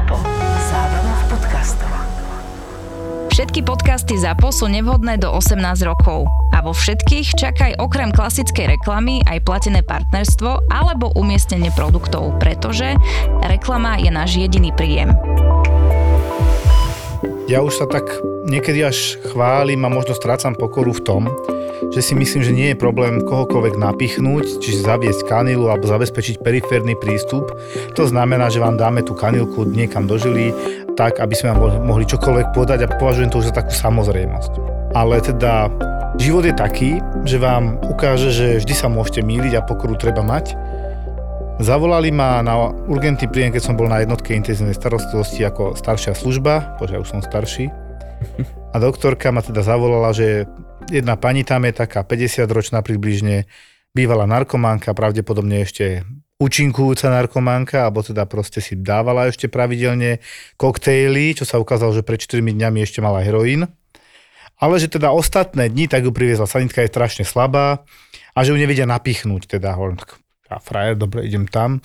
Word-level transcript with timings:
ZAPO. 0.00 0.16
Zábrná 0.72 1.12
v 1.12 1.24
podcastov. 1.28 1.92
Všetky 3.36 3.60
podcasty 3.68 4.16
ZAPO 4.16 4.48
sú 4.48 4.64
nevhodné 4.72 5.20
do 5.20 5.28
18 5.28 5.60
rokov. 5.84 6.24
A 6.56 6.64
vo 6.64 6.72
všetkých 6.72 7.36
čakaj 7.36 7.76
okrem 7.76 8.08
klasickej 8.08 8.80
reklamy 8.80 9.20
aj 9.28 9.44
platené 9.44 9.84
partnerstvo 9.84 10.72
alebo 10.72 11.12
umiestnenie 11.20 11.68
produktov, 11.76 12.32
pretože 12.40 12.96
reklama 13.44 14.00
je 14.00 14.08
náš 14.08 14.40
jediný 14.40 14.72
príjem. 14.72 15.12
Ja 17.44 17.60
už 17.60 17.76
sa 17.76 17.84
tak 17.84 18.08
niekedy 18.48 18.80
až 18.80 19.20
chválim 19.28 19.84
a 19.84 19.92
možno 19.92 20.16
strácam 20.16 20.56
pokoru 20.56 20.96
v 20.96 21.04
tom, 21.04 21.22
že 21.88 22.00
si 22.04 22.12
myslím, 22.12 22.42
že 22.44 22.52
nie 22.52 22.68
je 22.70 22.76
problém 22.76 23.24
kohokoľvek 23.24 23.80
napichnúť, 23.80 24.60
čiže 24.60 24.84
zaviesť 24.84 25.24
kanilu 25.24 25.72
alebo 25.72 25.88
zabezpečiť 25.88 26.44
periférny 26.44 26.92
prístup. 27.00 27.48
To 27.96 28.04
znamená, 28.04 28.52
že 28.52 28.60
vám 28.60 28.76
dáme 28.76 29.00
tú 29.00 29.16
kanilku 29.16 29.64
niekam 29.64 30.04
do 30.04 30.20
žily, 30.20 30.52
tak, 31.00 31.16
aby 31.16 31.32
sme 31.32 31.56
vám 31.56 31.80
mohli 31.88 32.04
čokoľvek 32.04 32.52
podať 32.52 32.84
a 32.84 32.92
považujem 33.00 33.32
to 33.32 33.40
už 33.40 33.48
za 33.48 33.56
takú 33.56 33.72
samozrejmosť. 33.72 34.52
Ale 34.92 35.24
teda 35.24 35.72
život 36.20 36.44
je 36.44 36.52
taký, 36.52 37.00
že 37.24 37.40
vám 37.40 37.80
ukáže, 37.88 38.28
že 38.28 38.60
vždy 38.60 38.74
sa 38.76 38.92
môžete 38.92 39.24
míliť 39.24 39.56
a 39.56 39.64
pokoru 39.64 39.96
treba 39.96 40.20
mať. 40.20 40.52
Zavolali 41.60 42.08
ma 42.08 42.40
na 42.40 42.72
urgentný 42.88 43.28
príjem, 43.28 43.52
keď 43.52 43.62
som 43.64 43.76
bol 43.76 43.88
na 43.88 44.00
jednotke 44.00 44.32
intenzívnej 44.32 44.72
starostlivosti 44.72 45.44
ako 45.44 45.76
staršia 45.76 46.16
služba, 46.16 46.76
bože, 46.80 46.96
už 46.96 47.08
som 47.08 47.20
starší. 47.20 47.68
A 48.70 48.76
doktorka 48.78 49.34
ma 49.34 49.42
teda 49.42 49.66
zavolala, 49.66 50.14
že 50.14 50.46
jedna 50.92 51.18
pani 51.18 51.42
tam 51.42 51.66
je 51.66 51.74
taká 51.74 52.06
50-ročná 52.06 52.80
približne, 52.86 53.50
bývalá 53.90 54.28
narkománka, 54.30 54.94
pravdepodobne 54.94 55.66
ešte 55.66 56.06
účinkujúca 56.40 57.12
narkománka, 57.12 57.84
alebo 57.84 58.00
teda 58.00 58.24
proste 58.24 58.64
si 58.64 58.78
dávala 58.78 59.28
ešte 59.28 59.50
pravidelne 59.50 60.24
koktejly, 60.56 61.36
čo 61.36 61.44
sa 61.44 61.60
ukázalo, 61.60 61.92
že 61.92 62.06
pred 62.06 62.22
4 62.22 62.40
dňami 62.40 62.78
ešte 62.80 63.04
mala 63.04 63.20
heroín. 63.20 63.68
Ale 64.60 64.76
že 64.76 64.92
teda 64.92 65.12
ostatné 65.12 65.72
dni, 65.72 65.88
tak 65.88 66.04
ju 66.04 66.12
priviezla 66.12 66.44
sanitka, 66.44 66.84
je 66.84 66.92
strašne 66.92 67.24
slabá 67.24 67.84
a 68.36 68.38
že 68.44 68.52
ju 68.52 68.60
nevedia 68.60 68.84
napichnúť. 68.84 69.56
Teda 69.56 69.72
hovorím, 69.76 70.00
tak 70.00 70.20
ja 70.48 70.60
frajer, 70.60 71.00
dobre, 71.00 71.24
idem 71.24 71.48
tam. 71.48 71.80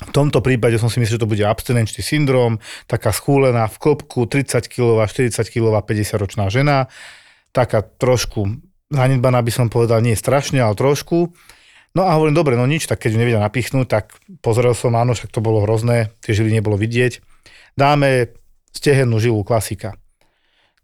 V 0.00 0.12
tomto 0.16 0.40
prípade 0.40 0.80
som 0.80 0.88
si 0.88 0.96
myslel, 0.96 1.20
že 1.20 1.22
to 1.22 1.28
bude 1.28 1.44
abstinenčný 1.44 2.00
syndrom, 2.00 2.56
taká 2.88 3.12
schúlená 3.12 3.68
v 3.68 3.76
klopku, 3.76 4.24
30 4.24 4.64
kg, 4.72 5.04
40 5.04 5.44
kg, 5.52 5.84
50-ročná 5.84 6.48
žena, 6.48 6.88
taká 7.52 7.84
trošku 7.84 8.48
zanedbaná 8.90 9.44
by 9.44 9.52
som 9.52 9.66
povedal, 9.68 10.02
nie 10.02 10.18
strašne, 10.18 10.58
ale 10.58 10.74
trošku. 10.74 11.30
No 11.94 12.06
a 12.06 12.14
hovorím, 12.14 12.38
dobre, 12.38 12.54
no 12.54 12.66
nič, 12.66 12.86
tak 12.86 13.02
keď 13.02 13.10
ju 13.14 13.18
nevedia 13.18 13.42
napichnúť, 13.42 13.86
tak 13.86 14.04
pozrel 14.42 14.74
som, 14.74 14.94
áno, 14.94 15.14
však 15.14 15.30
to 15.30 15.42
bolo 15.42 15.62
hrozné, 15.62 16.14
tie 16.22 16.34
žily 16.34 16.54
nebolo 16.54 16.78
vidieť. 16.78 17.22
Dáme 17.74 18.30
stehennú 18.70 19.18
žilu, 19.18 19.42
klasika. 19.42 19.98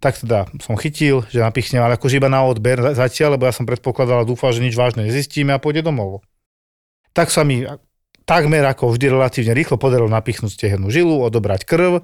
Tak 0.02 0.22
teda 0.22 0.50
som 0.60 0.76
chytil, 0.76 1.24
že 1.30 1.40
napichnem, 1.40 1.80
ale 1.80 1.96
akože 1.96 2.18
iba 2.20 2.28
na 2.28 2.44
odber 2.44 2.78
zatiaľ, 2.94 3.38
lebo 3.38 3.46
ja 3.48 3.54
som 3.54 3.64
predpokladal 3.64 4.22
a 4.22 4.28
dúfal, 4.28 4.52
že 4.52 4.60
nič 4.60 4.76
vážne 4.76 5.06
nezistíme 5.06 5.54
a 5.54 5.62
pôjde 5.62 5.86
domov. 5.86 6.20
Tak 7.16 7.32
sa 7.32 7.46
mi 7.46 7.64
takmer 8.26 8.66
ako 8.66 8.92
vždy 8.92 9.06
relatívne 9.14 9.54
rýchlo 9.54 9.78
podarilo 9.78 10.10
napichnúť 10.10 10.52
stehennú 10.52 10.90
žilu, 10.90 11.22
odobrať 11.22 11.64
krv, 11.64 12.02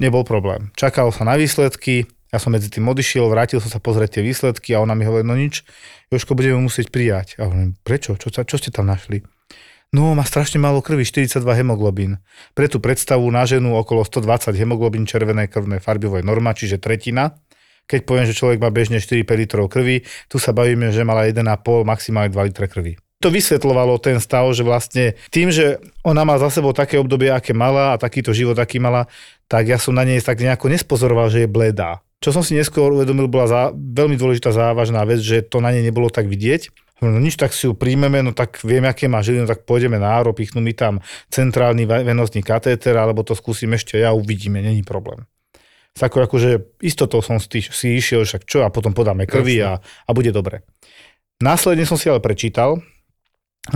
nebol 0.00 0.24
problém. 0.24 0.72
Čakalo 0.74 1.12
sa 1.12 1.28
na 1.28 1.36
výsledky, 1.36 2.08
ja 2.32 2.40
som 2.40 2.52
medzi 2.52 2.68
tým 2.68 2.84
odišiel, 2.88 3.28
vrátil 3.28 3.60
som 3.60 3.72
sa 3.72 3.80
pozrieť 3.80 4.18
tie 4.18 4.22
výsledky 4.24 4.76
a 4.76 4.82
ona 4.84 4.96
mi 4.96 5.04
hovorí, 5.04 5.24
no 5.24 5.36
nič, 5.36 5.64
Jožko, 6.08 6.32
budeme 6.32 6.60
musieť 6.60 6.88
prijať. 6.88 7.36
A 7.40 7.48
hovorím, 7.48 7.76
prečo? 7.84 8.16
Čo, 8.16 8.32
čo 8.32 8.56
ste 8.56 8.72
tam 8.72 8.88
našli? 8.88 9.24
No, 9.88 10.12
má 10.12 10.20
strašne 10.20 10.60
málo 10.60 10.84
krvi, 10.84 11.08
42 11.08 11.40
hemoglobín. 11.64 12.20
Pre 12.52 12.68
tú 12.68 12.76
predstavu 12.76 13.24
na 13.32 13.48
ženu 13.48 13.72
okolo 13.72 14.04
120 14.04 14.52
hemoglobín 14.52 15.08
červenej 15.08 15.48
krvnej 15.48 15.80
farby 15.80 16.12
je 16.12 16.24
norma, 16.28 16.52
čiže 16.52 16.76
tretina. 16.76 17.40
Keď 17.88 18.04
poviem, 18.04 18.28
že 18.28 18.36
človek 18.36 18.60
má 18.60 18.68
bežne 18.68 19.00
4 19.00 19.24
litrov 19.24 19.72
krvi, 19.72 20.04
tu 20.28 20.36
sa 20.36 20.52
bavíme, 20.52 20.92
že 20.92 21.08
mala 21.08 21.24
1,5, 21.24 21.40
maximálne 21.88 22.28
2 22.28 22.48
litre 22.52 22.68
krvi. 22.68 23.00
To 23.18 23.34
vysvetľovalo 23.34 23.98
ten 23.98 24.22
stav, 24.22 24.46
že 24.54 24.62
vlastne 24.62 25.18
tým, 25.34 25.50
že 25.50 25.82
ona 26.06 26.22
má 26.22 26.38
za 26.38 26.54
sebou 26.54 26.70
také 26.70 27.02
obdobie, 27.02 27.34
aké 27.34 27.50
mala 27.50 27.94
a 27.94 28.00
takýto 28.00 28.30
život, 28.30 28.54
aký 28.54 28.78
mala, 28.78 29.10
tak 29.50 29.66
ja 29.66 29.74
som 29.74 29.90
na 29.90 30.06
nej 30.06 30.22
tak 30.22 30.38
nejako 30.38 30.70
nespozoroval, 30.70 31.26
že 31.26 31.42
je 31.42 31.50
bledá. 31.50 31.98
Čo 32.22 32.30
som 32.30 32.46
si 32.46 32.54
neskôr 32.54 32.94
uvedomil, 32.94 33.26
bola 33.26 33.46
za, 33.50 33.62
veľmi 33.74 34.14
dôležitá 34.14 34.54
závažná 34.54 35.02
vec, 35.02 35.18
že 35.18 35.42
to 35.42 35.58
na 35.58 35.74
nej 35.74 35.82
nebolo 35.82 36.10
tak 36.10 36.30
vidieť. 36.30 36.70
No 36.98 37.14
nič, 37.14 37.38
tak 37.38 37.54
si 37.54 37.70
ju 37.70 37.78
príjmeme, 37.78 38.22
no 38.26 38.34
tak 38.34 38.58
vieme, 38.66 38.90
aké 38.90 39.06
má 39.06 39.22
žily, 39.22 39.42
no 39.42 39.46
tak 39.46 39.62
pôjdeme 39.62 40.02
na 40.02 40.18
áro, 40.18 40.34
pichnú 40.34 40.58
mi 40.58 40.74
tam 40.74 40.98
centrálny 41.30 41.86
venozný 41.86 42.42
katéter, 42.42 42.98
alebo 42.98 43.22
to 43.22 43.38
skúsim 43.38 43.70
ešte 43.70 44.02
ja, 44.02 44.10
uvidíme, 44.10 44.58
není 44.58 44.82
problém. 44.82 45.22
Tako 45.94 46.26
akože 46.26 46.78
istotou 46.82 47.22
som 47.22 47.38
si, 47.42 47.62
si 47.62 47.98
išiel, 47.98 48.22
však 48.22 48.46
čo, 48.46 48.66
a 48.66 48.70
potom 48.70 48.94
podáme 48.94 49.26
krvi 49.26 49.62
a, 49.62 49.78
a 49.78 50.10
bude 50.10 50.30
dobre. 50.34 50.66
Následne 51.38 51.86
som 51.86 51.94
si 51.94 52.10
ale 52.10 52.18
prečítal, 52.18 52.82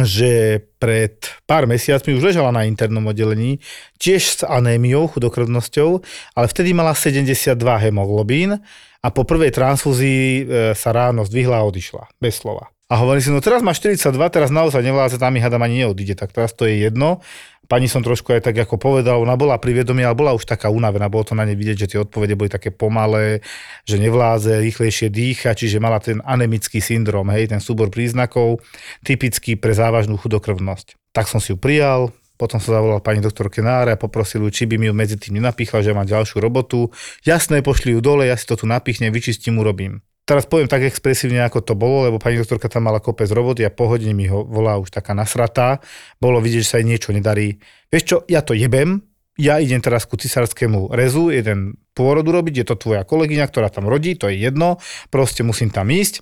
že 0.01 0.63
pred 0.81 1.21
pár 1.45 1.69
mesiacmi 1.69 2.17
už 2.17 2.33
ležala 2.33 2.49
na 2.49 2.65
internom 2.65 3.05
oddelení, 3.13 3.61
tiež 4.01 4.23
s 4.25 4.41
anémiou, 4.41 5.05
chudokrvnosťou, 5.13 6.01
ale 6.33 6.47
vtedy 6.49 6.73
mala 6.73 6.97
72 6.97 7.61
hemoglobín 7.61 8.57
a 9.03 9.09
po 9.13 9.29
prvej 9.29 9.53
transfúzii 9.53 10.25
e, 10.25 10.43
sa 10.73 10.91
ráno 10.97 11.29
zdvihla 11.29 11.61
a 11.61 11.67
odišla, 11.69 12.09
bez 12.17 12.41
slova. 12.41 12.73
A 12.93 13.01
hovorí 13.01 13.25
si, 13.25 13.33
no 13.33 13.41
teraz 13.41 13.65
má 13.65 13.73
42, 13.73 14.05
teraz 14.29 14.53
naozaj 14.53 14.85
nevládze, 14.85 15.17
tam 15.17 15.33
mi 15.33 15.41
hádam 15.41 15.65
ani 15.65 15.85
neodíde, 15.85 16.13
tak 16.13 16.29
teraz 16.37 16.53
to 16.53 16.69
je 16.69 16.85
jedno. 16.89 17.25
Pani 17.73 17.89
som 17.89 18.05
trošku 18.05 18.37
aj 18.37 18.53
tak 18.53 18.69
ako 18.69 18.77
povedal, 18.77 19.17
ona 19.17 19.33
bola 19.33 19.57
pri 19.57 19.81
vedomí, 19.81 20.05
ale 20.05 20.13
bola 20.13 20.37
už 20.37 20.45
taká 20.45 20.69
unavená, 20.69 21.09
bolo 21.09 21.25
to 21.25 21.33
na 21.33 21.49
nej 21.49 21.57
vidieť, 21.57 21.77
že 21.81 21.91
tie 21.97 22.05
odpovede 22.05 22.37
boli 22.37 22.53
také 22.53 22.69
pomalé, 22.69 23.41
že 23.89 23.97
nevládze, 23.97 24.61
rýchlejšie 24.61 25.09
dýcha, 25.09 25.57
čiže 25.57 25.81
mala 25.81 25.97
ten 25.97 26.21
anemický 26.21 26.85
syndrom, 26.85 27.33
hej, 27.33 27.49
ten 27.49 27.65
súbor 27.65 27.89
príznakov, 27.89 28.61
typický 29.01 29.57
pre 29.57 29.73
závažnú 29.73 30.21
chudokrvnosť. 30.21 31.17
Tak 31.17 31.33
som 31.33 31.41
si 31.41 31.57
ju 31.57 31.57
prijal, 31.57 32.13
potom 32.37 32.61
sa 32.61 32.77
zavolal 32.77 33.01
pani 33.01 33.25
doktorke 33.25 33.65
Náre 33.65 33.97
a 33.97 34.01
poprosil 34.01 34.45
ju, 34.45 34.53
či 34.53 34.69
by 34.69 34.77
mi 34.77 34.93
ju 34.93 34.95
medzi 34.99 35.17
tým 35.17 35.41
nenapichla, 35.41 35.81
že 35.81 35.97
má 35.97 36.05
ďalšiu 36.05 36.45
robotu. 36.45 36.93
Jasné, 37.25 37.65
pošli 37.65 37.97
ju 37.97 38.05
dole, 38.05 38.29
ja 38.29 38.37
si 38.37 38.45
to 38.45 38.53
tu 38.53 38.69
napichnem, 38.69 39.09
vyčistím, 39.09 39.57
urobím 39.57 40.05
teraz 40.25 40.47
poviem 40.47 40.71
tak 40.71 40.87
expresívne, 40.87 41.43
ako 41.43 41.63
to 41.63 41.75
bolo, 41.75 42.09
lebo 42.09 42.23
pani 42.23 42.39
doktorka 42.39 42.71
tam 42.71 42.87
mala 42.87 43.03
kopec 43.03 43.29
roboty 43.31 43.67
a 43.67 43.71
po 43.75 43.91
hodine 43.91 44.15
mi 44.15 44.31
ho 44.31 44.47
volá 44.47 44.79
už 44.79 44.95
taká 44.95 45.13
nasratá. 45.13 45.83
Bolo 46.23 46.39
vidieť, 46.39 46.63
že 46.63 46.71
sa 46.71 46.77
jej 46.79 46.87
niečo 46.87 47.11
nedarí. 47.11 47.59
Vieš 47.91 48.05
čo, 48.05 48.17
ja 48.31 48.41
to 48.41 48.55
jebem, 48.55 49.03
ja 49.41 49.57
idem 49.59 49.81
teraz 49.81 50.05
ku 50.05 50.21
cisárskému 50.21 50.93
rezu, 50.93 51.33
jeden 51.33 51.81
pôrod 51.97 52.25
urobiť, 52.25 52.63
je 52.63 52.67
to 52.69 52.77
tvoja 52.77 53.03
kolegyňa, 53.03 53.49
ktorá 53.49 53.73
tam 53.73 53.89
rodí, 53.89 54.13
to 54.13 54.29
je 54.29 54.37
jedno, 54.37 54.77
proste 55.09 55.41
musím 55.41 55.73
tam 55.73 55.89
ísť. 55.89 56.21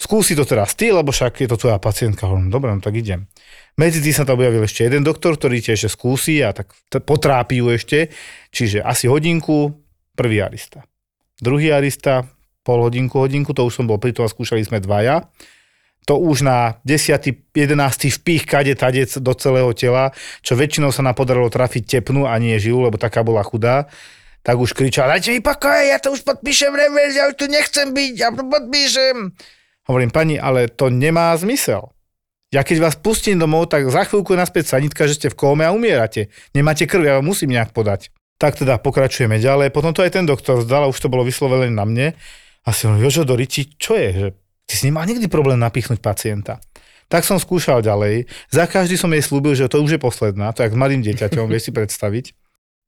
Skúsi 0.00 0.32
to 0.32 0.48
teraz 0.48 0.72
ty, 0.72 0.88
lebo 0.88 1.12
však 1.12 1.44
je 1.44 1.48
to 1.48 1.60
tvoja 1.60 1.76
pacientka. 1.76 2.24
Hovorím, 2.24 2.48
dobre, 2.48 2.72
no 2.72 2.80
tak 2.80 2.96
idem. 2.96 3.28
Medzi 3.76 4.00
tým 4.00 4.16
sa 4.16 4.24
tam 4.24 4.40
objavil 4.40 4.64
ešte 4.64 4.88
jeden 4.88 5.04
doktor, 5.04 5.36
ktorý 5.36 5.60
tiež 5.60 5.92
skúsi 5.92 6.40
a 6.40 6.56
tak 6.56 6.72
potrápi 7.04 7.60
ju 7.60 7.68
ešte. 7.68 8.08
Čiže 8.48 8.80
asi 8.80 9.12
hodinku, 9.12 9.76
prvý 10.16 10.40
arista. 10.40 10.88
Druhý 11.36 11.76
arista, 11.76 12.24
pol 12.62 12.84
hodinku, 12.84 13.16
hodinku, 13.20 13.50
to 13.56 13.64
už 13.64 13.80
som 13.80 13.86
bol 13.88 13.96
pri 13.96 14.12
tom 14.16 14.26
a 14.26 14.32
skúšali 14.32 14.64
sme 14.64 14.78
dvaja. 14.80 15.26
To 16.08 16.16
už 16.16 16.42
na 16.42 16.80
10. 16.88 17.52
11. 17.52 17.76
vpích 18.20 18.48
kade 18.48 18.72
tadec 18.74 19.12
do 19.20 19.32
celého 19.36 19.70
tela, 19.76 20.10
čo 20.40 20.56
väčšinou 20.56 20.90
sa 20.90 21.04
nám 21.04 21.14
podarilo 21.14 21.52
trafiť 21.52 22.00
tepnu 22.00 22.24
a 22.24 22.34
nie 22.40 22.56
žilu, 22.56 22.88
lebo 22.88 22.96
taká 22.96 23.20
bola 23.20 23.44
chudá 23.44 23.86
tak 24.40 24.56
už 24.56 24.72
kričal, 24.72 25.08
dajte 25.08 25.36
mi 25.36 25.40
pokoj, 25.44 25.80
ja 25.84 26.00
to 26.00 26.16
už 26.16 26.24
podpíšem 26.24 26.72
reverz, 26.72 27.12
ja 27.12 27.28
už 27.28 27.36
tu 27.36 27.46
nechcem 27.48 27.92
byť, 27.92 28.12
ja 28.16 28.32
to 28.32 28.40
podpíšem. 28.48 29.36
Hovorím, 29.84 30.10
pani, 30.12 30.40
ale 30.40 30.72
to 30.72 30.88
nemá 30.88 31.36
zmysel. 31.36 31.92
Ja 32.50 32.66
keď 32.66 32.82
vás 32.82 32.96
pustím 32.98 33.38
domov, 33.38 33.70
tak 33.70 33.86
za 33.86 34.02
chvíľku 34.02 34.34
je 34.34 34.42
naspäť 34.42 34.74
sanitka, 34.74 35.06
že 35.06 35.14
ste 35.14 35.28
v 35.30 35.38
kóme 35.38 35.62
a 35.62 35.70
umierate. 35.70 36.34
Nemáte 36.50 36.88
krv, 36.88 37.02
ja 37.06 37.14
vám 37.20 37.30
musím 37.30 37.54
nejak 37.54 37.70
podať. 37.70 38.10
Tak 38.40 38.58
teda 38.58 38.80
pokračujeme 38.80 39.38
ďalej. 39.38 39.70
Potom 39.70 39.94
to 39.94 40.02
aj 40.02 40.18
ten 40.18 40.26
doktor 40.26 40.64
zdal, 40.64 40.88
už 40.90 40.98
to 40.98 41.12
bolo 41.12 41.22
vyslovené 41.22 41.70
na 41.70 41.84
mne. 41.86 42.16
A 42.66 42.76
si 42.76 42.84
hovorím, 42.84 43.08
Jožo 43.08 43.24
Doriči, 43.24 43.76
čo 43.80 43.96
je? 43.96 44.08
Že 44.12 44.26
ty 44.68 44.74
si 44.76 44.82
nemal 44.88 45.08
nikdy 45.08 45.26
problém 45.32 45.56
napichnúť 45.56 46.00
pacienta. 46.04 46.60
Tak 47.10 47.26
som 47.26 47.42
skúšal 47.42 47.82
ďalej. 47.82 48.30
Za 48.54 48.70
každý 48.70 48.94
som 48.94 49.10
jej 49.10 49.24
slúbil, 49.24 49.58
že 49.58 49.66
to 49.66 49.82
už 49.82 49.98
je 49.98 50.00
posledná, 50.00 50.54
to 50.54 50.62
je 50.62 50.70
s 50.70 50.78
malým 50.78 51.02
dieťaťom, 51.02 51.50
vieš 51.50 51.70
si 51.70 51.72
predstaviť. 51.74 52.36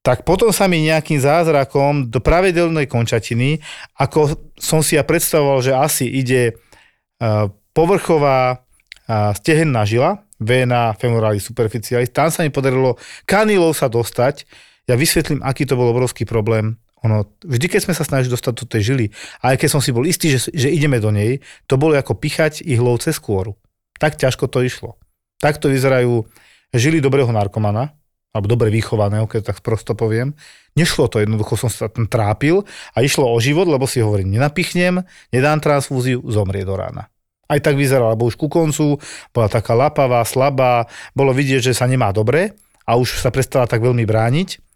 Tak 0.03 0.27
potom 0.27 0.51
sa 0.51 0.67
mi 0.67 0.83
nejakým 0.83 1.19
zázrakom 1.19 2.11
do 2.11 2.19
pravidelnej 2.19 2.91
končatiny, 2.91 3.63
ako 3.99 4.35
som 4.59 4.83
si 4.83 4.99
ja 4.99 5.07
predstavoval, 5.07 5.63
že 5.63 5.75
asi 5.75 6.07
ide 6.11 6.55
uh, 6.55 7.47
povrchová 7.71 8.59
uh, 8.59 9.31
stehenná 9.39 9.87
žila, 9.87 10.27
vena 10.43 10.91
femoralis 10.99 11.47
superficialis, 11.47 12.11
tam 12.11 12.35
sa 12.35 12.43
mi 12.43 12.51
podarilo 12.51 12.99
kanilou 13.27 13.71
sa 13.71 13.87
dostať. 13.87 14.43
Ja 14.91 14.99
vysvetlím, 14.99 15.39
aký 15.47 15.63
to 15.71 15.79
bol 15.79 15.95
obrovský 15.95 16.27
problém. 16.27 16.83
Ono, 17.03 17.27
vždy, 17.43 17.67
keď 17.67 17.81
sme 17.91 17.95
sa 17.99 18.07
snažili 18.07 18.31
dostať 18.31 18.53
do 18.63 18.67
tej 18.67 18.83
žily, 18.95 19.07
aj 19.43 19.59
keď 19.59 19.69
som 19.75 19.83
si 19.83 19.91
bol 19.91 20.07
istý, 20.07 20.31
že, 20.31 20.55
že 20.55 20.71
ideme 20.71 21.03
do 21.03 21.11
nej, 21.11 21.43
to 21.67 21.75
bolo 21.75 21.99
ako 21.99 22.15
pichať 22.15 22.63
ihlou 22.63 22.95
cez 23.03 23.19
kôru. 23.19 23.59
Tak 23.99 24.19
ťažko 24.19 24.47
to 24.47 24.63
išlo. 24.63 24.95
Takto 25.43 25.67
vyzerajú 25.67 26.23
žily 26.71 27.03
dobrého 27.03 27.31
narkomana. 27.35 27.99
alebo 28.33 28.49
dobre 28.49 28.73
vychovaného, 28.73 29.29
keď 29.29 29.53
tak 29.53 29.59
prosto 29.61 29.93
poviem. 29.93 30.33
Nešlo 30.73 31.05
to, 31.13 31.21
jednoducho 31.21 31.61
som 31.61 31.69
sa 31.69 31.93
tam 31.93 32.09
trápil 32.09 32.65
a 32.97 33.05
išlo 33.05 33.29
o 33.29 33.37
život, 33.37 33.69
lebo 33.69 33.85
si 33.85 34.01
hovorím, 34.01 34.33
nenapichnem, 34.33 35.05
nedám 35.29 35.61
transfúziu, 35.61 36.25
zomrie 36.25 36.65
do 36.65 36.73
rána. 36.73 37.13
Aj 37.45 37.61
tak 37.61 37.77
vyzerala, 37.77 38.17
lebo 38.17 38.25
už 38.25 38.41
ku 38.41 38.49
koncu 38.49 38.97
bola 39.37 39.49
taká 39.53 39.77
lapavá, 39.77 40.25
slabá, 40.25 40.89
bolo 41.13 41.37
vidieť, 41.37 41.61
že 41.61 41.77
sa 41.77 41.85
nemá 41.85 42.09
dobre 42.09 42.57
a 42.89 42.97
už 42.97 43.21
sa 43.21 43.29
prestala 43.29 43.69
tak 43.69 43.85
veľmi 43.85 44.09
brániť. 44.09 44.72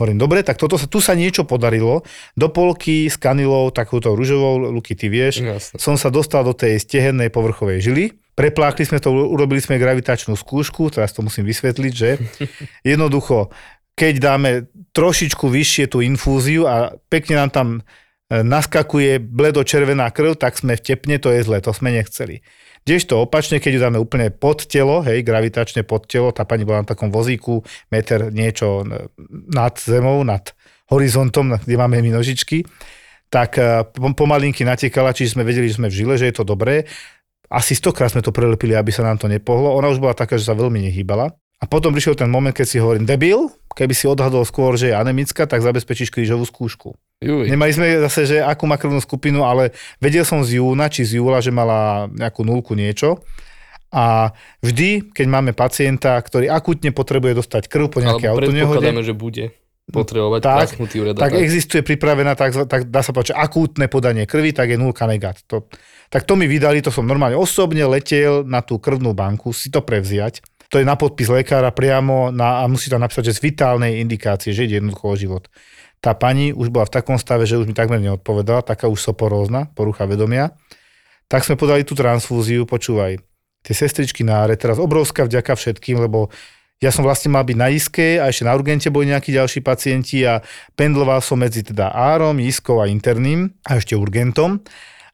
Hovorím, 0.00 0.16
dobre, 0.16 0.40
tak 0.40 0.56
toto 0.56 0.80
sa, 0.80 0.88
tu 0.88 0.96
sa 0.96 1.12
niečo 1.12 1.44
podarilo. 1.44 2.00
Do 2.32 2.48
polky 2.48 3.04
s 3.04 3.20
kanilou, 3.20 3.68
takúto 3.68 4.16
rúžovou, 4.16 4.72
Luky, 4.72 4.96
ty 4.96 5.12
vieš, 5.12 5.44
Jasne. 5.44 5.76
som 5.76 6.00
sa 6.00 6.08
dostal 6.08 6.40
do 6.40 6.56
tej 6.56 6.80
stehennej 6.80 7.28
povrchovej 7.28 7.84
žily. 7.84 8.04
Preplákli 8.32 8.88
sme 8.88 8.96
to, 8.96 9.12
urobili 9.12 9.60
sme 9.60 9.76
gravitačnú 9.76 10.40
skúšku, 10.40 10.88
teraz 10.88 11.12
to 11.12 11.20
musím 11.20 11.44
vysvetliť, 11.44 11.92
že 11.92 12.16
jednoducho, 12.96 13.52
keď 13.92 14.14
dáme 14.16 14.50
trošičku 14.96 15.44
vyššie 15.52 15.92
tú 15.92 16.00
infúziu 16.00 16.64
a 16.64 16.96
pekne 17.12 17.44
nám 17.44 17.50
tam 17.52 17.68
e, 17.76 17.80
naskakuje 18.40 19.20
bledo-červená 19.20 20.08
krv, 20.16 20.40
tak 20.40 20.56
sme 20.56 20.80
v 20.80 20.84
tepne, 20.96 21.20
to 21.20 21.28
je 21.28 21.44
zle, 21.44 21.60
to 21.60 21.76
sme 21.76 21.92
nechceli. 21.92 22.40
Kdežto 22.90 23.22
opačne, 23.22 23.62
keď 23.62 23.70
ju 23.70 23.80
dáme 23.86 24.02
úplne 24.02 24.34
pod 24.34 24.66
telo, 24.66 24.98
hej, 25.06 25.22
gravitačne 25.22 25.86
pod 25.86 26.10
telo, 26.10 26.34
tá 26.34 26.42
pani 26.42 26.66
bola 26.66 26.82
na 26.82 26.90
takom 26.90 27.06
vozíku, 27.14 27.62
meter 27.86 28.34
niečo 28.34 28.82
nad 29.30 29.78
zemou, 29.78 30.26
nad 30.26 30.50
horizontom, 30.90 31.54
kde 31.54 31.78
máme 31.78 32.02
my 32.02 32.18
nožičky, 32.18 32.66
tak 33.30 33.62
e, 33.62 33.86
pom- 33.94 34.18
pomalinky 34.18 34.66
natekala, 34.66 35.14
čiže 35.14 35.38
sme 35.38 35.46
vedeli, 35.46 35.70
že 35.70 35.78
sme 35.78 35.86
v 35.86 36.02
žile, 36.02 36.18
že 36.18 36.34
je 36.34 36.34
to 36.34 36.42
dobré. 36.42 36.82
Asi 37.46 37.78
stokrát 37.78 38.10
sme 38.10 38.26
to 38.26 38.34
prelepili, 38.34 38.74
aby 38.74 38.90
sa 38.90 39.06
nám 39.06 39.22
to 39.22 39.30
nepohlo. 39.30 39.70
Ona 39.78 39.94
už 39.94 40.02
bola 40.02 40.18
taká, 40.18 40.34
že 40.34 40.50
sa 40.50 40.58
veľmi 40.58 40.82
nehýbala. 40.90 41.30
A 41.60 41.68
potom 41.68 41.92
prišiel 41.92 42.16
ten 42.16 42.32
moment, 42.32 42.56
keď 42.56 42.66
si 42.66 42.80
hovorím, 42.80 43.04
debil, 43.04 43.52
keby 43.76 43.92
si 43.92 44.08
odhadol 44.08 44.48
skôr, 44.48 44.80
že 44.80 44.90
je 44.90 44.96
anemická, 44.96 45.44
tak 45.44 45.60
zabezpečíš 45.60 46.08
krížovú 46.08 46.48
skúšku. 46.48 46.96
Juj. 47.20 47.52
Nemali 47.52 47.76
sme 47.76 48.00
zase, 48.08 48.24
že 48.24 48.36
akú 48.40 48.64
má 48.64 48.80
krvnú 48.80 48.96
skupinu, 48.96 49.44
ale 49.44 49.76
vedel 50.00 50.24
som 50.24 50.40
z 50.40 50.56
júna, 50.56 50.88
či 50.88 51.04
z 51.04 51.20
júla, 51.20 51.44
že 51.44 51.52
mala 51.52 52.08
nejakú 52.16 52.48
nulku 52.48 52.72
niečo. 52.72 53.20
A 53.92 54.32
vždy, 54.64 55.12
keď 55.12 55.26
máme 55.28 55.52
pacienta, 55.52 56.16
ktorý 56.16 56.48
akutne 56.48 56.96
potrebuje 56.96 57.44
dostať 57.44 57.68
krv 57.68 57.92
po 57.92 58.00
nejakej 58.00 58.28
Alebo 58.32 58.48
autonehode, 58.48 59.04
že 59.04 59.12
bude 59.12 59.44
potrebovať 59.90 60.40
Tak, 60.46 60.58
prasknutý 60.64 60.96
uredak. 61.02 61.20
tak 61.20 61.34
existuje 61.34 61.82
pripravená, 61.82 62.38
tak, 62.38 62.54
tak 62.70 62.86
dá 62.88 63.02
sa 63.02 63.10
povedať, 63.10 63.34
akútne 63.34 63.90
podanie 63.90 64.24
krvi, 64.24 64.54
tak 64.54 64.70
je 64.70 64.78
nulka 64.78 65.04
negát. 65.10 65.34
To, 65.50 65.66
tak 66.08 66.24
to 66.24 66.38
mi 66.38 66.46
vydali, 66.46 66.78
to 66.80 66.94
som 66.94 67.04
normálne 67.04 67.34
osobne 67.34 67.82
letel 67.90 68.46
na 68.46 68.62
tú 68.62 68.78
krvnú 68.78 69.12
banku, 69.12 69.50
si 69.50 69.68
to 69.68 69.82
prevziať. 69.82 70.40
To 70.70 70.78
je 70.78 70.86
na 70.86 70.94
podpis 70.94 71.26
lekára 71.26 71.74
priamo 71.74 72.30
na, 72.30 72.62
a 72.62 72.70
musí 72.70 72.86
tam 72.86 73.02
napísať, 73.02 73.34
že 73.34 73.42
z 73.42 73.44
vitálnej 73.50 73.98
indikácie, 73.98 74.54
že 74.54 74.70
ide 74.70 74.78
jednoducho 74.78 75.06
o 75.10 75.16
život. 75.18 75.44
Tá 75.98 76.14
pani 76.14 76.54
už 76.54 76.70
bola 76.70 76.86
v 76.86 76.94
takom 76.96 77.18
stave, 77.18 77.44
že 77.44 77.58
už 77.58 77.66
mi 77.66 77.74
takmer 77.74 77.98
neodpovedala, 77.98 78.62
taká 78.62 78.86
už 78.86 79.02
soporózna, 79.02 79.68
porucha 79.74 80.06
vedomia. 80.06 80.54
Tak 81.26 81.42
sme 81.42 81.58
podali 81.58 81.82
tú 81.82 81.98
transfúziu, 81.98 82.64
počúvaj, 82.64 83.18
tie 83.66 83.74
sestričky 83.74 84.24
na 84.24 84.46
áre, 84.46 84.56
teraz 84.56 84.80
obrovská 84.80 85.26
vďaka 85.26 85.52
všetkým, 85.58 86.00
lebo 86.00 86.32
ja 86.80 86.88
som 86.88 87.04
vlastne 87.04 87.28
mal 87.28 87.44
byť 87.44 87.56
na 87.60 87.68
iske 87.68 88.16
a 88.16 88.32
ešte 88.32 88.48
na 88.48 88.56
urgente 88.56 88.88
boli 88.88 89.12
nejakí 89.12 89.36
ďalší 89.36 89.60
pacienti 89.60 90.24
a 90.24 90.40
pendloval 90.72 91.20
som 91.20 91.36
medzi 91.36 91.60
teda 91.60 91.92
árom, 91.92 92.40
iskou 92.40 92.80
a 92.80 92.88
interným 92.88 93.52
a 93.68 93.76
ešte 93.76 93.92
urgentom. 93.92 94.64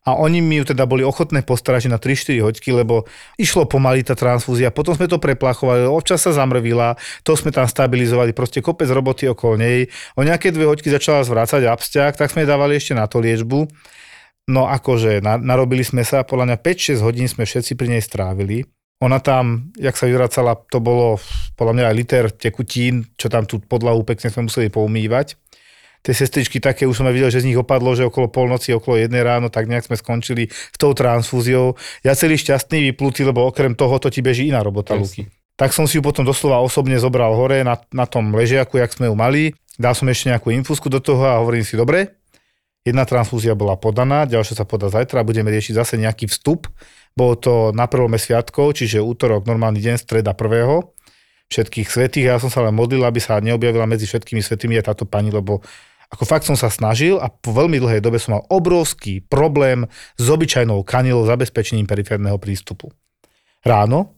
A 0.07 0.15
oni 0.15 0.39
mi 0.39 0.63
ju 0.63 0.71
teda 0.71 0.87
boli 0.87 1.03
ochotné 1.03 1.43
postarať 1.43 1.91
na 1.91 1.99
3-4 1.99 2.39
hoďky, 2.39 2.71
lebo 2.71 3.11
išlo 3.43 3.67
pomaly 3.67 4.07
tá 4.07 4.15
transfúzia, 4.15 4.71
potom 4.71 4.95
sme 4.95 5.11
to 5.11 5.19
preplachovali, 5.19 5.83
občas 5.83 6.23
sa 6.23 6.31
zamrvila, 6.31 6.95
to 7.27 7.35
sme 7.35 7.51
tam 7.51 7.67
stabilizovali, 7.67 8.31
proste 8.31 8.63
kopec 8.63 8.87
roboty 8.87 9.27
okolo 9.27 9.59
nej. 9.59 9.91
O 10.15 10.23
nejaké 10.23 10.55
dve 10.55 10.71
hoďky 10.71 10.95
začala 10.95 11.27
zvrácať 11.27 11.67
absťák, 11.67 12.15
tak 12.23 12.31
sme 12.31 12.47
dávali 12.47 12.79
ešte 12.79 12.95
na 12.95 13.11
to 13.11 13.19
liečbu. 13.19 13.67
No 14.47 14.71
akože, 14.71 15.27
na, 15.27 15.43
narobili 15.43 15.83
sme 15.83 16.07
sa, 16.07 16.23
podľa 16.23 16.55
mňa 16.55 16.57
5-6 16.63 17.03
hodín 17.03 17.27
sme 17.27 17.43
všetci 17.43 17.75
pri 17.75 17.99
nej 17.99 18.03
strávili. 18.03 18.63
Ona 19.03 19.19
tam, 19.19 19.75
jak 19.75 19.99
sa 19.99 20.07
vyvracala, 20.07 20.57
to 20.71 20.79
bolo 20.79 21.21
podľa 21.59 21.73
mňa 21.77 21.85
aj 21.91 21.97
liter 21.99 22.25
tekutín, 22.31 23.11
čo 23.19 23.27
tam 23.27 23.45
tú 23.45 23.59
podlahu 23.59 24.07
pekne 24.07 24.31
sme 24.31 24.47
museli 24.47 24.71
poumývať. 24.71 25.35
Tie 26.07 26.15
sestričky 26.15 26.63
také, 26.63 26.87
už 26.87 27.03
som 27.03 27.07
aj 27.11 27.15
videl, 27.19 27.35
že 27.35 27.43
z 27.43 27.51
nich 27.51 27.59
opadlo, 27.59 27.99
že 27.99 28.07
okolo 28.07 28.31
polnoci, 28.31 28.71
okolo 28.71 28.95
jednej 28.95 29.27
ráno, 29.27 29.51
tak 29.51 29.67
nejak 29.67 29.91
sme 29.91 29.99
skončili 29.99 30.47
s 30.47 30.79
tou 30.79 30.95
transfúziou. 30.95 31.75
Ja 32.07 32.15
celý 32.15 32.39
šťastný 32.39 32.95
vyplutý, 32.95 33.27
lebo 33.27 33.43
okrem 33.43 33.75
toho 33.75 33.99
to 33.99 34.07
ti 34.07 34.23
beží 34.23 34.47
iná 34.47 34.63
robota. 34.63 34.95
Luky. 34.95 35.27
Tak 35.59 35.75
som 35.75 35.91
si 35.91 35.99
ju 35.99 36.07
potom 36.07 36.23
doslova 36.23 36.63
osobne 36.63 36.95
zobral 37.03 37.35
hore 37.35 37.67
na, 37.67 37.83
na 37.91 38.07
tom 38.07 38.31
ležiaku, 38.31 38.79
jak 38.79 38.95
sme 38.95 39.11
ju 39.11 39.19
mali. 39.19 39.51
Dal 39.75 39.99
som 39.99 40.07
ešte 40.07 40.31
nejakú 40.31 40.55
infúzku 40.55 40.87
do 40.87 41.03
toho 41.03 41.27
a 41.27 41.43
hovorím 41.43 41.67
si, 41.67 41.75
dobre, 41.75 42.23
jedna 42.87 43.03
transfúzia 43.03 43.59
bola 43.59 43.75
podaná, 43.75 44.31
ďalšia 44.31 44.63
sa 44.63 44.65
podá 44.69 44.87
zajtra, 44.87 45.27
budeme 45.27 45.51
riešiť 45.51 45.75
zase 45.75 45.99
nejaký 45.99 46.31
vstup. 46.31 46.71
Bolo 47.19 47.35
to 47.35 47.55
na 47.75 47.91
prvome 47.91 48.15
sviatkov, 48.15 48.79
čiže 48.79 49.03
útorok, 49.03 49.43
normálny 49.43 49.83
deň, 49.83 49.97
streda 49.99 50.39
prvého 50.39 50.95
všetkých 51.51 51.89
svetých. 51.91 52.31
Ja 52.31 52.39
som 52.39 52.51
sa 52.51 52.63
len 52.63 52.75
modlil, 52.75 53.03
aby 53.03 53.19
sa 53.19 53.43
neobjavila 53.43 53.91
medzi 53.91 54.07
všetkými 54.07 54.43
svetými 54.43 54.79
aj 54.79 54.95
táto 54.95 55.05
pani, 55.07 55.35
lebo 55.35 55.63
ako 56.13 56.25
fakt 56.25 56.47
som 56.47 56.55
sa 56.55 56.71
snažil 56.71 57.19
a 57.19 57.27
po 57.31 57.51
veľmi 57.51 57.83
dlhej 57.83 58.01
dobe 58.01 58.21
som 58.23 58.39
mal 58.39 58.47
obrovský 58.47 59.25
problém 59.27 59.89
s 60.17 60.27
obyčajnou 60.27 60.87
kanilou 60.87 61.27
zabezpečením 61.27 61.87
periférneho 61.87 62.39
prístupu. 62.39 62.95
Ráno 63.67 64.17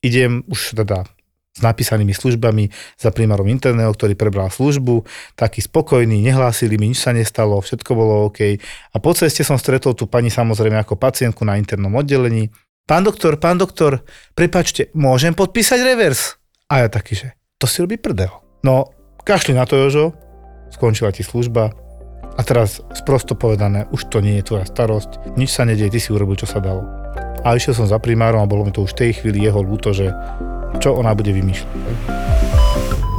idem 0.00 0.42
už 0.48 0.74
teda 0.76 1.04
s 1.50 1.60
napísanými 1.66 2.14
službami 2.14 2.70
za 2.94 3.10
primárom 3.10 3.44
interného, 3.50 3.90
ktorý 3.90 4.14
prebral 4.14 4.48
službu, 4.54 5.02
taký 5.34 5.66
spokojný, 5.66 6.22
nehlásili 6.22 6.78
mi, 6.78 6.94
nič 6.94 7.02
sa 7.02 7.10
nestalo, 7.10 7.58
všetko 7.58 7.90
bolo 7.92 8.30
OK. 8.30 8.56
A 8.94 8.96
po 9.02 9.10
ceste 9.18 9.42
som 9.42 9.58
stretol 9.58 9.98
tú 9.98 10.06
pani 10.06 10.30
samozrejme 10.30 10.78
ako 10.78 10.94
pacientku 10.94 11.42
na 11.42 11.58
internom 11.58 11.90
oddelení. 11.98 12.54
Pán 12.86 13.02
doktor, 13.02 13.36
pán 13.42 13.58
doktor, 13.58 14.06
prepačte, 14.38 14.94
môžem 14.94 15.34
podpísať 15.34 15.78
revers? 15.82 16.38
A 16.70 16.86
ja 16.86 16.88
taký, 16.88 17.18
že 17.18 17.28
to 17.58 17.66
si 17.66 17.82
robí 17.82 17.98
prdel. 17.98 18.30
No, 18.62 18.94
kašli 19.26 19.50
na 19.50 19.66
to, 19.66 19.74
Jožo, 19.74 20.14
skončila 20.70 21.12
ti 21.12 21.22
služba 21.22 21.74
a 22.38 22.40
teraz 22.46 22.80
sprosto 22.96 23.36
povedané, 23.36 23.84
už 23.90 24.08
to 24.08 24.22
nie 24.22 24.40
je 24.40 24.46
tvoja 24.46 24.64
starosť, 24.64 25.36
nič 25.36 25.50
sa 25.50 25.66
nedieje, 25.66 25.92
ty 25.92 26.00
si 26.00 26.14
urobil, 26.14 26.38
čo 26.38 26.48
sa 26.48 26.62
dalo. 26.62 26.86
A 27.44 27.56
išiel 27.56 27.76
som 27.76 27.88
za 27.88 28.00
primárom 28.00 28.40
a 28.40 28.50
bolo 28.50 28.64
mi 28.64 28.72
to 28.72 28.84
už 28.84 28.96
v 28.96 29.00
tej 29.04 29.10
chvíli 29.20 29.44
jeho 29.44 29.60
ľúto, 29.60 29.92
že 29.92 30.12
čo 30.78 30.96
ona 30.96 31.12
bude 31.12 31.34
vymýšľať. 31.34 31.68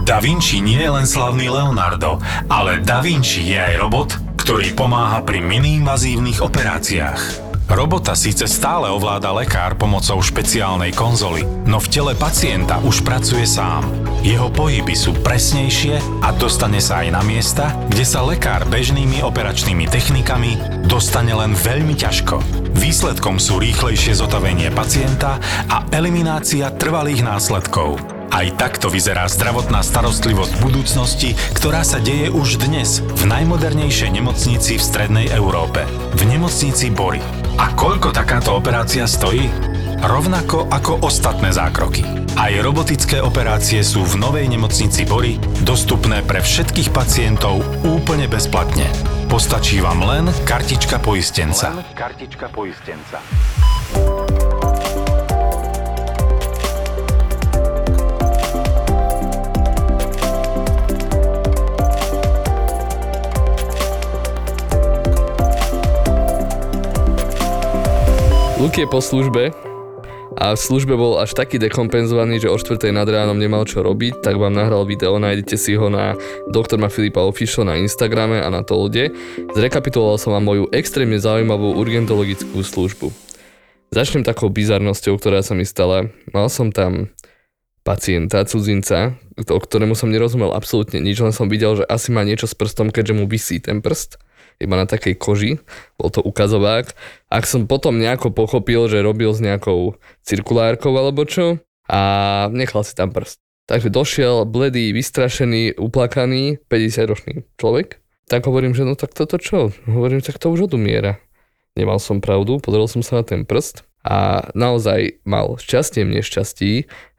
Da 0.01 0.17
Vinci 0.17 0.65
nie 0.65 0.81
je 0.81 0.89
len 0.89 1.05
slavný 1.05 1.47
Leonardo, 1.51 2.17
ale 2.49 2.81
Da 2.81 3.05
Vinci 3.05 3.45
je 3.53 3.57
aj 3.61 3.73
robot, 3.77 4.09
ktorý 4.41 4.73
pomáha 4.73 5.21
pri 5.21 5.45
miniinvazívnych 5.45 6.41
operáciách. 6.41 7.50
Robota 7.71 8.11
síce 8.19 8.51
stále 8.51 8.91
ovláda 8.91 9.31
lekár 9.31 9.79
pomocou 9.79 10.19
špeciálnej 10.19 10.91
konzoly, 10.91 11.47
no 11.63 11.79
v 11.79 11.87
tele 11.87 12.11
pacienta 12.19 12.83
už 12.83 12.99
pracuje 12.99 13.47
sám. 13.47 13.87
Jeho 14.27 14.51
pohyby 14.51 14.91
sú 14.91 15.15
presnejšie 15.23 16.03
a 16.19 16.35
dostane 16.35 16.83
sa 16.83 16.99
aj 16.99 17.15
na 17.15 17.23
miesta, 17.23 17.71
kde 17.87 18.03
sa 18.03 18.27
lekár 18.27 18.67
bežnými 18.67 19.23
operačnými 19.23 19.87
technikami 19.87 20.59
dostane 20.83 21.31
len 21.31 21.55
veľmi 21.55 21.95
ťažko. 21.95 22.43
Výsledkom 22.75 23.39
sú 23.39 23.63
rýchlejšie 23.63 24.19
zotavenie 24.19 24.67
pacienta 24.75 25.39
a 25.71 25.87
eliminácia 25.95 26.67
trvalých 26.75 27.23
následkov. 27.23 28.03
Aj 28.35 28.47
takto 28.59 28.91
vyzerá 28.91 29.31
zdravotná 29.31 29.79
starostlivosť 29.79 30.59
budúcnosti, 30.59 31.39
ktorá 31.55 31.87
sa 31.87 32.03
deje 32.03 32.35
už 32.35 32.67
dnes 32.67 32.99
v 32.99 33.23
najmodernejšej 33.31 34.11
nemocnici 34.11 34.75
v 34.75 34.83
Strednej 34.83 35.27
Európe. 35.31 35.87
V 36.19 36.27
nemocnici 36.27 36.91
Bory. 36.91 37.40
A 37.61 37.77
koľko 37.77 38.09
takáto 38.09 38.57
operácia 38.57 39.05
stojí? 39.05 39.45
Rovnako 40.01 40.65
ako 40.73 41.05
ostatné 41.05 41.53
zákroky. 41.53 42.01
Aj 42.33 42.49
robotické 42.57 43.21
operácie 43.21 43.85
sú 43.85 44.01
v 44.01 44.17
novej 44.17 44.49
nemocnici 44.49 45.05
Bory 45.05 45.37
dostupné 45.61 46.25
pre 46.25 46.41
všetkých 46.41 46.89
pacientov 46.89 47.61
úplne 47.85 48.25
bezplatne. 48.25 48.89
Postačí 49.29 49.77
vám 49.77 50.01
len 50.01 50.25
kartička 50.41 50.97
poistenca. 51.05 51.69
Len 51.69 51.85
kartička 51.93 52.49
poistenca. 52.49 53.21
Luke 68.61 68.77
je 68.77 68.85
po 68.85 69.01
službe 69.01 69.57
a 70.37 70.53
v 70.53 70.59
službe 70.61 70.93
bol 70.93 71.17
až 71.17 71.33
taký 71.33 71.57
dekompenzovaný, 71.57 72.45
že 72.45 72.45
o 72.45 72.53
4. 72.53 72.93
nad 72.93 73.09
ránom 73.09 73.33
nemal 73.33 73.65
čo 73.65 73.81
robiť, 73.81 74.21
tak 74.21 74.37
vám 74.37 74.53
nahral 74.53 74.85
video, 74.85 75.17
nájdete 75.17 75.57
si 75.57 75.73
ho 75.73 75.89
na 75.89 76.13
Dr. 76.53 76.77
Ma 76.77 76.85
Filipa 76.85 77.25
Official 77.25 77.65
na 77.65 77.81
Instagrame 77.81 78.37
a 78.37 78.53
na 78.53 78.61
Tolde. 78.61 79.17
Zrekapituloval 79.57 80.21
som 80.21 80.37
vám 80.37 80.45
moju 80.45 80.69
extrémne 80.77 81.17
zaujímavú 81.17 81.73
urgentologickú 81.73 82.61
službu. 82.61 83.09
Začnem 83.97 84.21
takou 84.21 84.53
bizarnosťou, 84.53 85.17
ktorá 85.17 85.41
sa 85.41 85.57
mi 85.57 85.65
stala. 85.65 86.13
Mal 86.29 86.45
som 86.53 86.69
tam 86.69 87.09
pacienta, 87.81 88.45
cudzinca, 88.45 89.17
o 89.41 89.57
ktorému 89.57 89.97
som 89.97 90.13
nerozumel 90.13 90.53
absolútne 90.53 91.01
nič, 91.01 91.17
len 91.17 91.33
som 91.33 91.49
videl, 91.49 91.81
že 91.81 91.89
asi 91.89 92.13
má 92.13 92.21
niečo 92.21 92.45
s 92.45 92.53
prstom, 92.53 92.93
keďže 92.93 93.17
mu 93.17 93.25
vysí 93.25 93.57
ten 93.57 93.81
prst 93.81 94.21
iba 94.61 94.77
na 94.77 94.85
takej 94.85 95.17
koži, 95.17 95.51
bol 95.97 96.13
to 96.13 96.21
ukazovák. 96.21 96.93
Ak 97.27 97.49
som 97.49 97.65
potom 97.65 97.97
nejako 97.97 98.29
pochopil, 98.29 98.85
že 98.85 99.01
robil 99.01 99.33
s 99.33 99.41
nejakou 99.41 99.97
cirkulárkou 100.21 100.93
alebo 100.93 101.25
čo 101.25 101.57
a 101.89 102.01
nechal 102.53 102.85
si 102.85 102.93
tam 102.93 103.09
prst. 103.09 103.41
Takže 103.65 103.89
došiel 103.89 104.43
bledý, 104.45 104.91
vystrašený, 104.91 105.79
uplakaný, 105.79 106.59
50-ročný 106.67 107.47
človek. 107.55 108.03
Tak 108.27 108.47
hovorím, 108.47 108.75
že 108.75 108.87
no 108.87 108.95
tak 108.95 109.15
toto 109.15 109.41
čo? 109.41 109.75
Hovorím, 109.87 110.23
tak 110.23 110.39
to 110.39 110.51
už 110.51 110.71
odumiera. 110.71 111.19
Nemal 111.75 112.03
som 112.03 112.19
pravdu, 112.19 112.59
pozrel 112.59 112.87
som 112.91 112.99
sa 112.99 113.19
na 113.19 113.23
ten 113.23 113.47
prst 113.47 113.87
a 114.03 114.49
naozaj 114.57 115.23
mal 115.23 115.55
šťastie 115.55 116.03
v 116.03 116.19
nešťastí, 116.19 116.71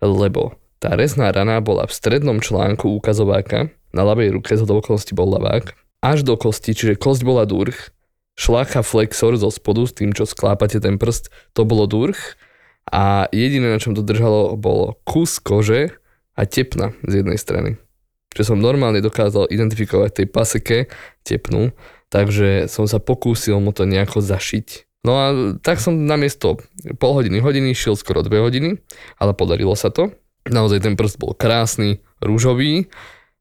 lebo 0.04 0.60
tá 0.82 0.98
rezná 0.98 1.30
rana 1.30 1.62
bola 1.62 1.86
v 1.86 1.94
strednom 1.94 2.42
článku 2.42 2.90
ukazováka, 2.90 3.70
na 3.94 4.02
ľavej 4.02 4.34
ruke 4.40 4.52
z 4.56 4.66
okolností 4.66 5.14
bol 5.14 5.30
ľavák, 5.30 5.72
až 6.02 6.26
do 6.26 6.34
kosti, 6.34 6.74
čiže 6.74 6.98
kosť 6.98 7.22
bola 7.22 7.46
durch, 7.46 7.94
šlacha 8.34 8.82
flexor 8.82 9.38
zo 9.38 9.48
spodu 9.48 9.86
s 9.86 9.94
tým, 9.94 10.10
čo 10.10 10.26
sklápate 10.26 10.82
ten 10.82 10.98
prst, 10.98 11.30
to 11.54 11.62
bolo 11.62 11.86
durch 11.86 12.34
a 12.90 13.30
jediné, 13.30 13.70
na 13.70 13.78
čom 13.78 13.94
to 13.94 14.02
držalo, 14.02 14.58
bolo 14.58 14.98
kus 15.06 15.38
kože 15.38 15.94
a 16.34 16.42
tepna 16.42 16.92
z 17.06 17.22
jednej 17.22 17.38
strany. 17.38 17.70
Čo 18.32 18.52
som 18.52 18.58
normálne 18.58 19.04
dokázal 19.04 19.52
identifikovať 19.52 20.10
tej 20.18 20.26
paseke 20.26 20.78
tepnu, 21.22 21.70
takže 22.08 22.66
som 22.66 22.88
sa 22.88 22.98
pokúsil 22.98 23.60
mu 23.60 23.70
to 23.76 23.84
nejako 23.84 24.24
zašiť. 24.24 24.88
No 25.04 25.12
a 25.18 25.26
tak 25.60 25.82
som 25.82 26.08
namiesto 26.08 26.62
pol 26.96 27.12
hodiny, 27.18 27.42
hodiny 27.42 27.74
šiel 27.76 27.98
skoro 27.98 28.24
dve 28.24 28.40
hodiny, 28.40 28.80
ale 29.20 29.36
podarilo 29.36 29.74
sa 29.76 29.92
to. 29.92 30.14
Naozaj 30.48 30.82
ten 30.82 30.94
prst 30.98 31.20
bol 31.22 31.36
krásny, 31.36 32.02
rúžový 32.22 32.90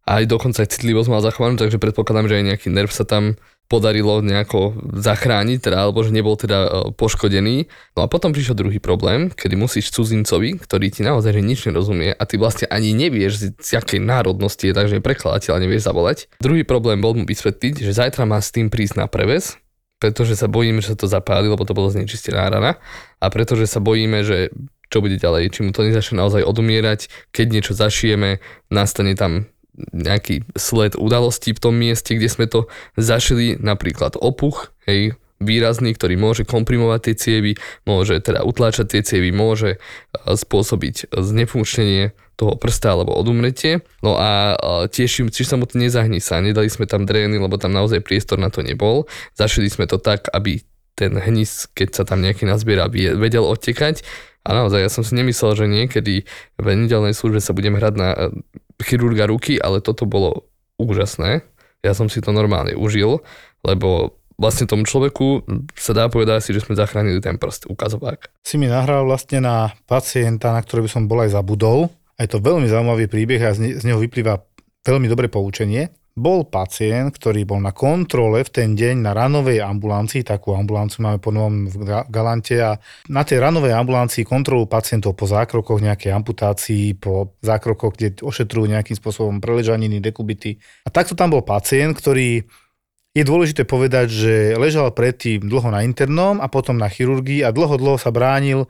aj 0.06 0.24
dokonca 0.26 0.66
aj 0.66 0.72
citlivosť 0.78 1.10
mal 1.10 1.22
zachovanú, 1.22 1.56
takže 1.62 1.78
predpokladám, 1.78 2.30
že 2.30 2.38
aj 2.42 2.46
nejaký 2.54 2.68
nerv 2.74 2.90
sa 2.90 3.06
tam 3.06 3.38
podarilo 3.72 4.20
nejako 4.20 4.76
zachrániť, 5.00 5.72
teda, 5.72 5.88
alebo 5.88 6.04
že 6.04 6.12
nebol 6.12 6.36
teda 6.36 6.60
e, 6.60 6.70
poškodený. 6.92 7.72
No 7.96 8.04
a 8.04 8.12
potom 8.12 8.36
prišiel 8.36 8.60
druhý 8.60 8.84
problém, 8.84 9.32
kedy 9.32 9.56
musíš 9.56 9.96
cudzincovi, 9.96 10.60
ktorý 10.60 10.92
ti 10.92 11.08
naozaj 11.08 11.40
že 11.40 11.40
nič 11.40 11.60
nerozumie 11.72 12.12
a 12.12 12.24
ty 12.28 12.36
vlastne 12.36 12.68
ani 12.68 12.92
nevieš, 12.92 13.32
z, 13.40 13.44
z 13.56 13.80
akej 13.80 14.04
národnosti 14.04 14.68
je, 14.68 14.76
takže 14.76 15.00
prekladateľ 15.00 15.64
nevieš 15.64 15.88
zavolať. 15.88 16.28
Druhý 16.44 16.68
problém 16.68 17.00
bol 17.00 17.16
mu 17.16 17.24
vysvetliť, 17.24 17.80
že 17.80 17.96
zajtra 17.96 18.28
má 18.28 18.44
s 18.44 18.52
tým 18.52 18.68
prísť 18.68 19.00
na 19.00 19.08
preves, 19.08 19.56
pretože 20.04 20.36
sa 20.36 20.52
bojíme, 20.52 20.84
že 20.84 20.92
sa 20.92 20.98
to 21.00 21.08
zapáli, 21.08 21.48
lebo 21.48 21.64
to 21.64 21.72
bolo 21.72 21.88
znečistená 21.88 22.52
rana 22.52 22.76
a 23.24 23.26
pretože 23.32 23.72
sa 23.72 23.80
bojíme, 23.80 24.28
že 24.28 24.52
čo 24.92 25.00
bude 25.00 25.16
ďalej, 25.16 25.56
či 25.56 25.64
mu 25.64 25.72
to 25.72 25.88
nezačne 25.88 26.20
naozaj 26.20 26.44
odumierať, 26.44 27.08
keď 27.32 27.46
niečo 27.48 27.72
zašijeme, 27.72 28.44
nastane 28.68 29.16
tam 29.16 29.48
nejaký 29.76 30.44
sled 30.54 31.00
udalostí 31.00 31.56
v 31.56 31.64
tom 31.64 31.76
mieste, 31.80 32.16
kde 32.16 32.28
sme 32.28 32.46
to 32.48 32.68
zašili, 33.00 33.56
napríklad 33.56 34.20
opuch, 34.20 34.76
hej, 34.86 35.16
výrazný, 35.42 35.98
ktorý 35.98 36.16
môže 36.22 36.44
komprimovať 36.46 37.00
tie 37.02 37.16
cievy, 37.18 37.52
môže 37.84 38.22
teda 38.22 38.46
utláčať 38.46 38.94
tie 38.94 39.02
cievy, 39.02 39.34
môže 39.34 39.76
e, 39.76 39.78
spôsobiť 40.38 41.10
znefunkčnenie 41.10 42.14
toho 42.38 42.58
prsta 42.58 42.94
alebo 42.94 43.18
odumretie. 43.18 43.82
No 44.06 44.18
a 44.18 44.58
tiež, 44.90 45.30
či 45.30 45.44
to 45.46 45.58
sa, 46.22 46.42
nedali 46.42 46.70
sme 46.70 46.86
tam 46.90 47.06
drény, 47.06 47.38
lebo 47.38 47.58
tam 47.58 47.74
naozaj 47.74 48.02
priestor 48.02 48.42
na 48.42 48.50
to 48.50 48.66
nebol. 48.66 49.06
Zašili 49.38 49.70
sme 49.70 49.86
to 49.86 50.02
tak, 50.02 50.30
aby 50.34 50.62
ten 50.98 51.18
hnis, 51.18 51.70
keď 51.74 52.02
sa 52.02 52.04
tam 52.06 52.22
nejaký 52.22 52.50
nazbiera, 52.50 52.90
vedel 52.90 53.46
odtekať. 53.46 54.02
A 54.42 54.58
naozaj, 54.58 54.82
ja 54.82 54.90
som 54.90 55.06
si 55.06 55.14
nemyslel, 55.14 55.54
že 55.54 55.70
niekedy 55.70 56.26
v 56.58 56.66
nedelnej 56.66 57.14
službe 57.14 57.38
sa 57.38 57.54
budem 57.54 57.78
hrať 57.78 57.94
na 57.94 58.10
e, 58.10 58.20
chirurga 58.82 59.30
ruky, 59.30 59.58
ale 59.62 59.80
toto 59.80 60.06
bolo 60.10 60.50
úžasné. 60.82 61.46
Ja 61.82 61.94
som 61.98 62.10
si 62.10 62.22
to 62.22 62.30
normálne 62.34 62.78
užil, 62.78 63.26
lebo 63.66 64.18
vlastne 64.42 64.66
tomu 64.66 64.86
človeku 64.90 65.46
sa 65.78 65.94
dá 65.94 66.10
povedať 66.10 66.50
si, 66.50 66.52
že 66.54 66.66
sme 66.66 66.74
zachránili 66.74 67.22
ten 67.22 67.38
prst, 67.38 67.70
ukazovák. 67.70 68.30
Si 68.42 68.58
mi 68.58 68.66
nahral 68.66 69.06
vlastne 69.06 69.42
na 69.42 69.70
pacienta, 69.86 70.54
na 70.54 70.62
ktorý 70.66 70.86
by 70.86 70.92
som 70.92 71.06
bol 71.06 71.22
aj 71.22 71.38
zabudol. 71.38 71.94
A 72.18 72.26
je 72.26 72.38
to 72.38 72.42
veľmi 72.42 72.70
zaujímavý 72.70 73.10
príbeh 73.10 73.42
a 73.42 73.54
z 73.58 73.82
neho 73.82 73.98
vyplýva 73.98 74.42
veľmi 74.86 75.10
dobré 75.10 75.26
poučenie. 75.26 75.90
Bol 76.12 76.44
pacient, 76.44 77.16
ktorý 77.16 77.48
bol 77.48 77.64
na 77.64 77.72
kontrole 77.72 78.44
v 78.44 78.52
ten 78.52 78.70
deň 78.76 79.00
na 79.00 79.16
ranovej 79.16 79.64
ambulancii, 79.64 80.28
takú 80.28 80.52
ambulanciu 80.52 81.08
máme 81.08 81.24
po 81.24 81.32
novom 81.32 81.72
v 81.72 81.88
Galante 82.12 82.60
a 82.60 82.76
na 83.08 83.24
tej 83.24 83.40
ranovej 83.40 83.72
ambulancii 83.72 84.28
kontrolu 84.28 84.68
pacientov 84.68 85.16
po 85.16 85.24
zákrokoch, 85.24 85.80
nejakej 85.80 86.12
amputácii, 86.12 87.00
po 87.00 87.40
zákrokoch, 87.40 87.96
kde 87.96 88.08
ošetrujú 88.28 88.68
nejakým 88.68 89.00
spôsobom 89.00 89.40
preležaniny, 89.40 90.04
dekubity. 90.04 90.60
A 90.84 90.92
takto 90.92 91.16
tam 91.16 91.32
bol 91.32 91.48
pacient, 91.48 91.96
ktorý 91.96 92.44
je 93.12 93.24
dôležité 93.24 93.64
povedať, 93.64 94.08
že 94.12 94.34
ležal 94.56 94.92
predtým 94.92 95.48
dlho 95.48 95.72
na 95.72 95.84
internom 95.88 96.44
a 96.44 96.48
potom 96.52 96.76
na 96.76 96.88
chirurgii 96.88 97.44
a 97.44 97.56
dlho, 97.56 97.76
dlho 97.80 98.00
sa 98.00 98.12
bránil 98.12 98.68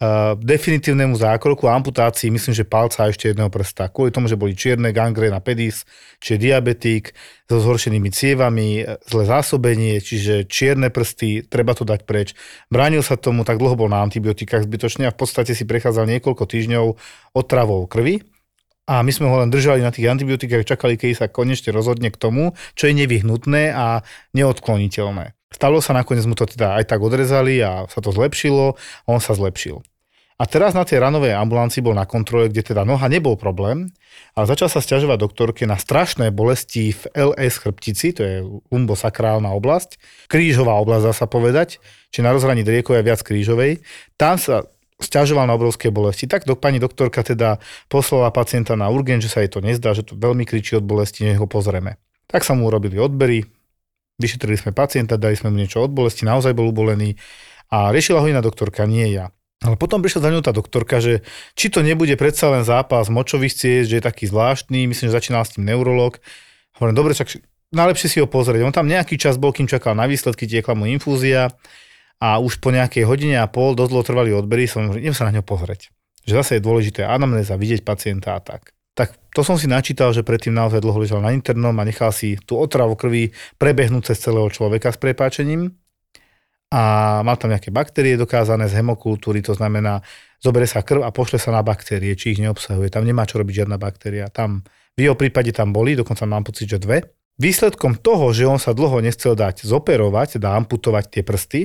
uh, 0.00 0.34
definitívnemu 0.40 1.14
zákroku 1.14 1.68
a 1.68 1.76
amputácii, 1.76 2.32
myslím, 2.32 2.56
že 2.56 2.64
palca 2.64 3.06
a 3.06 3.10
ešte 3.12 3.30
jedného 3.30 3.52
prsta. 3.52 3.92
Kvôli 3.92 4.10
tomu, 4.10 4.26
že 4.26 4.40
boli 4.40 4.56
čierne 4.56 4.90
gangrena 4.90 5.38
pedis, 5.38 5.84
čiže 6.18 6.40
diabetik 6.40 7.12
so 7.46 7.60
zhoršenými 7.60 8.08
cievami, 8.10 8.82
zlé 9.06 9.24
zásobenie, 9.28 10.00
čiže 10.00 10.48
čierne 10.48 10.88
prsty, 10.88 11.46
treba 11.46 11.76
to 11.76 11.84
dať 11.84 12.08
preč. 12.08 12.32
Bránil 12.72 13.04
sa 13.04 13.20
tomu, 13.20 13.44
tak 13.44 13.60
dlho 13.60 13.76
bol 13.76 13.92
na 13.92 14.00
antibiotikách 14.02 14.64
zbytočne 14.64 15.06
a 15.06 15.14
v 15.14 15.18
podstate 15.20 15.52
si 15.52 15.68
prechádzal 15.68 16.08
niekoľko 16.08 16.48
týždňov 16.48 16.86
otravou 17.36 17.84
krvi. 17.86 18.24
A 18.90 19.06
my 19.06 19.12
sme 19.14 19.30
ho 19.30 19.38
len 19.38 19.54
držali 19.54 19.86
na 19.86 19.94
tých 19.94 20.10
antibiotikách, 20.10 20.66
čakali, 20.66 20.98
keď 20.98 21.14
sa 21.14 21.26
konečne 21.30 21.70
rozhodne 21.70 22.10
k 22.10 22.18
tomu, 22.18 22.58
čo 22.74 22.90
je 22.90 22.98
nevyhnutné 22.98 23.70
a 23.70 24.02
neodkloniteľné. 24.34 25.38
Stalo 25.50 25.82
sa 25.82 25.94
nakoniec 25.94 26.26
mu 26.30 26.38
to 26.38 26.46
teda 26.46 26.78
aj 26.78 26.90
tak 26.90 27.02
odrezali 27.02 27.58
a 27.58 27.86
sa 27.90 27.98
to 27.98 28.14
zlepšilo 28.14 28.78
on 29.10 29.18
sa 29.18 29.34
zlepšil. 29.34 29.82
A 30.40 30.48
teraz 30.48 30.72
na 30.72 30.88
tej 30.88 31.04
ranovej 31.04 31.36
ambulancii 31.36 31.84
bol 31.84 31.92
na 31.92 32.08
kontrole, 32.08 32.48
kde 32.48 32.72
teda 32.72 32.88
noha 32.88 33.12
nebol 33.12 33.36
problém, 33.36 33.92
ale 34.32 34.48
začal 34.48 34.72
sa 34.72 34.80
stiažovať 34.80 35.20
doktorke 35.20 35.68
na 35.68 35.76
strašné 35.76 36.32
bolesti 36.32 36.96
v 36.96 37.02
LS 37.12 37.60
chrbtici, 37.60 38.16
to 38.16 38.20
je 38.24 38.36
lumbosakrálna 38.72 39.52
oblasť, 39.52 40.00
krížová 40.32 40.80
oblasť 40.80 41.04
dá 41.04 41.12
sa 41.12 41.28
povedať, 41.28 41.76
či 42.08 42.24
na 42.24 42.32
rozhraní 42.32 42.64
driekovej 42.64 43.04
viac 43.04 43.20
krížovej. 43.20 43.84
Tam 44.16 44.40
sa 44.40 44.64
stiažoval 44.96 45.44
na 45.44 45.56
obrovské 45.56 45.92
bolesti. 45.92 46.24
Tak 46.24 46.48
do, 46.48 46.56
pani 46.56 46.80
doktorka 46.80 47.20
teda 47.20 47.60
poslala 47.92 48.32
pacienta 48.32 48.76
na 48.80 48.88
urgen, 48.88 49.20
že 49.20 49.28
sa 49.28 49.44
jej 49.44 49.52
to 49.52 49.60
nezdá, 49.60 49.92
že 49.92 50.08
to 50.08 50.16
veľmi 50.16 50.48
kričí 50.48 50.76
od 50.76 50.84
bolesti, 50.88 51.24
nech 51.24 51.40
ho 51.40 51.48
pozrieme. 51.48 52.00
Tak 52.28 52.48
sa 52.48 52.56
mu 52.56 52.68
urobili 52.68 52.96
odbery, 52.96 53.44
vyšetrili 54.20 54.56
sme 54.56 54.72
pacienta, 54.72 55.20
dali 55.20 55.36
sme 55.36 55.52
mu 55.52 55.60
niečo 55.60 55.84
od 55.84 55.92
bolesti, 55.92 56.28
naozaj 56.28 56.52
bol 56.56 56.68
ubolený 56.68 57.16
a 57.72 57.92
riešila 57.92 58.24
ho 58.24 58.28
iná 58.28 58.44
doktorka, 58.44 58.88
nie 58.88 59.08
ja. 59.12 59.32
Ale 59.60 59.76
potom 59.76 60.00
prišla 60.00 60.24
za 60.24 60.32
ňou 60.32 60.40
tá 60.40 60.56
doktorka, 60.56 61.04
že 61.04 61.20
či 61.52 61.68
to 61.68 61.84
nebude 61.84 62.16
predsa 62.16 62.48
len 62.48 62.64
zápas 62.64 63.12
močových 63.12 63.52
ciest, 63.52 63.92
že 63.92 64.00
je 64.00 64.04
taký 64.04 64.24
zvláštny, 64.24 64.88
myslím, 64.88 65.12
že 65.12 65.16
začínal 65.20 65.44
s 65.44 65.52
tým 65.52 65.68
neurolog. 65.68 66.16
Hovorím, 66.80 66.96
dobre, 66.96 67.12
čak 67.12 67.44
najlepšie 67.68 68.08
si 68.08 68.18
ho 68.24 68.26
pozrieť. 68.26 68.64
On 68.64 68.72
tam 68.72 68.88
nejaký 68.88 69.20
čas 69.20 69.36
bol, 69.36 69.52
kým 69.52 69.68
čakal 69.68 69.92
na 69.92 70.08
výsledky, 70.08 70.48
tiekla 70.48 70.72
mu 70.72 70.88
infúzia 70.88 71.52
a 72.16 72.40
už 72.40 72.56
po 72.64 72.72
nejakej 72.72 73.04
hodine 73.04 73.36
a 73.36 73.52
pol 73.52 73.76
dosť 73.76 73.90
dlho 73.92 74.04
trvali 74.04 74.30
odbery, 74.32 74.64
som 74.64 74.88
hovoril, 74.88 75.04
idem 75.04 75.16
sa 75.16 75.28
na 75.28 75.36
ňo 75.36 75.44
pozrieť. 75.44 75.92
Že 76.24 76.32
zase 76.40 76.50
je 76.56 76.64
dôležité 76.64 77.00
anamnéza, 77.04 77.60
vidieť 77.60 77.84
pacienta 77.84 78.36
a 78.36 78.40
tak. 78.40 78.72
Tak 78.96 79.12
to 79.36 79.44
som 79.44 79.60
si 79.60 79.68
načítal, 79.68 80.16
že 80.16 80.24
predtým 80.24 80.56
naozaj 80.56 80.80
dlho 80.80 81.04
ležal 81.04 81.20
na 81.20 81.36
internom 81.36 81.76
a 81.76 81.84
nechal 81.84 82.16
si 82.16 82.40
tú 82.48 82.56
otravu 82.56 82.96
krvi 82.96 83.32
prebehnúť 83.60 84.12
cez 84.12 84.24
celého 84.24 84.48
človeka 84.48 84.88
s 84.88 85.00
prepáčením 85.00 85.76
a 86.70 86.82
mal 87.26 87.34
tam 87.34 87.50
nejaké 87.50 87.74
baktérie 87.74 88.14
dokázané 88.14 88.70
z 88.70 88.78
hemokultúry, 88.78 89.42
to 89.42 89.58
znamená, 89.58 90.06
zoberie 90.38 90.70
sa 90.70 90.86
krv 90.86 91.02
a 91.02 91.10
pošle 91.10 91.42
sa 91.42 91.50
na 91.50 91.66
baktérie, 91.66 92.14
či 92.14 92.38
ich 92.38 92.40
neobsahuje. 92.40 92.94
Tam 92.94 93.02
nemá 93.02 93.26
čo 93.26 93.42
robiť 93.42 93.66
žiadna 93.66 93.76
baktéria. 93.76 94.30
Tam, 94.30 94.62
v 94.94 95.10
jeho 95.10 95.18
prípade 95.18 95.50
tam 95.50 95.74
boli, 95.74 95.98
dokonca 95.98 96.22
mám 96.30 96.46
pocit, 96.46 96.70
že 96.70 96.78
dve. 96.78 97.10
Výsledkom 97.42 97.98
toho, 97.98 98.30
že 98.30 98.46
on 98.46 98.62
sa 98.62 98.70
dlho 98.70 99.02
nechcel 99.02 99.34
dať 99.34 99.66
zoperovať, 99.66 100.38
teda 100.38 100.54
amputovať 100.62 101.04
tie 101.10 101.22
prsty, 101.26 101.60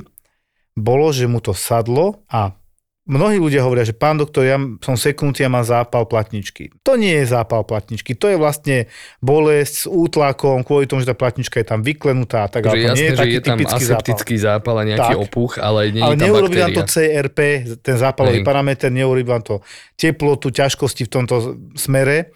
bolo, 0.75 1.13
že 1.13 1.29
mu 1.29 1.37
to 1.39 1.53
sadlo 1.53 2.25
a 2.27 2.57
Mnohí 3.05 3.37
ľudia 3.37 3.61
hovoria, 3.61 3.85
že 3.85 3.93
pán 3.93 4.17
doktor, 4.17 4.49
ja 4.49 4.57
som 4.81 4.97
seknutý 4.97 5.45
a 5.45 5.49
mám 5.53 5.61
zápal 5.61 6.09
platničky. 6.09 6.73
To 6.81 6.97
nie 6.97 7.21
je 7.21 7.29
zápal 7.29 7.61
platničky, 7.61 8.17
to 8.17 8.33
je 8.33 8.37
vlastne 8.41 8.89
bolesť 9.21 9.73
s 9.75 9.85
útlakom 9.85 10.65
kvôli 10.65 10.89
tomu, 10.89 11.05
že 11.05 11.13
tá 11.13 11.13
platnička 11.13 11.61
je 11.61 11.69
tam 11.69 11.85
vyklenutá. 11.85 12.49
Tak, 12.49 12.65
že 12.65 12.81
jasné, 12.81 12.97
nie 12.97 13.07
je 13.13 13.17
že 13.21 13.25
je 13.29 13.41
tam 13.45 13.59
aseptický 13.61 14.35
zápal. 14.41 14.57
zápal 14.57 14.75
a 14.81 14.83
nejaký 14.89 15.13
tak, 15.13 15.21
opuch, 15.21 15.61
ale 15.61 15.93
nie 15.93 16.01
ale 16.01 16.17
je 16.17 16.25
tam 16.25 16.33
baktéria. 16.33 16.61
vám 16.65 16.71
to 16.73 16.83
CRP, 16.89 17.39
ten 17.85 17.97
zápalový 18.01 18.39
Hej. 18.41 18.47
parameter, 18.49 18.89
neurobí 18.89 19.29
vám 19.29 19.45
to 19.45 19.61
teplotu, 19.93 20.49
ťažkosti 20.49 21.05
v 21.05 21.11
tomto 21.13 21.35
smere. 21.77 22.33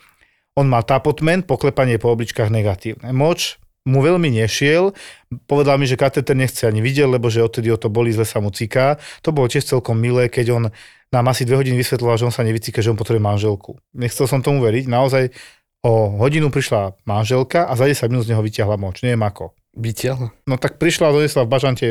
On 0.53 0.69
má 0.69 0.85
tapotment, 0.85 1.49
poklepanie 1.49 1.97
po 1.97 2.13
obličkách 2.13 2.53
negatívne. 2.53 3.09
Moč, 3.09 3.57
mu 3.89 4.05
veľmi 4.05 4.29
nešiel. 4.29 4.93
Povedal 5.49 5.81
mi, 5.81 5.89
že 5.89 5.97
kateter 5.97 6.37
nechce 6.37 6.69
ani 6.69 6.79
vidieť, 6.85 7.09
lebo 7.09 7.33
že 7.33 7.41
odtedy 7.41 7.73
o 7.73 7.77
to 7.81 7.89
boli, 7.89 8.13
zle 8.13 8.23
sa 8.23 8.37
mu 8.37 8.53
ciká. 8.53 9.01
To 9.25 9.33
bolo 9.33 9.49
tiež 9.49 9.65
celkom 9.65 9.97
milé, 9.97 10.29
keď 10.29 10.45
on 10.53 10.63
nám 11.09 11.25
asi 11.33 11.41
dve 11.43 11.57
hodiny 11.57 11.81
vysvetloval, 11.81 12.21
že 12.21 12.29
on 12.29 12.33
sa 12.33 12.45
nevycíka, 12.45 12.85
že 12.85 12.93
on 12.93 12.97
potrebuje 12.99 13.25
manželku. 13.25 13.81
Nechcel 13.97 14.29
som 14.29 14.45
tomu 14.45 14.61
veriť. 14.61 14.85
Naozaj 14.85 15.33
o 15.81 16.21
hodinu 16.21 16.53
prišla 16.53 17.01
manželka 17.09 17.65
a 17.65 17.73
za 17.73 17.89
10 17.89 18.13
minút 18.13 18.29
z 18.29 18.37
neho 18.37 18.43
vyťahla 18.45 18.77
moč. 18.77 19.01
Neviem 19.01 19.25
ako. 19.25 19.57
Vytiahla. 19.73 20.29
No 20.45 20.55
tak 20.61 20.77
prišla 20.77 21.09
a 21.09 21.15
donesla 21.15 21.45
v 21.45 21.49
bažante 21.49 21.87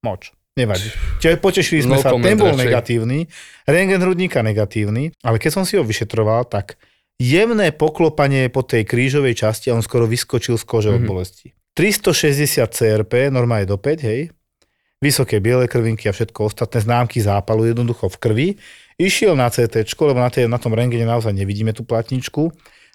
moč. 0.00 0.32
Nevadí. 0.54 0.86
Čiže 1.18 1.42
potešili 1.42 1.82
sme 1.82 1.98
No 1.98 2.02
sa, 2.02 2.14
ten 2.14 2.38
bol 2.38 2.54
negatívny, 2.54 3.26
rengen 3.66 3.98
hrudníka 3.98 4.38
negatívny, 4.38 5.10
ale 5.26 5.42
keď 5.42 5.50
som 5.50 5.64
si 5.66 5.74
ho 5.74 5.82
vyšetroval, 5.82 6.46
tak 6.46 6.78
jemné 7.20 7.70
poklopanie 7.70 8.50
po 8.50 8.66
tej 8.66 8.84
krížovej 8.84 9.38
časti 9.38 9.70
a 9.70 9.76
on 9.78 9.84
skoro 9.84 10.08
vyskočil 10.08 10.58
z 10.58 10.64
kože 10.64 10.88
mm-hmm. 10.90 10.98
od 10.98 11.02
Mhm. 11.02 11.10
bolesti. 11.10 11.48
360 11.74 12.70
CRP, 12.70 13.34
normálne 13.34 13.66
do 13.66 13.74
5, 13.74 14.06
hej. 14.06 14.30
Vysoké 15.02 15.42
biele 15.42 15.66
krvinky 15.66 16.06
a 16.06 16.14
všetko 16.14 16.48
ostatné 16.48 16.80
známky 16.80 17.18
zápalu 17.18 17.74
jednoducho 17.74 18.06
v 18.08 18.16
krvi. 18.16 18.48
Išiel 18.94 19.34
na 19.34 19.50
CT, 19.50 19.82
lebo 20.00 20.22
na, 20.22 20.30
tej, 20.30 20.46
na 20.46 20.56
tom 20.56 20.70
rengene 20.70 21.02
naozaj 21.02 21.34
nevidíme 21.34 21.74
tú 21.74 21.82
platničku. 21.82 22.54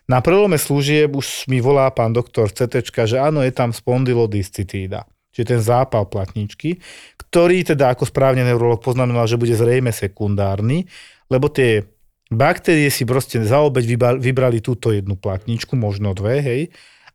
Na 0.10 0.24
prelome 0.24 0.58
služieb 0.58 1.12
už 1.12 1.46
mi 1.52 1.60
volá 1.62 1.92
pán 1.92 2.16
doktor 2.16 2.50
CT, 2.50 2.82
že 2.82 3.20
áno, 3.20 3.44
je 3.44 3.52
tam 3.54 3.76
spondylodiscitída. 3.76 5.06
Čiže 5.30 5.46
ten 5.46 5.62
zápal 5.62 6.10
platničky, 6.10 6.82
ktorý 7.20 7.62
teda 7.62 7.94
ako 7.94 8.10
správne 8.10 8.42
neurolog 8.42 8.82
poznamenal, 8.82 9.30
že 9.30 9.38
bude 9.38 9.54
zrejme 9.54 9.94
sekundárny, 9.94 10.90
lebo 11.30 11.52
tie 11.54 11.86
baktérie 12.30 12.90
si 12.94 13.04
proste 13.04 13.42
za 13.42 13.60
obeď 13.62 14.18
vybrali 14.22 14.62
túto 14.62 14.94
jednu 14.94 15.18
platničku, 15.18 15.74
možno 15.76 16.14
dve, 16.14 16.42
hej, 16.42 16.62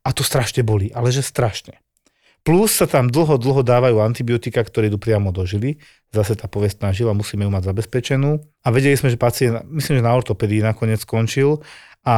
a 0.05 0.13
to 0.13 0.21
strašne 0.21 0.61
boli, 0.61 0.93
ale 0.93 1.09
že 1.09 1.25
strašne. 1.25 1.81
Plus 2.45 2.77
sa 2.77 2.85
tam 2.85 3.09
dlho, 3.09 3.41
dlho 3.41 3.65
dávajú 3.65 4.05
antibiotika, 4.05 4.61
ktoré 4.61 4.93
idú 4.93 5.01
priamo 5.01 5.33
do 5.33 5.49
žily. 5.49 5.81
Zase 6.13 6.37
tá 6.37 6.45
povestná 6.45 6.93
žila, 6.93 7.17
musíme 7.17 7.49
ju 7.49 7.49
mať 7.49 7.73
zabezpečenú. 7.73 8.37
A 8.61 8.69
vedeli 8.69 9.01
sme, 9.01 9.09
že 9.09 9.17
pacient, 9.17 9.65
myslím, 9.73 10.05
že 10.05 10.05
na 10.05 10.13
ortopedii 10.13 10.61
nakoniec 10.61 11.01
skončil 11.01 11.65
a 12.05 12.17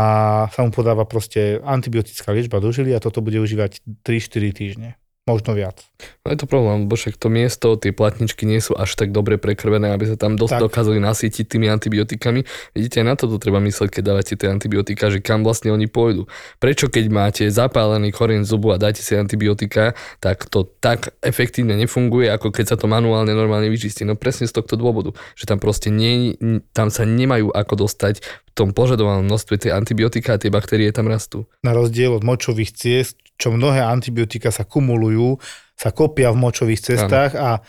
sa 0.50 0.60
mu 0.66 0.74
podáva 0.74 1.06
proste 1.06 1.62
antibiotická 1.62 2.34
liečba 2.34 2.58
do 2.58 2.74
žily 2.74 2.90
a 2.90 2.98
toto 2.98 3.22
bude 3.22 3.38
užívať 3.38 3.86
3-4 4.02 4.50
týždne. 4.50 4.98
Možno 5.26 5.58
viac. 5.58 5.82
No 6.22 6.30
je 6.30 6.38
to 6.38 6.46
problém, 6.46 6.86
lebo 6.86 6.94
však 6.94 7.18
to 7.18 7.26
miesto, 7.26 7.74
tie 7.74 7.90
platničky 7.90 8.46
nie 8.46 8.62
sú 8.62 8.78
až 8.78 8.94
tak 8.94 9.10
dobre 9.10 9.42
prekrvené, 9.42 9.90
aby 9.90 10.06
sa 10.06 10.14
tam 10.14 10.38
dosť 10.38 10.54
Tak. 10.54 10.62
dokázali 10.70 11.02
nasýtiť 11.02 11.50
tými 11.50 11.66
antibiotikami. 11.66 12.46
Vidíte, 12.78 13.02
aj 13.02 13.06
na 13.10 13.14
toto 13.18 13.42
treba 13.42 13.58
mysleť, 13.58 13.90
keď 13.90 14.02
dávate 14.06 14.38
tie 14.38 14.46
antibiotika, 14.46 15.10
že 15.10 15.18
kam 15.18 15.42
vlastne 15.42 15.74
oni 15.74 15.90
pôjdu. 15.90 16.30
Prečo 16.62 16.86
keď 16.86 17.04
máte 17.10 17.42
zapálený 17.50 18.14
koreň 18.14 18.46
zubu 18.46 18.70
a 18.70 18.78
dáte 18.78 19.02
si 19.02 19.18
antibiotika, 19.18 19.98
tak 20.22 20.46
to 20.46 20.62
tak 20.78 21.10
efektívne 21.26 21.74
nefunguje, 21.74 22.30
ako 22.30 22.54
keď 22.54 22.64
sa 22.72 22.76
to 22.78 22.86
manuálne 22.86 23.34
normálne 23.34 23.66
vyčistí. 23.66 24.06
No 24.06 24.14
presne 24.14 24.46
z 24.46 24.54
tohto 24.54 24.78
dôvodu, 24.78 25.10
že 25.34 25.50
tam 25.50 25.58
proste 25.58 25.90
nie, 25.90 26.38
tam 26.70 26.86
sa 26.86 27.02
nemajú 27.02 27.50
ako 27.50 27.82
dostať 27.82 28.45
tom 28.56 28.72
požadovanom 28.72 29.28
množstve 29.28 29.68
tie 29.68 29.70
antibiotika 29.76 30.34
a 30.34 30.40
tie 30.40 30.48
baktérie 30.48 30.88
tam 30.88 31.12
rastú. 31.12 31.44
Na 31.60 31.76
rozdiel 31.76 32.16
od 32.16 32.24
močových 32.24 32.72
ciest, 32.72 33.20
čo 33.36 33.52
mnohé 33.52 33.84
antibiotika 33.84 34.48
sa 34.48 34.64
kumulujú, 34.64 35.36
sa 35.76 35.92
kopia 35.92 36.32
v 36.32 36.40
močových 36.40 36.80
cestách 36.80 37.36
a 37.36 37.60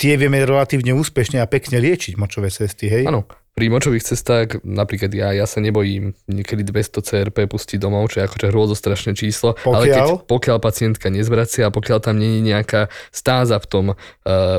tie 0.00 0.16
vieme 0.16 0.40
relatívne 0.40 0.96
úspešne 0.96 1.44
a 1.44 1.46
pekne 1.46 1.76
liečiť 1.76 2.16
močové 2.16 2.48
cesty, 2.48 2.88
hej? 2.88 3.04
Áno, 3.04 3.28
pri 3.50 3.66
močových 3.68 4.06
cestách, 4.06 4.62
napríklad 4.62 5.10
ja, 5.12 5.34
ja 5.34 5.44
sa 5.44 5.60
nebojím 5.60 6.16
niekedy 6.30 6.64
200 6.64 7.02
CRP 7.02 7.50
pustiť 7.50 7.76
domov, 7.82 8.08
čo 8.14 8.22
je 8.22 8.26
akože 8.30 8.46
hrôzostrašné 8.48 9.12
číslo, 9.18 9.58
ale 9.66 9.90
keď, 9.90 10.00
Pokiaľ? 10.00 10.08
pokiaľ 10.24 10.56
pacientka 10.62 11.06
nezvracia 11.12 11.68
a 11.68 11.74
pokiaľ 11.74 11.98
tam 12.00 12.16
není 12.16 12.40
nejaká 12.40 12.88
stáza 13.10 13.58
v 13.58 13.66
tom 13.66 13.84
uh, 13.92 13.96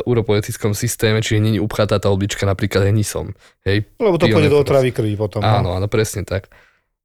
uropoetickom 0.06 0.76
systéme, 0.76 1.24
čiže 1.24 1.42
není 1.42 1.58
upchatá 1.58 1.98
tá 1.98 2.12
oblička 2.12 2.44
napríklad 2.46 2.92
henisom. 2.92 3.34
Hej, 3.66 3.90
Lebo 3.98 4.20
to 4.20 4.28
pôjde 4.30 4.52
do 4.52 4.60
otravy 4.60 4.92
krvi 4.94 5.16
potom. 5.16 5.42
no. 5.42 5.50
Áno, 5.50 5.70
áno, 5.74 5.88
presne 5.90 6.28
tak. 6.28 6.52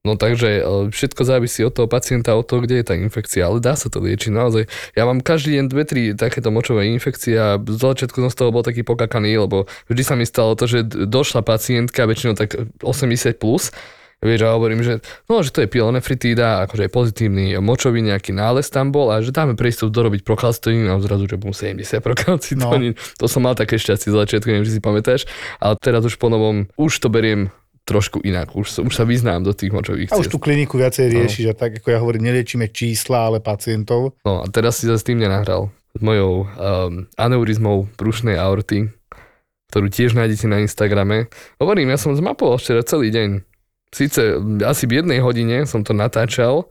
No 0.07 0.15
takže 0.15 0.63
e, 0.63 0.63
všetko 0.95 1.27
závisí 1.27 1.67
od 1.67 1.75
toho 1.75 1.91
pacienta, 1.91 2.39
od 2.39 2.47
toho, 2.47 2.63
kde 2.63 2.79
je 2.79 2.85
tá 2.87 2.95
infekcia, 2.95 3.51
ale 3.51 3.59
dá 3.59 3.75
sa 3.75 3.91
to 3.91 3.99
liečiť 3.99 4.31
naozaj. 4.31 4.71
Ja 4.95 5.03
mám 5.03 5.19
každý 5.19 5.59
deň 5.59 5.65
dve, 5.67 5.83
tri 5.83 6.03
takéto 6.15 6.55
močové 6.55 6.87
infekcie 6.95 7.35
a 7.35 7.59
z 7.59 7.75
začiatku 7.83 8.23
som 8.23 8.31
z 8.31 8.39
toho 8.39 8.55
bol 8.55 8.63
taký 8.63 8.87
pokakaný, 8.87 9.35
lebo 9.43 9.67
vždy 9.91 10.03
sa 10.07 10.15
mi 10.15 10.23
stalo 10.23 10.55
to, 10.55 10.71
že 10.71 10.87
došla 10.87 11.43
pacientka, 11.43 12.07
väčšinou 12.07 12.39
tak 12.39 12.55
80 12.87 13.43
plus, 13.43 13.75
Vieš, 14.17 14.49
a 14.49 14.57
hovorím, 14.57 14.81
že, 14.81 15.05
no, 15.29 15.45
že 15.45 15.53
to 15.53 15.61
je 15.61 15.69
pielonefritída, 15.69 16.65
akože 16.65 16.89
je 16.89 16.91
pozitívny 16.91 17.45
močový 17.61 18.01
nejaký 18.01 18.33
nález 18.33 18.65
tam 18.73 18.89
bol 18.89 19.13
a 19.13 19.21
že 19.21 19.29
dáme 19.29 19.61
prístup 19.61 19.93
dorobiť 19.93 20.25
prokalcitónin 20.25 20.89
a 20.89 20.97
zrazu, 21.05 21.29
že 21.29 21.37
bum 21.37 21.53
70 21.53 22.01
prokalcitónin. 22.01 22.97
No. 22.97 23.03
To 23.21 23.29
som 23.29 23.45
mal 23.45 23.53
také 23.53 23.77
šťastie 23.77 24.09
z 24.09 24.17
začiatku, 24.17 24.49
neviem, 24.49 24.65
či 24.65 24.73
si 24.73 24.81
pamätáš, 24.81 25.29
ale 25.61 25.77
teraz 25.77 26.01
už 26.09 26.17
po 26.17 26.33
novom, 26.33 26.65
už 26.81 26.97
to 26.97 27.13
beriem 27.13 27.53
trošku 27.87 28.19
inak, 28.27 28.51
už, 28.59 28.83
už 28.83 28.91
sa 28.93 29.07
vyznám 29.07 29.47
do 29.47 29.55
tých 29.55 29.71
močových 29.71 30.11
A 30.11 30.19
už 30.19 30.27
ciest. 30.27 30.35
tú 30.35 30.43
kliniku 30.43 30.75
viacej 30.75 31.07
riešiš 31.07 31.45
a 31.51 31.55
tak, 31.55 31.79
ako 31.79 31.89
ja 31.95 32.03
hovorím, 32.03 32.27
neliečíme 32.27 32.67
čísla, 32.75 33.31
ale 33.31 33.39
pacientov. 33.39 34.19
No 34.27 34.43
a 34.43 34.47
teraz 34.51 34.83
si 34.83 34.91
sa 34.91 34.99
s 34.99 35.07
tým 35.07 35.23
nenahral. 35.23 35.71
S 35.95 36.03
mojou 36.03 36.45
um, 36.45 37.07
aneurizmou 37.15 37.87
brušnej 37.95 38.37
aorty, 38.37 38.91
ktorú 39.71 39.87
tiež 39.87 40.19
nájdete 40.19 40.51
na 40.51 40.61
Instagrame. 40.61 41.31
Hovorím, 41.63 41.95
ja 41.95 41.99
som 41.99 42.13
zmapoval 42.19 42.59
včera 42.59 42.83
celý 42.83 43.15
deň. 43.15 43.47
Sice 43.95 44.43
asi 44.67 44.85
v 44.91 45.01
jednej 45.01 45.23
hodine 45.23 45.63
som 45.65 45.87
to 45.87 45.95
natáčal, 45.95 46.67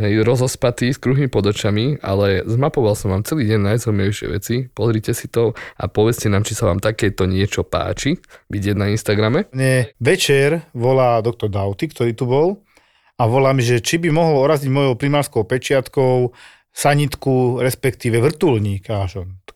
hej, 0.00 0.24
rozospatý, 0.24 0.90
s 0.90 0.98
kruhmi 0.98 1.28
pod 1.28 1.52
očami, 1.52 2.00
ale 2.00 2.40
zmapoval 2.48 2.96
som 2.96 3.12
vám 3.12 3.22
celý 3.22 3.44
deň 3.52 3.60
najzaujímavejšie 3.76 4.26
veci. 4.32 4.54
Pozrite 4.72 5.12
si 5.12 5.28
to 5.28 5.52
a 5.76 5.84
povedzte 5.86 6.32
nám, 6.32 6.48
či 6.48 6.56
sa 6.56 6.72
vám 6.72 6.80
takéto 6.80 7.28
niečo 7.28 7.62
páči, 7.62 8.16
vidieť 8.48 8.76
na 8.76 8.88
Instagrame. 8.88 9.52
Mne 9.52 9.92
večer 10.00 10.72
volá 10.72 11.20
doktor 11.20 11.52
Dauty, 11.52 11.92
ktorý 11.92 12.16
tu 12.16 12.24
bol 12.24 12.64
a 13.20 13.28
volá 13.28 13.52
mi, 13.52 13.60
že 13.60 13.84
či 13.84 14.00
by 14.00 14.08
mohol 14.08 14.40
oraziť 14.40 14.72
mojou 14.72 14.96
primárskou 14.96 15.44
pečiatkou 15.44 16.32
sanitku, 16.72 17.60
respektíve 17.60 18.16
vrtulník. 18.24 18.88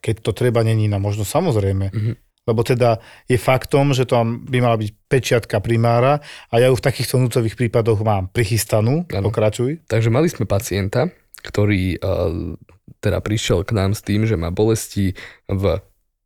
Keď 0.04 0.14
to 0.20 0.36
treba, 0.36 0.60
není 0.60 0.84
na 0.92 1.00
možno 1.00 1.24
samozrejme. 1.24 1.88
Mhm. 1.88 2.12
Lebo 2.44 2.60
teda 2.60 3.00
je 3.24 3.40
faktom, 3.40 3.96
že 3.96 4.04
to 4.04 4.20
by 4.20 4.58
mala 4.60 4.76
byť 4.76 4.90
pečiatka 5.08 5.64
primára 5.64 6.20
a 6.52 6.54
ja 6.60 6.68
ju 6.68 6.76
v 6.76 6.84
takýchto 6.84 7.16
núcových 7.16 7.56
prípadoch 7.56 8.04
mám 8.04 8.28
prichystanú. 8.28 9.08
Áno. 9.08 9.32
Pokračuj. 9.32 9.88
Takže 9.88 10.12
mali 10.12 10.28
sme 10.28 10.44
pacienta, 10.44 11.08
ktorý 11.40 11.96
uh, 11.96 12.52
teda 13.00 13.24
prišiel 13.24 13.64
k 13.64 13.76
nám 13.76 13.96
s 13.96 14.04
tým, 14.04 14.28
že 14.28 14.36
má 14.36 14.52
bolesti 14.52 15.16
v 15.48 15.80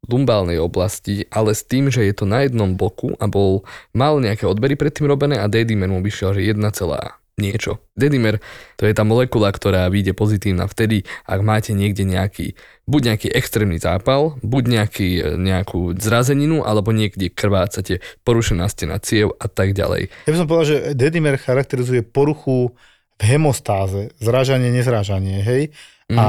lumbálnej 0.06 0.62
oblasti, 0.62 1.26
ale 1.28 1.54
s 1.54 1.66
tým, 1.66 1.90
že 1.90 2.06
je 2.06 2.14
to 2.14 2.24
na 2.24 2.46
jednom 2.46 2.78
boku 2.78 3.18
a 3.18 3.26
bol, 3.26 3.66
mal 3.90 4.22
nejaké 4.22 4.46
odbery 4.46 4.78
predtým 4.78 5.10
robené 5.10 5.42
a 5.42 5.50
dedimer 5.50 5.90
mu 5.90 5.98
vyšiel, 5.98 6.38
že 6.38 6.46
1, 6.54 6.62
niečo. 7.38 7.78
Dedimer 7.94 8.42
to 8.76 8.86
je 8.86 8.94
tá 8.94 9.06
molekula, 9.06 9.50
ktorá 9.50 9.86
vyjde 9.88 10.12
pozitívna 10.14 10.66
vtedy, 10.66 11.06
ak 11.24 11.40
máte 11.42 11.72
niekde 11.72 12.02
nejaký, 12.02 12.58
buď 12.84 13.00
nejaký 13.14 13.28
extrémny 13.32 13.78
zápal, 13.78 14.36
buď 14.42 14.64
nejaký, 14.66 15.08
e, 15.18 15.22
nejakú 15.38 15.94
zrazeninu, 15.98 16.66
alebo 16.66 16.90
niekde 16.90 17.30
krvácate, 17.30 18.02
porušená 18.26 18.66
stena 18.68 18.98
ciev 18.98 19.34
a 19.38 19.46
tak 19.46 19.72
ďalej. 19.72 20.10
Ja 20.26 20.30
by 20.34 20.38
som 20.38 20.46
povedal, 20.50 20.66
že 20.68 20.78
dedimer 20.98 21.38
charakterizuje 21.38 22.02
poruchu 22.02 22.74
v 23.18 23.22
hemostáze, 23.22 24.14
zrážanie, 24.22 24.70
nezrážanie, 24.70 25.42
hej? 25.42 25.62
Mhm. 26.10 26.18
A 26.18 26.26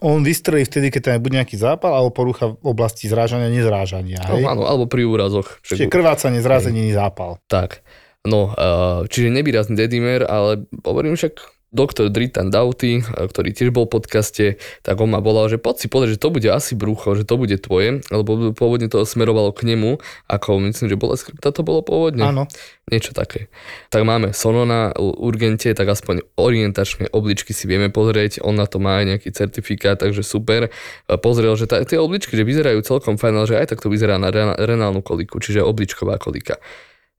on 0.00 0.24
vystrelí 0.24 0.64
vtedy, 0.66 0.90
keď 0.90 1.00
tam 1.04 1.14
je 1.14 1.24
buď 1.28 1.32
nejaký 1.42 1.56
zápal, 1.60 1.94
alebo 1.94 2.10
porucha 2.10 2.56
v 2.58 2.66
oblasti 2.66 3.06
zrážania, 3.06 3.52
nezrážania, 3.52 4.18
hej? 4.24 4.42
No, 4.42 4.50
áno, 4.50 4.62
alebo 4.66 4.84
pri 4.88 5.06
úrazoch. 5.06 5.60
Čiže 5.62 5.92
krvácanie, 5.92 6.42
zrázeniny, 6.42 6.96
zápal. 6.96 7.38
Tak, 7.46 7.84
no, 8.26 8.54
uh, 8.54 9.08
čiže 9.10 9.34
nevýrazný 9.34 9.74
dedimer, 9.74 10.26
ale 10.26 10.66
hovorím 10.84 11.18
však 11.18 11.62
doktor 11.72 12.12
Dritan 12.12 12.52
Dauty, 12.52 13.00
eh, 13.00 13.02
ktorý 13.02 13.50
tiež 13.56 13.72
bol 13.72 13.88
v 13.88 13.98
podcaste, 13.98 14.46
tak 14.84 15.00
on 15.00 15.16
ma 15.16 15.24
volal, 15.24 15.48
že 15.48 15.56
poď 15.56 15.74
si 15.80 15.86
pozrieť, 15.88 16.12
že 16.14 16.20
to 16.20 16.28
bude 16.28 16.48
asi 16.52 16.76
brucho, 16.76 17.16
že 17.16 17.24
to 17.24 17.40
bude 17.40 17.56
tvoje, 17.64 18.04
lebo 18.12 18.52
pôvodne 18.52 18.92
to 18.92 19.02
smerovalo 19.08 19.50
k 19.56 19.72
nemu, 19.72 19.98
ako 20.28 20.60
myslím, 20.68 20.92
že 20.92 21.00
bola 21.00 21.16
skripta, 21.16 21.50
to 21.50 21.64
bolo 21.64 21.80
pôvodne. 21.80 22.22
Áno. 22.22 22.44
Niečo 22.92 23.16
také. 23.16 23.48
Tak 23.88 24.04
máme 24.04 24.36
Sono 24.36 24.68
na 24.68 24.92
u- 24.92 25.16
urgente, 25.24 25.72
tak 25.72 25.88
aspoň 25.88 26.28
orientačné 26.36 27.08
obličky 27.08 27.56
si 27.56 27.64
vieme 27.64 27.88
pozrieť, 27.88 28.44
on 28.44 28.60
na 28.60 28.68
to 28.68 28.76
má 28.76 29.00
aj 29.00 29.16
nejaký 29.16 29.28
certifikát, 29.32 29.96
takže 29.96 30.20
super. 30.20 30.68
A 31.08 31.16
Pozrel, 31.16 31.56
že 31.56 31.64
tá, 31.64 31.80
tie 31.88 31.96
obličky, 31.96 32.36
že 32.36 32.44
vyzerajú 32.44 32.84
celkom 32.84 33.16
fajn, 33.16 33.34
ale 33.38 33.48
že 33.48 33.56
aj 33.56 33.66
tak 33.72 33.80
to 33.80 33.88
vyzerá 33.88 34.20
na 34.20 34.28
renálnu 34.58 35.00
koliku, 35.00 35.40
čiže 35.40 35.64
obličková 35.64 36.20
kolika. 36.20 36.60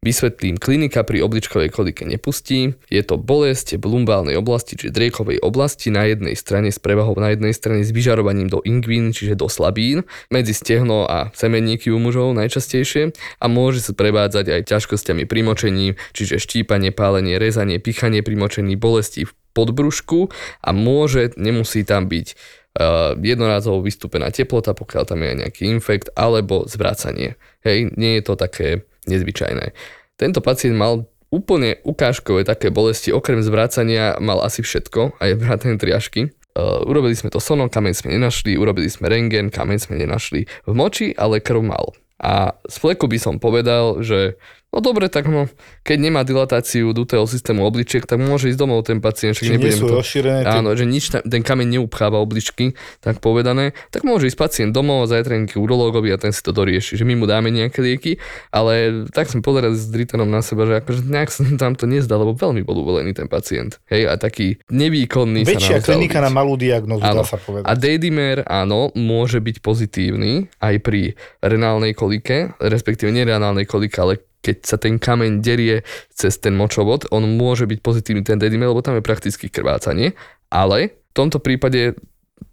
Vysvetlím, 0.03 0.59
klinika 0.59 1.07
pri 1.07 1.23
obličkovej 1.23 1.71
kolike 1.71 2.03
nepustí. 2.03 2.75
Je 2.91 2.99
to 3.07 3.15
bolesť 3.15 3.79
lumbálnej 3.79 4.35
oblasti, 4.35 4.75
či 4.75 4.91
driekovej 4.91 5.39
oblasti 5.39 5.95
na 5.95 6.03
jednej 6.03 6.35
strane 6.35 6.75
s 6.75 6.77
prevahou 6.83 7.15
na 7.15 7.31
jednej 7.31 7.55
strane 7.55 7.87
s 7.87 7.95
vyžarovaním 7.95 8.51
do 8.51 8.59
ingvín, 8.67 9.15
čiže 9.15 9.39
do 9.39 9.47
slabín, 9.47 10.03
medzi 10.27 10.51
stehno 10.51 11.07
a 11.07 11.31
semenníky 11.31 11.87
u 11.87 12.03
mužov 12.03 12.35
najčastejšie 12.35 13.15
a 13.15 13.45
môže 13.47 13.79
sa 13.79 13.95
prevádzať 13.95 14.51
aj 14.51 14.61
ťažkosťami 14.75 15.23
pri 15.23 15.39
močení, 15.47 15.95
čiže 16.11 16.35
štípanie, 16.35 16.91
pálenie, 16.91 17.39
rezanie, 17.39 17.79
pichanie 17.79 18.19
pri 18.19 18.35
močení, 18.35 18.75
bolesti 18.75 19.23
v 19.23 19.31
podbrušku 19.55 20.27
a 20.67 20.69
môže, 20.75 21.31
nemusí 21.39 21.87
tam 21.87 22.11
byť 22.11 22.27
uh, 22.27 23.15
jednorázovo 23.23 23.79
vystúpená 23.79 24.35
teplota, 24.35 24.75
pokiaľ 24.75 25.03
tam 25.07 25.23
je 25.23 25.47
nejaký 25.47 25.63
infekt, 25.63 26.11
alebo 26.11 26.67
zvracanie. 26.67 27.39
Hej, 27.63 27.95
nie 27.95 28.19
je 28.19 28.23
to 28.27 28.35
také 28.35 28.83
nezvyčajné. 29.07 29.73
Tento 30.17 30.39
pacient 30.39 30.77
mal 30.77 31.09
úplne 31.33 31.81
ukážkové 31.81 32.45
také 32.45 32.69
bolesti, 32.69 33.09
okrem 33.09 33.41
zvracania 33.41 34.21
mal 34.21 34.45
asi 34.45 34.61
všetko, 34.61 35.17
aj 35.17 35.29
vrátane 35.41 35.81
triažky. 35.81 36.29
Uh, 36.53 36.85
urobili 36.85 37.17
sme 37.17 37.33
to 37.33 37.41
sonom, 37.41 37.65
kameň 37.65 37.93
sme 37.97 38.13
nenašli, 38.13 38.53
urobili 38.53 38.85
sme 38.85 39.09
rengen, 39.09 39.49
kameň 39.49 39.77
sme 39.81 39.97
nenašli. 39.97 40.45
V 40.69 40.73
moči 40.77 41.09
ale 41.17 41.41
krv 41.41 41.65
mal. 41.65 41.97
A 42.21 42.53
z 42.69 42.75
fleku 42.77 43.09
by 43.09 43.17
som 43.17 43.41
povedal, 43.41 44.05
že 44.05 44.37
no 44.73 44.81
dobre, 44.81 45.05
tak 45.07 45.29
no, 45.29 45.45
keď 45.85 45.97
nemá 46.01 46.25
dilatáciu 46.25 46.91
dutého 46.97 47.29
systému 47.29 47.61
obličiek, 47.61 48.03
tak 48.09 48.17
môže 48.17 48.49
ísť 48.49 48.59
domov 48.59 48.81
ten 48.89 48.97
pacient. 48.97 49.37
Či 49.37 49.53
nie 49.53 49.69
sú 49.69 49.85
to... 49.85 50.01
rozšírené 50.01 50.41
Áno, 50.49 50.73
že 50.73 50.89
nič, 50.89 51.13
ten 51.13 51.41
kameň 51.45 51.77
neupcháva 51.77 52.17
obličky, 52.17 52.73
tak 52.99 53.21
povedané, 53.21 53.77
tak 53.93 54.01
môže 54.01 54.25
ísť 54.25 54.37
pacient 54.37 54.71
domov, 54.73 55.05
zajtra 55.05 55.45
k 55.45 55.61
urológovi 55.61 56.09
a 56.09 56.17
ten 56.17 56.33
si 56.33 56.41
to 56.41 56.49
dorieši, 56.49 56.97
že 56.97 57.05
my 57.05 57.13
mu 57.13 57.25
dáme 57.29 57.53
nejaké 57.53 57.85
lieky, 57.85 58.17
ale 58.49 59.05
tak 59.13 59.29
sme 59.29 59.45
pozerali 59.45 59.77
s 59.77 59.85
Dritanom 59.93 60.27
na 60.27 60.41
seba, 60.41 60.65
že 60.65 60.81
akože 60.81 61.05
nejak 61.05 61.29
sa 61.29 61.45
tam 61.61 61.77
to 61.77 61.85
nezdá, 61.85 62.17
lebo 62.17 62.33
veľmi 62.33 62.65
bol 62.65 62.81
uvolený 62.81 63.13
ten 63.13 63.29
pacient. 63.29 63.77
Hej, 63.93 64.09
a 64.09 64.17
taký 64.17 64.57
nevýkonný 64.73 65.45
Väčšia 65.45 65.85
sa 65.85 65.93
klinika 65.93 66.17
zdal 66.17 66.25
na 66.25 66.29
byť. 66.33 66.37
malú 66.41 66.53
diagnózu, 66.57 67.05
dá 67.05 67.21
sa 67.21 67.37
povedať. 67.37 67.69
A 67.69 67.71
D-dimer, 67.77 68.41
áno, 68.49 68.89
môže 68.97 69.37
byť 69.37 69.61
pozitívny 69.61 70.49
aj 70.57 70.75
pri 70.81 71.13
renálnej 71.45 71.93
kolike, 71.93 72.57
respektíve 72.57 73.13
nerenálnej 73.13 73.69
kolike, 73.69 73.97
ale 74.01 74.32
keď 74.43 74.55
sa 74.67 74.75
ten 74.75 74.99
kameň 74.99 75.39
derie 75.39 75.87
cez 76.11 76.35
ten 76.37 76.53
močovod, 76.53 77.07
on 77.15 77.23
môže 77.39 77.63
byť 77.63 77.79
pozitívny 77.79 78.21
ten 78.27 78.35
D-dimer, 78.35 78.67
lebo 78.67 78.83
tam 78.83 78.99
je 78.99 79.03
prakticky 79.03 79.47
krvácanie, 79.47 80.13
ale 80.51 80.99
v 81.09 81.13
tomto 81.15 81.39
prípade 81.39 81.95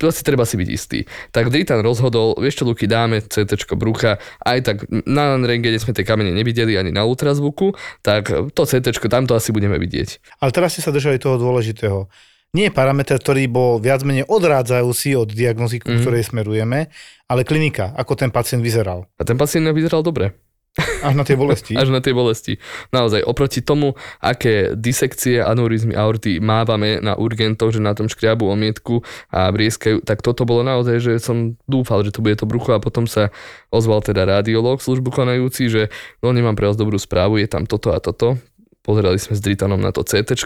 asi 0.00 0.22
treba 0.24 0.46
si 0.48 0.56
byť 0.56 0.68
istý. 0.70 1.04
Tak 1.34 1.50
Dritan 1.50 1.82
rozhodol, 1.82 2.38
vieš 2.38 2.62
čo, 2.62 2.64
Luky, 2.64 2.86
dáme 2.86 3.20
CT 3.20 3.68
brucha, 3.76 4.16
aj 4.46 4.58
tak 4.64 4.76
na 5.04 5.36
rengene 5.36 5.76
sme 5.76 5.92
tie 5.92 6.06
kamene 6.06 6.32
nevideli 6.32 6.78
ani 6.78 6.94
na 6.94 7.04
ultrazvuku, 7.04 7.74
tak 8.00 8.30
to 8.54 8.62
CT, 8.64 8.96
tam 9.10 9.26
to 9.28 9.34
asi 9.36 9.50
budeme 9.52 9.76
vidieť. 9.76 10.40
Ale 10.40 10.54
teraz 10.54 10.78
ste 10.78 10.86
sa 10.86 10.94
držali 10.94 11.20
toho 11.20 11.36
dôležitého. 11.36 12.06
Nie 12.50 12.66
je 12.70 12.74
parameter, 12.74 13.14
ktorý 13.18 13.46
bol 13.46 13.78
viac 13.78 14.02
menej 14.02 14.26
odrádzajúci 14.26 15.14
od 15.14 15.30
diagnozy, 15.30 15.78
ku 15.78 15.94
Mhm. 15.94 16.00
ktorej 16.02 16.22
smerujeme, 16.26 16.90
ale 17.30 17.46
klinika, 17.46 17.94
ako 17.94 18.18
ten 18.18 18.30
pacient 18.34 18.62
vyzeral. 18.62 19.06
A 19.18 19.22
ten 19.22 19.38
pacient 19.38 19.70
vyzeral 19.70 20.02
dobre. 20.02 20.34
Až 20.78 21.14
na 21.18 21.26
tie 21.26 21.34
bolesti. 21.34 21.74
Až 21.74 21.90
na 21.90 21.98
tie 21.98 22.14
bolesti. 22.14 22.62
Naozaj, 22.94 23.26
oproti 23.26 23.58
tomu, 23.58 23.98
aké 24.22 24.78
disekcie, 24.78 25.42
aneurizmy 25.42 25.98
aorty 25.98 26.38
mávame 26.38 27.02
na 27.02 27.18
urgentoch, 27.18 27.74
že 27.74 27.82
na 27.82 27.90
tom 27.96 28.06
škriabu 28.06 28.46
omietku 28.46 29.02
a 29.34 29.50
vrieskajú, 29.50 30.04
tak 30.06 30.22
toto 30.22 30.46
bolo 30.46 30.62
naozaj, 30.62 31.02
že 31.02 31.12
som 31.18 31.58
dúfal, 31.66 32.06
že 32.06 32.14
to 32.14 32.22
bude 32.22 32.38
to 32.38 32.46
brucho 32.46 32.70
a 32.70 32.78
potom 32.78 33.10
sa 33.10 33.34
ozval 33.74 33.98
teda 33.98 34.22
radiológ 34.22 34.78
službu 34.78 35.10
konajúci, 35.10 35.66
že 35.66 35.82
no 36.22 36.30
nemám 36.30 36.54
pre 36.54 36.70
vás 36.70 36.78
dobrú 36.78 36.96
správu, 37.02 37.42
je 37.42 37.50
tam 37.50 37.66
toto 37.66 37.90
a 37.90 37.98
toto. 37.98 38.38
Pozerali 38.86 39.18
sme 39.18 39.36
s 39.36 39.44
Dritanom 39.44 39.82
na 39.82 39.90
to 39.90 40.06
CT 40.06 40.38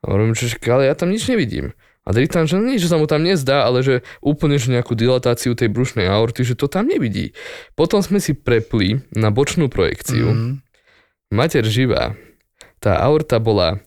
hovorím, 0.00 0.32
že 0.32 0.56
ale 0.72 0.88
ja 0.88 0.96
tam 0.96 1.12
nič 1.12 1.28
nevidím. 1.28 1.76
A 2.08 2.16
Dritan, 2.16 2.48
že 2.48 2.56
nič 2.56 2.88
sa 2.88 2.96
mu 2.96 3.04
tam 3.04 3.20
nezdá, 3.20 3.68
ale 3.68 3.84
že 3.84 4.00
úplne 4.24 4.56
že 4.56 4.72
nejakú 4.72 4.96
dilatáciu 4.96 5.52
tej 5.52 5.68
brušnej 5.68 6.08
aorty, 6.08 6.42
že 6.42 6.56
to 6.56 6.66
tam 6.66 6.88
nevidí. 6.88 7.36
Potom 7.76 8.00
sme 8.00 8.18
si 8.18 8.32
prepli 8.32 9.04
na 9.12 9.28
bočnú 9.28 9.68
projekciu. 9.68 10.32
Mm. 10.32 10.52
Mater 11.30 11.62
živá. 11.68 12.16
Tá 12.80 12.96
aorta 12.98 13.36
bola 13.36 13.84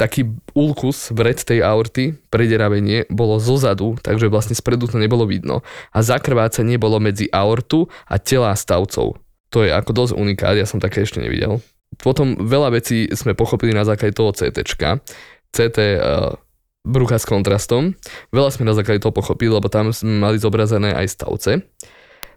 taký 0.00 0.26
ulkus, 0.56 1.14
vred 1.14 1.38
tej 1.38 1.62
aorty, 1.62 2.18
prederavenie, 2.32 3.06
bolo 3.06 3.38
zozadu, 3.38 3.94
takže 4.02 4.26
vlastne 4.26 4.58
spredu 4.58 4.90
to 4.90 4.98
nebolo 4.98 5.28
vidno. 5.28 5.62
A 5.94 6.02
zakrvácanie 6.02 6.74
bolo 6.80 6.98
medzi 6.98 7.30
aortu 7.30 7.86
a 8.10 8.18
telá 8.18 8.56
stavcov. 8.58 9.20
To 9.52 9.58
je 9.62 9.70
ako 9.70 9.92
dosť 9.92 10.12
unikát, 10.16 10.58
ja 10.58 10.66
som 10.66 10.82
také 10.82 11.06
ešte 11.06 11.22
nevidel. 11.22 11.62
Potom 12.00 12.34
veľa 12.40 12.74
vecí 12.74 13.06
sme 13.12 13.36
pochopili 13.36 13.76
na 13.76 13.84
základe 13.84 14.16
toho 14.16 14.32
CT. 14.32 14.64
CT 15.52 15.78
uh, 15.78 16.34
brucha 16.82 17.18
s 17.18 17.26
kontrastom. 17.26 17.94
Veľa 18.34 18.50
sme 18.54 18.66
na 18.66 18.74
základe 18.74 19.02
toho 19.02 19.14
pochopili, 19.14 19.54
lebo 19.54 19.70
tam 19.70 19.94
mali 19.94 20.36
zobrazené 20.38 20.94
aj 20.94 21.06
stavce. 21.14 21.62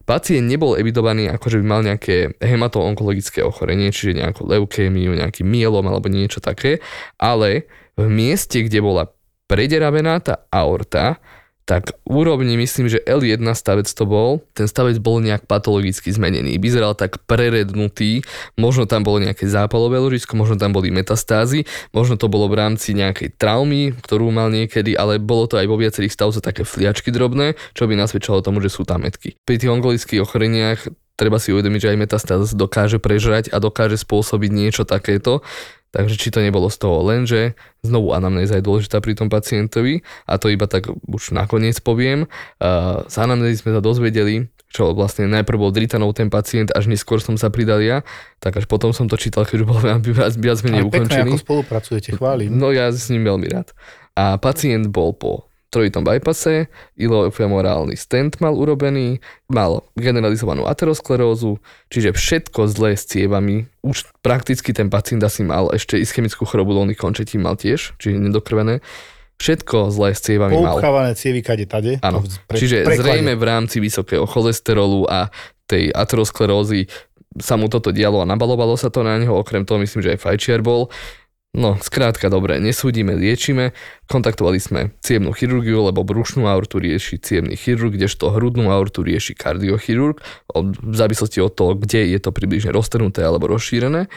Pacient 0.05 0.45
nebol 0.45 0.77
evidovaný 0.77 1.33
ako, 1.33 1.49
že 1.49 1.57
by 1.61 1.65
mal 1.65 1.81
nejaké 1.81 2.37
hemato-onkologické 2.37 3.41
ochorenie, 3.41 3.89
čiže 3.89 4.21
nejakú 4.21 4.45
leukémiu, 4.45 5.17
nejaký 5.17 5.41
myelom 5.41 5.81
alebo 5.89 6.13
niečo 6.13 6.37
také, 6.37 6.77
ale 7.17 7.65
v 7.97 8.05
mieste, 8.05 8.61
kde 8.61 8.85
bola 8.85 9.09
prederavená 9.49 10.21
tá 10.21 10.45
aorta, 10.53 11.17
tak 11.65 11.97
úrovni 12.05 12.61
myslím, 12.61 12.85
že 12.85 13.01
L1 13.01 13.41
stavec 13.57 13.89
to 13.89 14.05
bol, 14.05 14.45
ten 14.53 14.69
stavec 14.69 15.01
bol 15.01 15.17
nejak 15.17 15.49
patologicky 15.49 16.13
zmenený. 16.13 16.61
Vyzeral 16.61 16.93
tak 16.93 17.17
prerednutý, 17.25 18.21
možno 18.53 18.85
tam 18.85 19.01
bolo 19.01 19.17
nejaké 19.17 19.49
zápalové 19.49 19.97
ložisko, 19.97 20.37
možno 20.37 20.61
tam 20.61 20.77
boli 20.77 20.93
metastázy, 20.93 21.65
možno 21.89 22.21
to 22.21 22.29
bolo 22.29 22.45
v 22.53 22.61
rámci 22.61 22.93
nejakej 22.93 23.33
traumy, 23.41 23.97
ktorú 23.97 24.29
mal 24.29 24.53
niekedy, 24.53 24.93
ale 24.93 25.17
bolo 25.17 25.49
to 25.49 25.57
aj 25.57 25.65
vo 25.65 25.81
viacerých 25.81 26.13
stavcoch 26.13 26.45
také 26.45 26.61
fliačky 26.61 27.09
drobné, 27.09 27.57
čo 27.73 27.89
by 27.89 27.97
nasvedčalo 27.97 28.45
tomu, 28.45 28.61
že 28.61 28.69
sú 28.69 28.85
tam 28.85 29.01
metky. 29.01 29.33
Pri 29.41 29.57
tých 29.57 29.73
onkologických 29.73 30.21
ochoreniach 30.21 30.85
treba 31.17 31.41
si 31.41 31.49
uvedomiť, 31.55 31.81
že 31.81 31.91
aj 31.95 31.97
metastáza 31.97 32.53
dokáže 32.53 33.01
prežrať 33.01 33.49
a 33.49 33.57
dokáže 33.57 33.97
spôsobiť 33.97 34.51
niečo 34.53 34.83
takéto. 34.85 35.41
Takže 35.95 36.19
či 36.19 36.27
to 36.27 36.43
nebolo 36.43 36.67
z 36.67 36.75
toho 36.75 36.99
lenže, 37.07 37.55
znovu 37.79 38.11
anamnéza 38.11 38.59
je 38.59 38.67
dôležitá 38.67 38.99
pri 38.99 39.15
tom 39.15 39.31
pacientovi 39.31 40.03
a 40.27 40.35
to 40.35 40.51
iba 40.51 40.67
tak 40.67 40.91
už 40.91 41.31
nakoniec 41.31 41.79
poviem. 41.79 42.27
Z 43.07 43.15
anamnézy 43.15 43.63
sme 43.63 43.71
sa 43.71 43.79
dozvedeli, 43.79 44.51
čo 44.67 44.91
vlastne 44.91 45.31
najprv 45.31 45.55
bol 45.55 45.71
dritanov 45.71 46.11
ten 46.19 46.27
pacient, 46.27 46.75
až 46.75 46.91
neskôr 46.91 47.23
som 47.23 47.39
sa 47.39 47.47
pridal 47.47 47.79
ja, 47.79 48.03
tak 48.43 48.59
až 48.59 48.67
potom 48.67 48.91
som 48.91 49.07
to 49.07 49.15
čítal, 49.15 49.47
keď 49.47 49.63
už 49.63 49.67
bol 49.71 49.79
viac, 49.79 50.35
viac 50.35 50.59
menej 50.67 50.83
Ale 50.83 50.91
pekne, 50.91 50.99
ukončený. 51.07 51.31
ako 51.31 51.45
spolupracujete, 51.47 52.09
chválim. 52.19 52.51
No 52.51 52.75
ja 52.75 52.91
s 52.91 53.07
ním 53.07 53.23
veľmi 53.23 53.47
rád. 53.55 53.71
A 54.19 54.35
pacient 54.35 54.91
bol 54.91 55.15
po 55.15 55.47
trojitom 55.75 56.07
bypasse, 56.07 56.71
ilofemorálny 56.95 57.99
stent 57.99 58.39
mal 58.39 58.55
urobený, 58.55 59.19
mal 59.51 59.83
generalizovanú 59.99 60.63
aterosklerózu, 60.63 61.59
čiže 61.91 62.15
všetko 62.15 62.71
zlé 62.71 62.95
s 62.95 63.03
cievami. 63.11 63.67
Už 63.83 64.07
prakticky 64.23 64.71
ten 64.71 64.87
pacient 64.87 65.19
asi 65.27 65.43
mal 65.43 65.67
ešte 65.75 65.99
ischemickú 65.99 66.47
chorobu 66.47 66.71
dolných 66.71 66.95
končetín 66.95 67.43
mal 67.43 67.59
tiež, 67.59 67.99
čiže 67.99 68.15
nedokrvené. 68.15 68.79
Všetko 69.35 69.91
zlé 69.91 70.15
s 70.15 70.23
cievami 70.23 70.55
mal. 70.55 70.79
Poupchávané 70.79 71.11
cievy 71.19 71.43
kade 71.43 71.67
tade. 71.67 71.99
Áno, 71.99 72.23
pre- 72.47 72.55
čiže 72.55 72.87
preklade. 72.87 73.03
zrejme 73.03 73.35
v 73.35 73.43
rámci 73.43 73.83
vysokého 73.83 74.23
cholesterolu 74.23 75.03
a 75.11 75.27
tej 75.67 75.91
aterosklerózy 75.91 76.87
sa 77.35 77.59
mu 77.59 77.67
toto 77.67 77.91
dialo 77.91 78.23
a 78.23 78.29
nabalovalo 78.29 78.79
sa 78.79 78.87
to 78.87 79.03
na 79.03 79.19
neho, 79.19 79.35
okrem 79.35 79.67
toho 79.67 79.75
myslím, 79.83 80.07
že 80.07 80.15
aj 80.15 80.23
fajčiar 80.23 80.63
bol. 80.63 80.87
No, 81.55 81.79
skrátka, 81.79 82.27
dobre, 82.27 82.59
nesúdime, 82.59 83.15
liečime. 83.15 83.71
Kontaktovali 84.11 84.59
sme 84.59 84.91
cievnú 84.99 85.31
chirurgiu, 85.31 85.87
lebo 85.87 86.03
brušnú 86.03 86.51
aortu 86.51 86.83
rieši 86.83 87.15
cievný 87.15 87.55
chirurg, 87.55 87.95
kdežto 87.95 88.27
hrudnú 88.35 88.67
aortu 88.67 89.07
rieši 89.07 89.39
kardiochirurg, 89.39 90.19
v 90.51 90.95
závislosti 90.99 91.39
od 91.39 91.55
toho, 91.55 91.71
kde 91.79 92.11
je 92.11 92.19
to 92.19 92.35
približne 92.35 92.75
roztrhnuté 92.75 93.23
alebo 93.23 93.47
rozšírené 93.47 94.11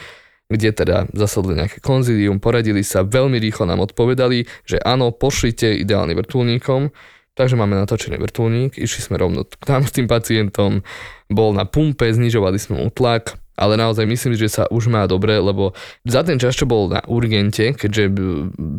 kde 0.49 0.73
teda 0.73 1.05
zasadli 1.13 1.53
nejaké 1.53 1.77
konzílium, 1.77 2.41
poradili 2.41 2.81
sa, 2.81 3.05
veľmi 3.05 3.37
rýchlo 3.37 3.69
nám 3.69 3.85
odpovedali, 3.85 4.49
že 4.65 4.81
áno, 4.81 5.13
pošlite 5.13 5.77
ideálne 5.77 6.17
vrtulníkom, 6.17 6.89
takže 7.37 7.53
máme 7.53 7.77
natočený 7.77 8.17
vrtulník, 8.17 8.81
išli 8.81 9.01
sme 9.05 9.21
rovno 9.21 9.45
tam 9.45 9.85
s 9.85 9.93
tým 9.93 10.09
pacientom, 10.09 10.81
bol 11.29 11.53
na 11.53 11.69
pumpe, 11.69 12.09
znižovali 12.09 12.57
sme 12.57 12.81
mu 12.81 12.89
tlak, 12.89 13.37
ale 13.59 13.75
naozaj 13.75 14.07
myslím, 14.07 14.39
že 14.39 14.47
sa 14.47 14.63
už 14.71 14.87
má 14.87 15.03
dobre, 15.03 15.35
lebo 15.35 15.75
za 16.07 16.23
ten 16.23 16.39
čas, 16.39 16.55
čo 16.55 16.63
bol 16.63 16.87
na 16.87 17.03
urgente, 17.11 17.75
keďže 17.75 18.07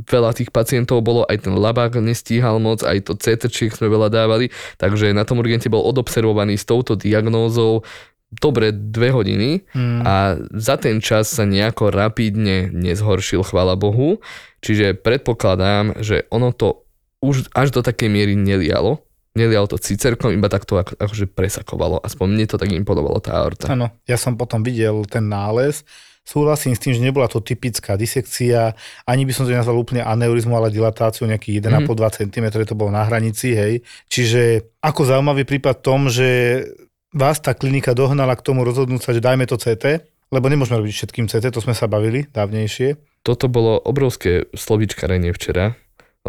veľa 0.09 0.33
tých 0.33 0.49
pacientov 0.49 1.05
bolo, 1.05 1.29
aj 1.29 1.45
ten 1.45 1.53
labák 1.53 2.01
nestíhal 2.01 2.57
moc, 2.57 2.81
aj 2.81 3.05
to 3.05 3.13
CT 3.15 3.53
sme 3.77 3.93
veľa 3.93 4.09
dávali, 4.09 4.49
takže 4.81 5.13
na 5.13 5.29
tom 5.29 5.39
urgente 5.45 5.69
bol 5.69 5.85
odobservovaný 5.85 6.57
s 6.57 6.65
touto 6.65 6.97
diagnózou 6.97 7.85
dobre 8.31 8.71
dve 8.71 9.11
hodiny 9.11 9.67
Mm. 9.75 10.07
a 10.07 10.39
za 10.55 10.79
ten 10.79 11.03
čas 11.03 11.27
sa 11.35 11.43
nejako 11.43 11.91
rapidne 11.91 12.71
nezhoršil, 12.71 13.43
chvála 13.43 13.75
Bohu. 13.75 14.23
Čiže 14.63 14.95
predpokladám, 14.95 15.99
že 15.99 16.31
ono 16.31 16.55
to 16.55 16.87
už 17.19 17.51
až 17.53 17.75
do 17.75 17.83
takej 17.83 18.07
miery 18.07 18.39
nelialo. 18.39 19.03
Nelialo 19.39 19.71
to 19.71 19.79
cicerkom, 19.79 20.35
iba 20.35 20.51
takto 20.51 20.81
ako, 20.81 20.99
akože 20.99 21.31
presakovalo. 21.31 22.03
Aspoň 22.03 22.27
mne 22.27 22.47
to 22.51 22.59
tak 22.59 22.75
imponovalo 22.75 23.23
tá 23.23 23.39
aorta. 23.39 23.71
Áno, 23.71 23.95
ja 24.05 24.19
som 24.19 24.35
potom 24.35 24.63
videl 24.67 25.07
ten 25.07 25.31
nález, 25.31 25.87
Súhlasím 26.21 26.77
s 26.77 26.83
tým, 26.85 26.95
že 26.95 27.03
nebola 27.03 27.27
to 27.27 27.41
typická 27.41 27.97
disekcia, 27.97 28.77
ani 29.09 29.27
by 29.27 29.33
som 29.35 29.49
to 29.49 29.57
nenazval 29.57 29.81
úplne 29.81 30.05
aneurizmu, 30.05 30.55
ale 30.55 30.71
dilatáciu 30.71 31.27
nejakých 31.27 31.65
1,5-2 31.65 32.19
cm, 32.23 32.47
to 32.69 32.79
bolo 32.79 32.93
na 32.93 33.03
hranici, 33.03 33.57
hej. 33.57 33.83
Čiže 34.07 34.63
ako 34.85 35.11
zaujímavý 35.11 35.49
prípad 35.49 35.83
tom, 35.83 36.07
že 36.13 36.63
vás 37.11 37.43
tá 37.43 37.57
klinika 37.57 37.97
dohnala 37.97 38.39
k 38.39 38.47
tomu 38.47 38.63
rozhodnúť 38.63 39.03
sa, 39.03 39.11
že 39.11 39.25
dajme 39.25 39.49
to 39.49 39.59
CT, 39.59 40.07
lebo 40.31 40.47
nemôžeme 40.47 40.79
robiť 40.79 40.95
všetkým 41.03 41.27
CT, 41.27 41.51
to 41.51 41.65
sme 41.65 41.75
sa 41.75 41.91
bavili 41.91 42.29
dávnejšie. 42.31 42.95
Toto 43.27 43.51
bolo 43.51 43.81
obrovské 43.83 44.47
slovičkarenie 44.55 45.35
včera, 45.35 45.75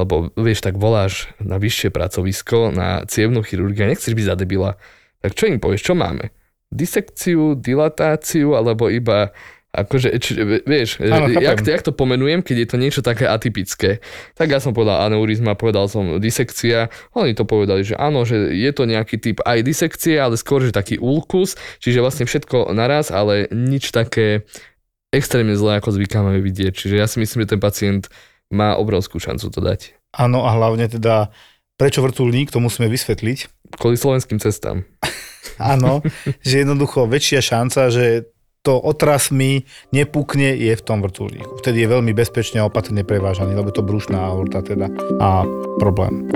lebo 0.01 0.33
vieš, 0.33 0.65
tak 0.65 0.75
voláš 0.81 1.29
na 1.37 1.61
vyššie 1.61 1.93
pracovisko, 1.93 2.73
na 2.73 3.05
cievnú 3.05 3.45
chirurgiu 3.45 3.85
nechceš 3.85 4.17
byť 4.17 4.25
za 4.25 4.35
debila. 4.35 4.75
Tak 5.21 5.37
čo 5.37 5.45
im 5.45 5.61
povieš, 5.61 5.85
čo 5.85 5.93
máme? 5.93 6.33
Disekciu, 6.71 7.55
dilatáciu, 7.59 8.57
alebo 8.57 8.87
iba 8.87 9.35
Akože, 9.71 10.11
či, 10.19 10.35
vieš, 10.67 10.99
Áno, 10.99 11.31
jak, 11.31 11.63
jak 11.63 11.79
to 11.79 11.95
pomenujem, 11.95 12.43
keď 12.43 12.55
je 12.59 12.67
to 12.67 12.75
niečo 12.75 12.99
také 12.99 13.23
atypické. 13.23 14.03
Tak 14.35 14.51
ja 14.51 14.59
som 14.59 14.75
povedal 14.75 15.07
aneurizma, 15.07 15.55
povedal 15.55 15.87
som 15.87 16.19
disekcia, 16.19 16.91
oni 17.15 17.31
to 17.31 17.47
povedali, 17.47 17.87
že 17.87 17.95
áno, 17.95 18.27
že 18.27 18.51
je 18.51 18.71
to 18.75 18.83
nejaký 18.83 19.15
typ 19.15 19.39
aj 19.47 19.63
disekcie, 19.63 20.19
ale 20.19 20.35
skôr, 20.35 20.59
že 20.59 20.75
taký 20.75 20.99
ulkus, 20.99 21.55
čiže 21.79 22.03
vlastne 22.03 22.27
všetko 22.27 22.75
naraz, 22.75 23.15
ale 23.15 23.47
nič 23.47 23.95
také 23.95 24.43
extrémne 25.15 25.55
zlé, 25.55 25.79
ako 25.79 25.95
zvykáme 25.95 26.43
vidieť. 26.43 26.75
Čiže 26.75 26.95
ja 26.99 27.07
si 27.07 27.23
myslím, 27.23 27.47
že 27.47 27.55
ten 27.55 27.63
pacient 27.63 28.11
má 28.51 28.75
obrovskú 28.75 29.17
šancu 29.17 29.47
to 29.49 29.59
dať. 29.63 29.95
Áno 30.11 30.43
a 30.43 30.51
hlavne 30.53 30.91
teda, 30.91 31.31
prečo 31.79 32.03
vrtulník, 32.03 32.51
to 32.51 32.59
musíme 32.59 32.91
vysvetliť. 32.91 33.71
Kvôli 33.79 33.95
slovenským 33.95 34.37
cestám. 34.43 34.83
Áno, 35.57 36.05
že 36.43 36.61
jednoducho 36.61 37.07
väčšia 37.07 37.41
šanca, 37.41 37.89
že 37.89 38.29
to 38.61 38.77
otrasmi 38.77 39.65
nepukne 39.89 40.53
je 40.53 40.73
v 40.77 40.85
tom 40.85 41.01
vrtulníku. 41.01 41.57
Vtedy 41.65 41.81
je 41.81 41.91
veľmi 41.97 42.13
bezpečne 42.13 42.61
a 42.61 42.69
opatrne 42.69 43.01
prevážaný, 43.01 43.57
lebo 43.57 43.73
to 43.73 43.81
brušná 43.81 44.21
aorta 44.21 44.61
teda 44.61 44.85
a 45.17 45.45
problém. 45.81 46.29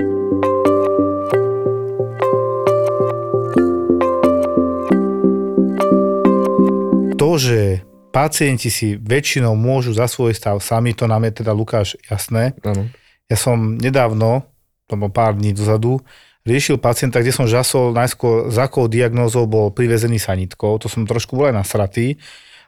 To, 7.14 7.38
že 7.38 7.86
pacienti 8.16 8.72
si 8.72 8.96
väčšinou 8.96 9.52
môžu 9.52 9.92
za 9.92 10.08
svoj 10.08 10.32
stav 10.32 10.56
sami, 10.64 10.96
to 10.96 11.04
nám 11.04 11.28
je 11.28 11.44
teda 11.44 11.52
Lukáš 11.52 12.00
jasné. 12.08 12.56
Áno. 12.64 12.88
Ja 13.28 13.36
som 13.36 13.76
nedávno, 13.76 14.48
to 14.88 14.96
bolo 14.96 15.12
pár 15.12 15.36
dní 15.36 15.52
dozadu, 15.52 16.00
riešil 16.48 16.80
pacienta, 16.80 17.20
kde 17.20 17.36
som 17.36 17.44
žasol 17.44 17.92
najskôr 17.92 18.48
za 18.48 18.72
akou 18.72 18.88
diagnózou 18.88 19.44
bol 19.44 19.68
privezený 19.68 20.16
sanitkou. 20.16 20.80
To 20.80 20.88
som 20.88 21.04
trošku 21.04 21.36
bol 21.36 21.52
aj 21.52 21.60
nasratý, 21.60 22.16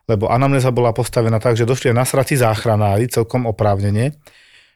lebo 0.04 0.28
anamnéza 0.28 0.68
bola 0.68 0.92
postavená 0.92 1.40
tak, 1.40 1.56
že 1.56 1.64
došli 1.64 1.96
aj 1.96 1.96
nasratí 1.96 2.36
záchranári 2.36 3.08
celkom 3.08 3.48
oprávnene, 3.48 4.20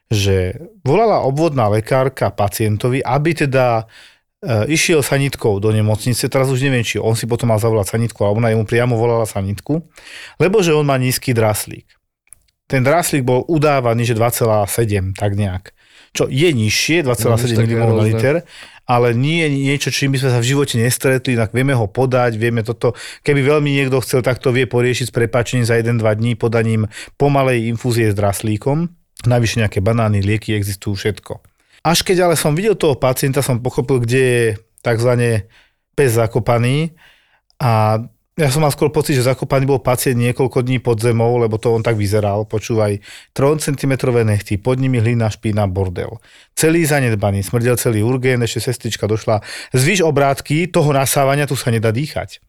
že 0.09 0.57
volala 0.81 1.21
obvodná 1.21 1.69
lekárka 1.69 2.33
pacientovi, 2.33 3.05
aby 3.05 3.45
teda 3.45 3.85
išiel 4.67 4.99
sanitkou 4.99 5.63
do 5.63 5.71
nemocnice, 5.71 6.27
teraz 6.27 6.51
už 6.51 6.59
neviem, 6.67 6.83
či 6.83 6.99
on 6.99 7.15
si 7.15 7.23
potom 7.23 7.49
mal 7.49 7.59
zavolať 7.59 7.95
sanitku, 7.95 8.27
a 8.27 8.31
ona 8.35 8.51
jemu 8.51 8.67
priamo 8.67 8.99
volala 8.99 9.23
sanitku, 9.23 9.87
lebo 10.37 10.59
že 10.59 10.75
on 10.75 10.83
má 10.83 10.99
nízky 10.99 11.31
draslík. 11.31 11.87
Ten 12.67 12.83
draslík 12.83 13.23
bol 13.23 13.43
udávaný, 13.47 14.07
že 14.07 14.15
2,7, 14.15 15.15
tak 15.15 15.35
nejak. 15.35 15.75
Čo 16.13 16.29
je 16.29 16.49
nižšie, 16.53 17.03
2,7 17.03 17.67
No, 17.73 17.89
mmol 17.89 17.99
na 17.99 18.05
liter, 18.05 18.35
ale 18.83 19.15
nie 19.15 19.47
je 19.47 19.49
niečo, 19.49 19.89
čím 19.91 20.15
by 20.15 20.19
sme 20.19 20.29
sa 20.35 20.39
v 20.43 20.49
živote 20.51 20.75
nestretli, 20.75 21.39
inak 21.39 21.55
vieme 21.55 21.71
ho 21.71 21.87
podať, 21.87 22.35
vieme 22.35 22.61
toto, 22.63 22.95
keby 23.23 23.39
veľmi 23.43 23.69
niekto 23.71 24.03
chcel, 24.03 24.19
tak 24.19 24.43
to 24.43 24.51
vie 24.51 24.67
poriešiť 24.67 25.09
s 25.09 25.15
prepačením 25.15 25.65
za 25.67 25.79
1-2 25.79 26.03
dní 26.03 26.35
podaním 26.35 26.91
pomalej 27.15 27.71
infúzie 27.71 28.11
s 28.11 28.15
draslíkom. 28.15 28.91
Navyše 29.23 29.63
nejaké 29.63 29.79
banány, 29.79 30.19
lieky, 30.19 30.51
existujú 30.51 30.99
všetko. 30.99 31.52
Až 31.83 31.99
keď 32.07 32.31
ale 32.31 32.35
som 32.39 32.55
videl 32.55 32.79
toho 32.79 32.95
pacienta, 32.95 33.43
som 33.43 33.59
pochopil, 33.59 33.99
kde 33.99 34.21
je 34.23 34.43
tzv. 34.79 35.11
pes 35.93 36.15
zakopaný 36.15 36.95
a 37.59 37.99
ja 38.33 38.49
som 38.49 38.65
mal 38.65 38.73
skôr 38.73 38.89
pocit, 38.89 39.13
že 39.13 39.29
zakopaný 39.29 39.69
bol 39.69 39.77
pacient 39.77 40.17
niekoľko 40.17 40.65
dní 40.65 40.81
pod 40.81 40.97
zemou, 40.97 41.37
lebo 41.37 41.61
to 41.61 41.69
on 41.69 41.85
tak 41.85 41.93
vyzeral. 41.93 42.49
Počúvaj, 42.49 42.97
3 43.37 43.61
cm 43.61 43.93
nechty, 44.25 44.57
pod 44.57 44.81
nimi 44.81 44.97
hlina, 44.97 45.29
špína, 45.29 45.69
bordel. 45.69 46.17
Celý 46.57 46.81
zanedbaný, 46.81 47.45
smrdel 47.45 47.77
celý 47.77 48.01
urgén, 48.01 48.41
ešte 48.41 48.73
sestrička 48.73 49.05
došla. 49.05 49.45
Zvyš 49.69 50.01
obrátky 50.01 50.65
toho 50.73 50.89
nasávania, 50.89 51.45
tu 51.45 51.53
sa 51.53 51.69
nedá 51.69 51.93
dýchať. 51.93 52.41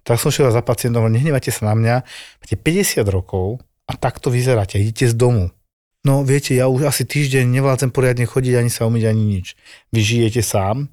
Tak 0.00 0.16
som 0.16 0.32
šiel 0.32 0.48
za 0.48 0.64
pacientom, 0.64 1.04
hovorím, 1.04 1.20
nehnevajte 1.20 1.52
sa 1.52 1.68
na 1.68 1.74
mňa, 1.76 1.94
máte 2.40 2.56
50 2.56 3.04
rokov 3.12 3.60
a 3.84 4.00
takto 4.00 4.32
vyzeráte, 4.32 4.80
idete 4.80 5.12
z 5.12 5.14
domu. 5.18 5.52
No 6.06 6.22
viete, 6.22 6.54
ja 6.54 6.70
už 6.70 6.86
asi 6.86 7.02
týždeň 7.02 7.48
nevládzem 7.58 7.90
poriadne 7.90 8.24
chodiť, 8.24 8.54
ani 8.54 8.70
sa 8.70 8.86
umyť, 8.86 9.04
ani 9.10 9.22
nič. 9.38 9.58
Vy 9.90 10.00
žijete 10.00 10.42
sám? 10.46 10.86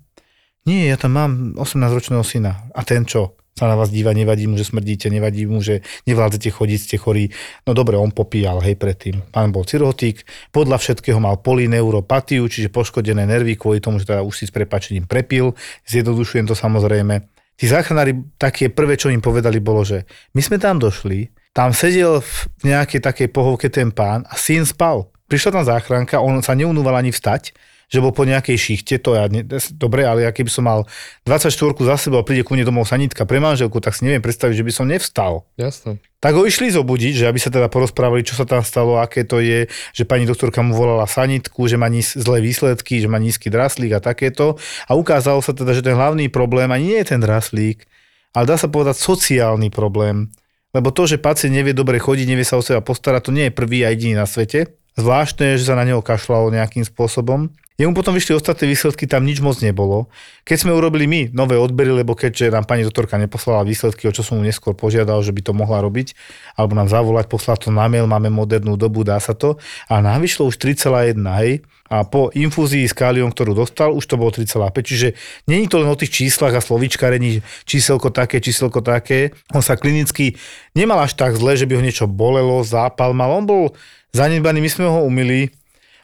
Nie, 0.66 0.90
ja 0.90 0.98
tam 0.98 1.14
mám 1.14 1.32
18-ročného 1.62 2.26
syna. 2.26 2.66
A 2.74 2.82
ten 2.82 3.06
čo? 3.06 3.38
Sa 3.56 3.72
na 3.72 3.80
vás 3.80 3.88
díva, 3.88 4.12
nevadí 4.12 4.52
mu, 4.52 4.60
že 4.60 4.68
smrdíte, 4.68 5.08
nevadí 5.08 5.48
mu, 5.48 5.64
že 5.64 5.80
nevládzete 6.10 6.52
chodiť, 6.52 6.80
ste 6.82 6.98
chorí. 7.00 7.32
No 7.64 7.72
dobre, 7.72 7.96
on 7.96 8.12
popíjal, 8.12 8.60
hej, 8.60 8.76
predtým. 8.76 9.24
Pán 9.32 9.56
bol 9.56 9.64
cirhotik, 9.64 10.28
podľa 10.52 10.76
všetkého 10.76 11.24
mal 11.24 11.40
polyneuropatiu, 11.40 12.44
čiže 12.52 12.68
poškodené 12.68 13.24
nervy 13.24 13.56
kvôli 13.56 13.80
tomu, 13.80 14.04
že 14.04 14.12
teda 14.12 14.28
už 14.28 14.44
si 14.44 14.46
s 14.50 14.52
prepačením 14.52 15.08
prepil. 15.08 15.56
Zjednodušujem 15.88 16.52
to 16.52 16.56
samozrejme. 16.58 17.24
Tí 17.56 17.72
záchranári, 17.72 18.36
také 18.36 18.68
prvé, 18.68 19.00
čo 19.00 19.08
im 19.08 19.24
povedali, 19.24 19.64
bolo, 19.64 19.88
že 19.88 20.04
my 20.36 20.42
sme 20.44 20.60
tam 20.60 20.76
došli, 20.76 21.32
tam 21.56 21.72
sedel 21.72 22.20
v 22.20 22.36
nejakej 22.68 23.00
takej 23.00 23.28
pohovke 23.32 23.72
ten 23.72 23.88
pán 23.88 24.28
a 24.28 24.36
syn 24.36 24.68
spal. 24.68 25.08
Prišla 25.32 25.56
tam 25.56 25.64
záchranka, 25.64 26.20
on 26.20 26.44
sa 26.44 26.52
neunúval 26.52 27.00
ani 27.00 27.16
vstať, 27.16 27.56
že 27.88 28.04
bol 28.04 28.12
po 28.12 28.28
nejakej 28.28 28.58
šichte, 28.60 29.00
to 29.00 29.16
ja, 29.16 29.30
ne, 29.32 29.46
dobre, 29.78 30.04
ale 30.04 30.28
ja 30.28 30.36
keby 30.36 30.50
som 30.52 30.68
mal 30.68 30.84
24 31.24 31.54
za 31.86 31.96
sebou 31.96 32.20
a 32.20 32.28
príde 32.28 32.44
ku 32.44 32.58
mne 32.58 32.68
domov 32.68 32.90
sanitka 32.90 33.24
pre 33.24 33.38
manželku, 33.40 33.78
tak 33.80 33.96
si 33.96 34.04
neviem 34.04 34.26
predstaviť, 34.26 34.56
že 34.58 34.66
by 34.68 34.74
som 34.74 34.86
nevstal. 34.90 35.48
Jasné. 35.56 36.02
Tak 36.20 36.34
ho 36.34 36.44
išli 36.44 36.74
zobudiť, 36.74 37.24
že 37.24 37.26
aby 37.30 37.40
sa 37.40 37.54
teda 37.54 37.70
porozprávali, 37.70 38.26
čo 38.26 38.36
sa 38.36 38.44
tam 38.44 38.66
stalo, 38.66 39.00
aké 39.00 39.24
to 39.24 39.40
je, 39.40 39.70
že 39.94 40.04
pani 40.04 40.26
doktorka 40.26 40.60
mu 40.66 40.74
volala 40.74 41.06
sanitku, 41.06 41.70
že 41.70 41.78
má 41.78 41.88
níz, 41.88 42.18
zlé 42.18 42.42
výsledky, 42.42 43.00
že 43.00 43.08
má 43.08 43.22
nízky 43.22 43.54
draslík 43.54 43.96
a 43.96 44.04
takéto. 44.04 44.58
A 44.90 44.98
ukázalo 44.98 45.40
sa 45.46 45.54
teda, 45.54 45.72
že 45.72 45.86
ten 45.86 45.94
hlavný 45.94 46.28
problém 46.28 46.68
ani 46.74 46.98
nie 46.98 47.00
je 47.06 47.16
ten 47.16 47.22
draslík, 47.22 47.86
ale 48.34 48.50
dá 48.50 48.58
sa 48.58 48.68
povedať 48.68 48.98
sociálny 48.98 49.70
problém. 49.70 50.34
Lebo 50.76 50.92
to, 50.92 51.08
že 51.08 51.24
pacient 51.24 51.56
nevie 51.56 51.72
dobre 51.72 52.04
chodiť, 52.04 52.28
nevie 52.28 52.44
sa 52.44 52.60
o 52.60 52.64
seba 52.66 52.84
postarať, 52.84 53.32
to 53.32 53.32
nie 53.32 53.48
je 53.48 53.56
prvý 53.56 53.88
a 53.88 53.96
jediný 53.96 54.20
na 54.20 54.28
svete. 54.28 54.76
Zvláštne 54.96 55.60
že 55.60 55.68
sa 55.68 55.76
na 55.76 55.84
neho 55.84 56.00
kašľalo 56.00 56.56
nejakým 56.56 56.88
spôsobom. 56.88 57.52
Jemu 57.76 57.92
potom 57.92 58.16
vyšli 58.16 58.40
ostatné 58.40 58.72
výsledky, 58.72 59.04
tam 59.04 59.28
nič 59.28 59.44
moc 59.44 59.60
nebolo. 59.60 60.08
Keď 60.48 60.64
sme 60.64 60.72
urobili 60.72 61.12
my 61.12 61.22
nové 61.36 61.60
odbery, 61.60 61.92
lebo 61.92 62.16
keďže 62.16 62.48
nám 62.48 62.64
pani 62.64 62.88
doktorka 62.88 63.20
neposlala 63.20 63.68
výsledky, 63.68 64.08
o 64.08 64.16
čo 64.16 64.24
som 64.24 64.40
mu 64.40 64.48
neskôr 64.48 64.72
požiadal, 64.72 65.20
že 65.20 65.36
by 65.36 65.44
to 65.44 65.52
mohla 65.52 65.84
robiť, 65.84 66.16
alebo 66.56 66.72
nám 66.72 66.88
zavolať, 66.88 67.28
poslať 67.28 67.68
to 67.68 67.70
na 67.76 67.92
mail, 67.92 68.08
máme 68.08 68.32
modernú 68.32 68.80
dobu, 68.80 69.04
dá 69.04 69.20
sa 69.20 69.36
to. 69.36 69.60
A 69.92 70.00
nám 70.00 70.24
vyšlo 70.24 70.48
už 70.48 70.56
3,1, 70.56 71.20
hej. 71.44 71.68
A 71.92 72.08
po 72.08 72.32
infúzii 72.32 72.88
s 72.88 72.96
káliom, 72.96 73.36
ktorú 73.36 73.52
dostal, 73.52 73.92
už 73.92 74.08
to 74.08 74.16
bolo 74.16 74.32
3,5. 74.32 74.56
Čiže 74.80 75.08
není 75.52 75.68
to 75.68 75.84
len 75.84 75.92
o 75.92 76.00
tých 76.00 76.16
číslach 76.16 76.56
a 76.56 76.64
slovíčkarení, 76.64 77.44
číselko 77.68 78.08
také, 78.08 78.40
číselko 78.40 78.80
také. 78.80 79.36
On 79.52 79.60
sa 79.60 79.76
klinicky 79.76 80.40
nemal 80.80 81.04
až 81.04 81.20
tak 81.20 81.36
zle, 81.36 81.60
že 81.60 81.68
by 81.68 81.76
ho 81.76 81.84
niečo 81.84 82.08
bolelo, 82.08 82.64
zápal 82.64 83.12
mal. 83.12 83.36
On 83.36 83.44
bol 83.44 83.76
zanedbaný, 84.16 84.64
my 84.64 84.70
sme 84.72 84.86
ho 84.88 85.04
umili, 85.04 85.52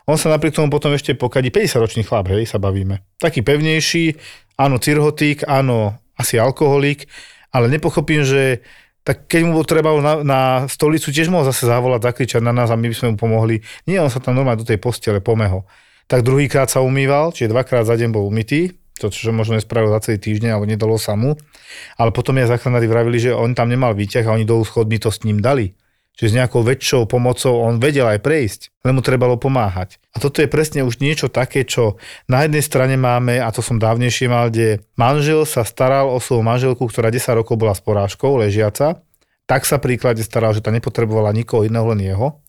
on 0.09 0.19
sa 0.19 0.27
napriek 0.27 0.57
tomu 0.57 0.67
potom 0.67 0.91
ešte 0.91 1.15
pokadí, 1.15 1.53
50-ročný 1.53 2.03
chlap, 2.03 2.27
hej, 2.35 2.43
sa 2.43 2.59
bavíme. 2.59 2.99
Taký 3.21 3.45
pevnejší, 3.45 4.19
áno, 4.59 4.81
cirhotík, 4.81 5.47
áno, 5.47 5.95
asi 6.19 6.35
alkoholik, 6.35 7.07
ale 7.55 7.71
nepochopím, 7.71 8.27
že 8.27 8.59
tak 9.01 9.25
keď 9.25 9.41
mu 9.49 9.51
bol 9.57 9.65
treba 9.65 9.89
na, 9.97 10.21
na 10.21 10.41
stolicu, 10.69 11.09
tiež 11.09 11.33
mohol 11.33 11.49
zase 11.49 11.65
zavolať, 11.65 12.05
zakričať 12.05 12.41
na 12.45 12.53
nás 12.53 12.69
a 12.69 12.77
my 12.77 12.85
by 12.85 12.95
sme 12.95 13.07
mu 13.13 13.17
pomohli. 13.17 13.65
Nie, 13.89 13.97
on 13.97 14.13
sa 14.13 14.21
tam 14.21 14.37
normálne 14.37 14.61
do 14.61 14.67
tej 14.67 14.77
postele 14.77 15.17
pomeho. 15.17 15.65
Tak 16.05 16.21
druhýkrát 16.21 16.69
sa 16.69 16.85
umýval, 16.85 17.33
čiže 17.33 17.49
dvakrát 17.49 17.89
za 17.89 17.97
deň 17.97 18.13
bol 18.13 18.29
umytý, 18.29 18.77
to, 19.01 19.09
čo 19.09 19.33
možno 19.33 19.57
nespravil 19.57 19.89
za 19.89 20.05
celý 20.05 20.21
týždeň, 20.21 20.53
alebo 20.53 20.69
nedalo 20.69 21.01
sa 21.01 21.17
mu. 21.17 21.33
Ale 21.97 22.13
potom 22.13 22.37
ja 22.37 22.45
záchranári 22.45 22.85
vravili, 22.85 23.17
že 23.17 23.33
on 23.33 23.57
tam 23.57 23.73
nemal 23.73 23.97
výťah 23.97 24.29
a 24.29 24.37
oni 24.37 24.45
dolu 24.45 24.61
schodmi 24.61 25.01
to 25.01 25.09
s 25.09 25.25
ním 25.25 25.41
dali. 25.41 25.73
Čiže 26.19 26.29
s 26.31 26.37
nejakou 26.37 26.61
väčšou 26.61 27.07
pomocou 27.07 27.63
on 27.63 27.79
vedel 27.79 28.05
aj 28.05 28.19
prejsť, 28.21 28.61
len 28.83 28.93
mu 28.93 29.01
trebalo 29.01 29.39
pomáhať. 29.39 29.97
A 30.11 30.19
toto 30.19 30.43
je 30.43 30.51
presne 30.51 30.83
už 30.83 30.99
niečo 30.99 31.31
také, 31.31 31.63
čo 31.63 31.97
na 32.27 32.43
jednej 32.43 32.61
strane 32.61 32.99
máme, 32.99 33.39
a 33.39 33.49
to 33.49 33.63
som 33.63 33.79
dávnejšie 33.79 34.27
mal, 34.27 34.51
kde 34.51 34.83
manžel 34.99 35.47
sa 35.47 35.63
staral 35.63 36.11
o 36.11 36.19
svoju 36.19 36.43
manželku, 36.43 36.83
ktorá 36.85 37.09
10 37.09 37.41
rokov 37.41 37.55
bola 37.55 37.73
s 37.73 37.81
porážkou, 37.81 38.37
ležiaca, 38.37 39.01
tak 39.51 39.67
sa 39.67 39.83
príklade 39.83 40.23
staral, 40.23 40.55
že 40.55 40.63
tá 40.63 40.71
nepotrebovala 40.71 41.35
nikoho 41.35 41.67
iného, 41.67 41.83
len 41.91 42.01
jeho. 42.07 42.39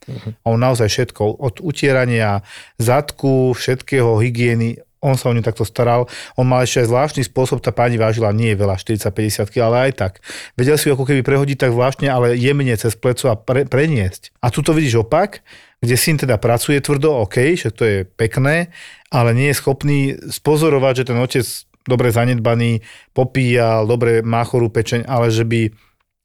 A 0.42 0.46
on 0.46 0.60
naozaj 0.62 0.86
všetko, 0.86 1.34
od 1.34 1.58
utierania 1.58 2.46
zadku, 2.78 3.50
všetkého, 3.58 4.22
hygieny, 4.22 4.78
on 5.02 5.18
sa 5.18 5.28
o 5.28 5.34
ňu 5.34 5.42
takto 5.42 5.66
staral. 5.66 6.06
On 6.38 6.46
mal 6.46 6.62
ešte 6.62 6.86
aj 6.86 6.88
zvláštny 6.88 7.22
spôsob, 7.26 7.58
tá 7.58 7.74
pani 7.74 7.98
vážila 7.98 8.30
nie 8.30 8.54
veľa, 8.54 8.78
40-50 8.78 9.50
kg, 9.50 9.68
ale 9.68 9.76
aj 9.90 9.92
tak. 9.98 10.12
Vedel 10.54 10.78
si 10.78 10.86
ju 10.88 10.94
ako 10.94 11.10
keby 11.10 11.26
prehodiť 11.26 11.58
tak 11.58 11.74
zvláštne, 11.74 12.06
ale 12.06 12.38
jemne 12.38 12.72
cez 12.78 12.94
pleco 12.94 13.26
a 13.26 13.34
pre, 13.34 13.66
preniesť. 13.66 14.38
A 14.38 14.54
tu 14.54 14.62
to 14.62 14.70
vidíš 14.70 15.02
opak, 15.02 15.42
kde 15.82 15.98
syn 15.98 16.22
teda 16.22 16.38
pracuje 16.38 16.78
tvrdo, 16.78 17.26
OK, 17.26 17.58
že 17.58 17.74
to 17.74 17.82
je 17.82 17.98
pekné, 18.06 18.70
ale 19.10 19.34
nie 19.34 19.50
je 19.50 19.58
schopný 19.58 20.14
spozorovať, 20.30 21.02
že 21.02 21.08
ten 21.10 21.18
otec 21.18 21.44
dobre 21.82 22.14
zanedbaný, 22.14 22.86
popíjal, 23.10 23.90
dobre 23.90 24.22
má 24.22 24.46
chorú 24.46 24.70
pečeň, 24.70 25.02
ale 25.10 25.34
že 25.34 25.42
by 25.42 25.74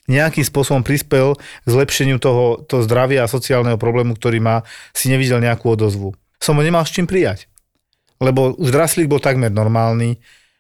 nejakým 0.05 0.45
spôsobom 0.45 0.85
prispel 0.85 1.35
k 1.35 1.67
zlepšeniu 1.67 2.21
toho, 2.21 2.61
toho 2.63 2.85
zdravia 2.85 3.25
a 3.25 3.31
sociálneho 3.31 3.75
problému, 3.75 4.15
ktorý 4.15 4.37
má, 4.39 4.61
si 4.93 5.09
nevidel 5.09 5.41
nejakú 5.41 5.73
odozvu. 5.73 6.13
Som 6.37 6.61
ho 6.61 6.63
nemal 6.63 6.85
s 6.85 6.93
čím 6.93 7.09
prijať 7.09 7.49
lebo 8.17 8.53
už 8.57 8.69
draslík 8.69 9.07
bol 9.07 9.21
takmer 9.21 9.49
normálny, 9.49 10.17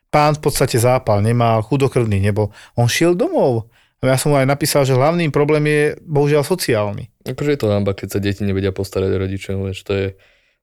pán 0.07 0.37
v 0.37 0.41
podstate 0.41 0.77
zápal 0.77 1.19
nemal, 1.19 1.61
chudokrvný 1.61 2.21
nebo. 2.21 2.49
On 2.73 2.87
šiel 2.87 3.13
domov. 3.13 3.67
Ja 3.97 4.13
som 4.13 4.29
mu 4.29 4.37
aj 4.37 4.45
napísal, 4.45 4.85
že 4.85 4.93
hlavným 4.93 5.33
problém 5.33 5.65
je 5.65 5.81
bohužiaľ 6.05 6.45
sociálny. 6.45 7.09
Akože 7.25 7.57
je 7.57 7.59
to 7.59 7.73
hamba, 7.73 7.97
keď 7.97 8.07
sa 8.13 8.19
deti 8.21 8.45
nevedia 8.45 8.69
postarať 8.69 9.09
o 9.09 9.17
rodičov, 9.25 9.57
vieš, 9.65 9.81
to 9.83 9.93
je, 9.97 10.07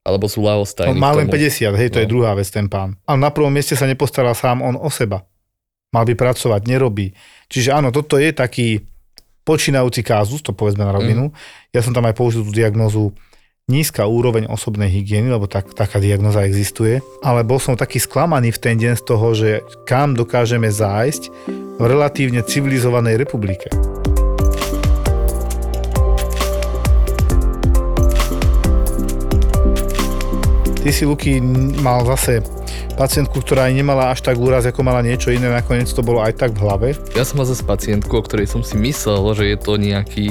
alebo 0.07 0.31
sú 0.31 0.39
ľahostajní. 0.39 0.95
On 0.95 0.97
má 0.97 1.11
len 1.11 1.27
k 1.27 1.35
tomu. 1.35 1.43
50, 1.43 1.75
hej, 1.75 1.89
to 1.91 1.99
No. 1.99 2.01
je 2.01 2.07
druhá 2.07 2.31
vec, 2.31 2.47
ten 2.47 2.71
pán. 2.71 2.95
Ale 3.03 3.19
na 3.19 3.29
prvom 3.35 3.51
mieste 3.51 3.75
sa 3.75 3.83
nepostaral 3.85 4.31
sám 4.33 4.63
on 4.63 4.79
o 4.79 4.87
seba. 4.87 5.27
Mal 5.91 6.07
by 6.07 6.15
pracovať, 6.15 6.61
nerobí. 6.63 7.11
Čiže 7.51 7.75
áno, 7.75 7.91
toto 7.91 8.15
je 8.15 8.31
taký 8.31 8.87
počínajúci 9.45 10.01
kázus, 10.01 10.41
to 10.41 10.55
povedzme 10.55 10.81
na 10.81 10.95
rovinu. 10.95 11.29
Ja 11.69 11.83
som 11.83 11.93
tam 11.93 12.07
aj 12.07 12.15
použil 12.17 12.41
tú 12.41 12.49
diagnozu 12.49 13.13
nízka 13.65 14.05
úroveň 14.05 14.45
osobnej 14.45 14.93
hygieny, 14.93 15.25
lebo 15.33 15.49
tak, 15.49 15.73
taká 15.73 15.97
diagnoza 15.97 16.45
existuje. 16.45 17.01
Ale 17.25 17.41
bol 17.41 17.57
som 17.57 17.73
taký 17.73 17.97
sklamaný 17.97 18.53
v 18.53 18.61
ten 18.61 18.77
deň 18.77 18.93
z 18.93 19.03
toho, 19.09 19.27
že 19.33 19.65
kam 19.89 20.13
dokážeme 20.13 20.69
zájsť 20.69 21.33
v 21.49 21.81
relatívne 21.81 22.45
civilizovanej 22.45 23.25
republike. 23.25 23.73
Ty 30.85 30.89
si, 30.93 31.09
Luky, 31.09 31.41
mal 31.81 32.05
zase 32.05 32.45
pacientku, 32.93 33.41
ktorá 33.41 33.65
aj 33.65 33.81
nemala 33.81 34.13
až 34.13 34.21
tak 34.21 34.37
úraz, 34.37 34.69
ako 34.69 34.85
mala 34.85 35.01
niečo 35.01 35.33
iné, 35.33 35.49
nakoniec 35.49 35.89
to 35.89 36.05
bolo 36.05 36.21
aj 36.21 36.37
tak 36.37 36.53
v 36.53 36.61
hlave. 36.61 36.87
Ja 37.17 37.25
som 37.25 37.41
mal 37.41 37.49
zase 37.49 37.65
pacientku, 37.65 38.13
o 38.13 38.21
ktorej 38.21 38.45
som 38.45 38.61
si 38.61 38.77
myslel, 38.77 39.25
že 39.33 39.45
je 39.49 39.57
to 39.57 39.73
nejaký 39.81 40.29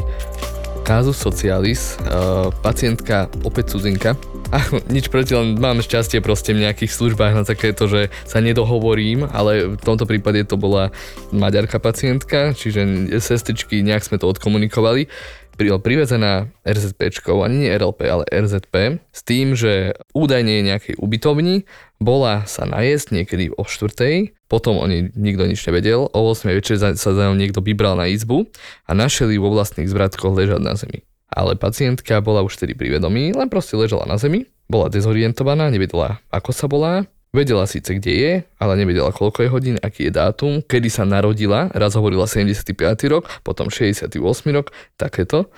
casus 0.85 1.17
socialis, 1.17 1.97
uh, 2.05 2.53
pacientka, 2.61 3.33
opäť 3.41 3.73
cudzinka. 3.73 4.13
A 4.53 4.61
nič 4.93 5.09
proti, 5.09 5.33
len 5.33 5.57
mám 5.57 5.81
šťastie 5.81 6.21
proste 6.21 6.53
v 6.53 6.69
nejakých 6.69 6.93
službách 6.93 7.33
na 7.33 7.43
takéto, 7.43 7.89
že 7.89 8.13
sa 8.29 8.45
nedohovorím, 8.45 9.25
ale 9.33 9.75
v 9.75 9.83
tomto 9.83 10.05
prípade 10.05 10.45
to 10.45 10.61
bola 10.61 10.93
maďarka 11.33 11.81
pacientka, 11.81 12.53
čiže 12.53 13.11
sestričky, 13.19 13.81
nejak 13.81 14.05
sme 14.05 14.21
to 14.21 14.29
odkomunikovali. 14.29 15.09
Pri- 15.55 15.79
Privezená 15.79 16.51
RZPčkou, 16.67 17.47
ani 17.47 17.67
nie 17.67 17.71
RLP, 17.71 18.01
ale 18.11 18.25
RZP, 18.27 18.99
s 19.15 19.21
tým, 19.23 19.55
že 19.55 19.95
údajne 20.11 20.67
nejakej 20.67 20.99
ubytovni, 20.99 21.65
bola 22.03 22.43
sa 22.45 22.67
najesť 22.67 23.07
niekedy 23.15 23.55
o 23.55 23.63
4. 23.63 24.35
Potom 24.51 24.77
o 24.77 24.85
nej 24.85 25.15
nikto 25.15 25.47
nič 25.47 25.63
nevedel. 25.65 26.11
O 26.11 26.21
8. 26.31 26.51
večer 26.53 26.77
sa 26.79 26.95
za 26.95 27.23
ňou 27.31 27.39
niekto 27.39 27.63
vybral 27.63 27.95
na 27.95 28.11
izbu 28.11 28.51
a 28.85 28.91
našli 28.93 29.39
ju 29.39 29.47
vo 29.47 29.55
vlastných 29.55 29.89
zvratkoch 29.89 30.35
ležať 30.35 30.61
na 30.61 30.75
zemi. 30.75 31.07
Ale 31.31 31.59
pacientka 31.59 32.23
bola 32.23 32.47
už 32.47 32.59
vtedy 32.59 32.79
pri 32.79 32.99
vedomí, 32.99 33.35
len 33.35 33.51
proste 33.51 33.75
ležala 33.75 34.07
na 34.07 34.21
zemi, 34.21 34.47
bola 34.71 34.87
dezorientovaná, 34.87 35.71
nevedela 35.71 36.23
ako 36.31 36.51
sa 36.55 36.67
volá, 36.71 37.05
vedela 37.35 37.67
síce 37.67 37.99
kde 37.99 38.13
je, 38.15 38.33
ale 38.63 38.79
nevedela 38.79 39.11
koľko 39.11 39.43
je 39.43 39.51
hodín, 39.51 39.77
aký 39.83 40.07
je 40.09 40.13
dátum, 40.15 40.63
kedy 40.63 40.87
sa 40.87 41.03
narodila, 41.03 41.67
raz 41.75 41.99
hovorila 41.99 42.31
75. 42.31 42.79
rok, 43.11 43.27
potom 43.43 43.67
68. 43.67 44.15
rok, 44.55 44.71
takéto. 44.95 45.51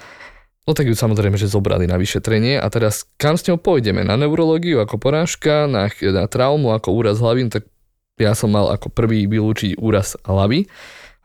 No 0.67 0.75
tak 0.75 0.91
ju 0.91 0.97
samozrejme, 0.99 1.39
že 1.39 1.47
zobrali 1.47 1.87
na 1.87 1.95
vyšetrenie 1.95 2.59
a 2.59 2.67
teraz 2.73 3.07
kam 3.21 3.39
s 3.39 3.47
ňou 3.47 3.61
pôjdeme? 3.61 4.03
Na 4.03 4.19
neurológiu 4.19 4.83
ako 4.83 4.99
porážka, 4.99 5.71
na, 5.71 5.87
na 5.93 6.25
traumu 6.27 6.75
ako 6.75 6.91
úraz 6.91 7.23
hlavy, 7.23 7.47
no 7.47 7.51
tak 7.55 7.69
ja 8.17 8.33
som 8.33 8.51
mal 8.51 8.73
ako 8.73 8.89
prvý 8.91 9.29
vylúčiť 9.29 9.77
úraz 9.77 10.17
hlavy 10.25 10.67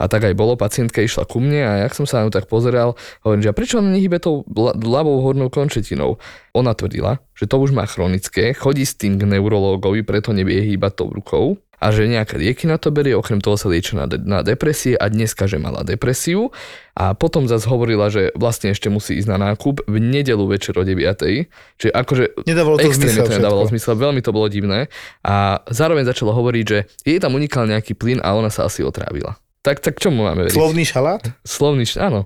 a 0.01 0.09
tak 0.09 0.25
aj 0.25 0.33
bolo, 0.33 0.57
pacientka 0.57 1.05
išla 1.05 1.29
ku 1.29 1.37
mne 1.37 1.61
a 1.61 1.71
jak 1.85 1.93
som 1.93 2.09
sa 2.09 2.21
na 2.21 2.25
ňu 2.25 2.33
tak 2.33 2.49
pozeral, 2.49 2.97
hovorím, 3.21 3.45
že 3.45 3.51
a 3.53 3.57
prečo 3.57 3.77
ona 3.77 3.93
nehybe 3.93 4.17
tou 4.17 4.41
ľavou 4.81 5.21
hornou 5.21 5.53
končetinou? 5.53 6.17
Ona 6.57 6.73
tvrdila, 6.73 7.21
že 7.37 7.45
to 7.45 7.61
už 7.61 7.69
má 7.77 7.85
chronické, 7.85 8.57
chodí 8.57 8.81
s 8.81 8.97
tým 8.97 9.21
k 9.21 9.29
neurológovi, 9.29 10.01
preto 10.01 10.33
nevie 10.33 10.65
hýbať 10.65 11.05
tou 11.05 11.13
rukou 11.13 11.61
a 11.81 11.89
že 11.89 12.05
nejaké 12.05 12.37
lieky 12.37 12.69
na 12.69 12.77
to 12.77 12.93
berie, 12.93 13.17
okrem 13.17 13.41
toho 13.41 13.57
sa 13.57 13.65
lieči 13.65 13.97
na, 13.97 14.05
de- 14.05 14.21
na 14.21 14.45
depresie 14.45 14.93
a 14.93 15.09
dneska, 15.09 15.49
že 15.49 15.57
mala 15.57 15.81
depresiu 15.81 16.53
a 16.93 17.17
potom 17.17 17.49
zase 17.49 17.65
hovorila, 17.65 18.13
že 18.13 18.29
vlastne 18.37 18.69
ešte 18.69 18.93
musí 18.93 19.17
ísť 19.17 19.29
na 19.33 19.37
nákup 19.49 19.89
v 19.89 19.97
nedelu 19.97 20.45
večer 20.45 20.77
o 20.77 20.85
9. 20.85 21.49
Čiže 21.81 21.89
akože 21.89 22.45
Nedávalo 22.45 22.77
to 22.77 22.85
extrémne 22.85 23.25
to 23.25 23.33
nedávalo 23.33 23.65
zmysel, 23.65 23.97
veľmi 23.97 24.21
to 24.21 24.29
bolo 24.29 24.45
divné 24.45 24.93
a 25.25 25.65
zároveň 25.73 26.05
začala 26.05 26.37
hovoriť, 26.37 26.65
že 26.69 26.85
jej 27.01 27.17
tam 27.17 27.33
unikal 27.33 27.65
nejaký 27.65 27.97
plyn 27.97 28.21
a 28.21 28.37
ona 28.37 28.53
sa 28.53 28.69
asi 28.69 28.85
otrávila. 28.85 29.41
Tak, 29.61 29.77
tak 29.79 30.01
čomu 30.01 30.25
máme 30.25 30.49
veriť? 30.49 30.57
Slovný 30.57 30.83
šalát? 30.83 31.21
Slovný, 31.45 31.85
š- 31.85 32.01
áno. 32.01 32.25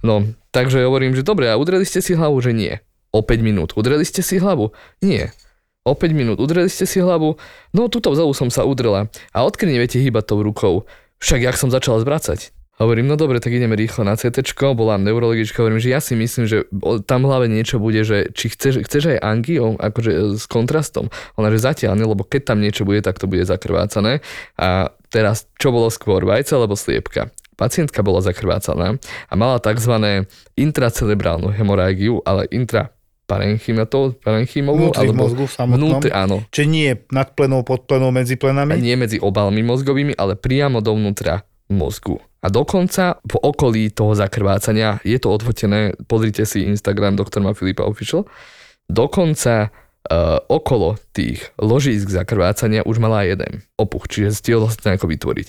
No, 0.00 0.24
takže 0.48 0.80
hovorím, 0.80 1.12
že 1.12 1.20
dobre, 1.20 1.52
a 1.52 1.60
udreli 1.60 1.84
ste 1.84 2.00
si 2.00 2.16
hlavu, 2.16 2.40
že 2.40 2.56
nie. 2.56 2.80
O 3.12 3.20
5 3.20 3.36
minút. 3.40 3.76
Udreli 3.76 4.06
ste 4.06 4.24
si 4.24 4.40
hlavu? 4.40 4.72
Nie. 5.04 5.34
O 5.84 5.92
5 5.92 6.14
minút. 6.14 6.40
Udreli 6.40 6.72
ste 6.72 6.88
si 6.88 7.00
hlavu? 7.00 7.36
No, 7.76 7.92
túto 7.92 8.08
vzadu 8.08 8.32
som 8.32 8.48
sa 8.48 8.64
udrela. 8.64 9.12
A 9.30 9.44
odkedy 9.44 9.76
neviete 9.76 10.00
hýbať 10.00 10.24
tou 10.24 10.40
rukou? 10.40 10.88
Však 11.20 11.40
jak 11.42 11.56
som 11.60 11.68
začala 11.68 12.00
zvracať. 12.00 12.48
Hovorím, 12.80 13.12
no 13.12 13.20
dobre, 13.20 13.44
tak 13.44 13.52
ideme 13.52 13.76
rýchlo 13.76 14.08
na 14.08 14.16
CT, 14.16 14.40
bola 14.72 14.96
neurologička, 14.96 15.60
hovorím, 15.60 15.84
že 15.84 15.92
ja 15.92 16.00
si 16.00 16.16
myslím, 16.16 16.48
že 16.48 16.64
tam 17.04 17.22
v 17.22 17.28
hlave 17.28 17.46
niečo 17.52 17.76
bude, 17.76 18.00
že 18.08 18.32
či 18.32 18.48
chceš, 18.56 18.88
chceš 18.88 19.12
aj 19.12 19.18
angiu, 19.20 19.76
akože 19.76 20.10
e, 20.10 20.20
s 20.40 20.48
kontrastom. 20.48 21.12
Ona, 21.36 21.52
že 21.52 21.60
zatiaľ 21.60 22.00
nie, 22.00 22.08
lebo 22.08 22.24
keď 22.24 22.56
tam 22.56 22.64
niečo 22.64 22.88
bude, 22.88 23.04
tak 23.04 23.20
to 23.20 23.28
bude 23.28 23.44
zakrvácané. 23.44 24.24
A 24.56 24.96
teraz, 25.12 25.44
čo 25.60 25.76
bolo 25.76 25.92
skôr, 25.92 26.24
vajce 26.24 26.56
alebo 26.56 26.72
sliepka? 26.72 27.28
Pacientka 27.60 28.00
bola 28.00 28.24
zakrvácaná 28.24 28.96
a 29.28 29.32
mala 29.36 29.60
tzv. 29.60 30.24
intracerebrálnu 30.56 31.52
hemorágiu, 31.52 32.24
ale 32.24 32.48
intra 32.48 32.96
parenchymovú, 33.28 34.96
v 34.96 35.12
mozgu 35.12 35.44
samotnom? 35.44 36.00
vnútri, 36.00 36.10
áno. 36.16 36.48
Čiže 36.48 36.66
nie 36.66 36.96
nad 37.12 37.36
plenou, 37.36 37.60
pod 37.60 37.84
plenou, 37.84 38.08
medzi 38.08 38.40
plenami? 38.40 38.80
Nie 38.80 38.96
medzi 38.96 39.20
obalmi 39.20 39.60
mozgovými, 39.60 40.16
ale 40.16 40.34
priamo 40.34 40.80
dovnútra 40.80 41.44
mozgu. 41.68 42.18
A 42.40 42.48
dokonca 42.48 43.20
v 43.20 43.36
okolí 43.36 43.92
toho 43.92 44.16
zakrvácania, 44.16 44.96
je 45.04 45.20
to 45.20 45.28
odfotené, 45.28 45.92
pozrite 46.08 46.48
si 46.48 46.64
Instagram 46.64 47.16
doktor 47.16 47.44
Filipa 47.52 47.84
Official, 47.84 48.24
dokonca 48.88 49.68
uh, 49.68 50.40
okolo 50.48 50.96
tých 51.12 51.52
ložísk 51.60 52.08
zakrvácania 52.08 52.82
už 52.88 52.96
mala 52.96 53.28
jeden 53.28 53.60
opuch, 53.76 54.08
čiže 54.08 54.32
stihlo 54.32 54.72
sa 54.72 54.76
to 54.80 54.88
nejako 54.88 55.08
vytvoriť. 55.12 55.48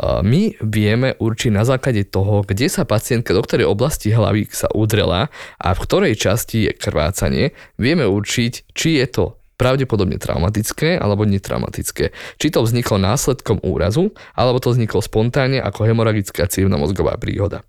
Uh, 0.00 0.20
my 0.26 0.58
vieme 0.60 1.14
určiť 1.14 1.50
na 1.54 1.62
základe 1.62 2.02
toho, 2.10 2.42
kde 2.42 2.66
sa 2.66 2.82
pacientka, 2.82 3.30
do 3.30 3.46
ktorej 3.46 3.70
oblasti 3.70 4.10
hlavy 4.10 4.50
sa 4.50 4.66
udrela 4.74 5.30
a 5.62 5.68
v 5.72 5.82
ktorej 5.86 6.18
časti 6.18 6.66
je 6.66 6.72
krvácanie, 6.74 7.54
vieme 7.78 8.02
určiť, 8.02 8.74
či 8.74 8.98
je 8.98 9.06
to 9.08 9.39
pravdepodobne 9.60 10.16
traumatické 10.16 10.96
alebo 10.96 11.28
netraumatické. 11.28 12.16
Či 12.40 12.46
to 12.48 12.64
vzniklo 12.64 12.96
následkom 12.96 13.60
úrazu, 13.60 14.16
alebo 14.32 14.56
to 14.56 14.72
vzniklo 14.72 15.04
spontánne 15.04 15.60
ako 15.60 15.84
hemoragická 15.84 16.48
cievna 16.48 16.80
mozgová 16.80 17.20
príhoda. 17.20 17.60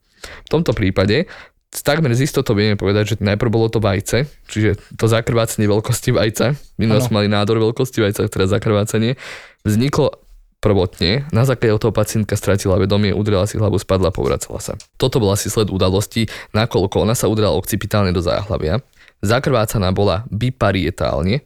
V 0.47 0.49
tomto 0.49 0.71
prípade 0.71 1.27
takmer 1.71 2.11
z 2.15 2.27
istotou 2.27 2.55
vieme 2.55 2.75
povedať, 2.75 3.15
že 3.15 3.23
najprv 3.23 3.51
bolo 3.51 3.67
to 3.71 3.79
vajce, 3.79 4.27
čiže 4.51 4.79
to 4.95 5.07
zakrvácanie 5.07 5.71
veľkosti 5.71 6.11
vajca, 6.11 6.59
minulé 6.75 6.99
sme 6.99 7.23
mali 7.23 7.27
nádor 7.31 7.63
veľkosti 7.63 8.03
vajca, 8.03 8.27
teraz 8.27 8.51
zakrvácanie, 8.51 9.15
vzniklo 9.63 10.19
prvotne, 10.61 11.25
na 11.33 11.47
základe 11.47 11.79
toho 11.81 11.95
pacientka 11.95 12.35
stratila 12.37 12.77
vedomie, 12.77 13.15
udrela 13.15 13.47
si 13.49 13.57
hlavu, 13.57 13.79
spadla, 13.81 14.13
povracala 14.13 14.59
sa. 14.61 14.75
Toto 14.99 15.17
bol 15.17 15.33
asi 15.33 15.47
sled 15.49 15.73
udalosti, 15.73 16.27
nakoľko 16.53 17.07
ona 17.07 17.15
sa 17.17 17.31
udrela 17.31 17.55
occipitálne 17.55 18.13
do 18.13 18.21
záhlavia. 18.21 18.83
Zakrvácaná 19.25 19.89
bola 19.89 20.27
biparietálne, 20.29 21.41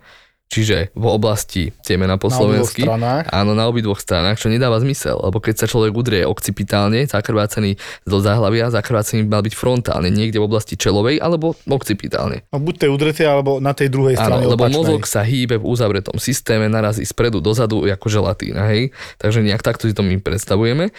čiže 0.47 0.93
v 0.93 1.05
oblasti 1.05 1.73
temena 1.83 2.15
po 2.15 2.29
Na 2.29 2.37
slovensky. 2.37 2.85
stranách. 2.85 3.27
Áno, 3.29 3.51
na 3.53 3.67
obidvoch 3.67 3.99
stranách, 3.99 4.39
čo 4.39 4.47
nedáva 4.47 4.79
zmysel, 4.79 5.19
lebo 5.19 5.41
keď 5.43 5.63
sa 5.63 5.67
človek 5.67 5.91
udrie 5.91 6.23
occipitálne, 6.23 7.03
zakrvácený 7.09 7.75
do 8.05 8.17
záhlavia, 8.23 8.71
zakrvácený 8.71 9.27
mal 9.27 9.43
byť 9.43 9.55
frontálne, 9.57 10.07
niekde 10.07 10.39
v 10.39 10.47
oblasti 10.47 10.77
čelovej 10.77 11.19
alebo 11.19 11.57
occipitálne. 11.65 12.45
No, 12.53 12.61
buď 12.61 12.75
tej 12.85 12.89
udreté, 12.93 13.23
alebo 13.25 13.57
na 13.59 13.75
tej 13.75 13.89
druhej 13.91 14.15
strane 14.15 14.45
Áno, 14.45 14.53
lebo 14.53 14.63
opačnej. 14.63 14.79
mozog 14.79 15.01
sa 15.09 15.25
hýbe 15.25 15.59
v 15.59 15.65
uzavretom 15.65 16.17
systéme, 16.21 16.71
narazí 16.71 17.03
spredu 17.03 17.41
dozadu 17.43 17.83
ako 17.85 18.07
želatína, 18.07 18.69
hej? 18.71 18.93
Takže 19.19 19.43
nejak 19.43 19.65
takto 19.65 19.89
si 19.89 19.93
to 19.97 20.05
my 20.05 20.15
predstavujeme. 20.21 20.93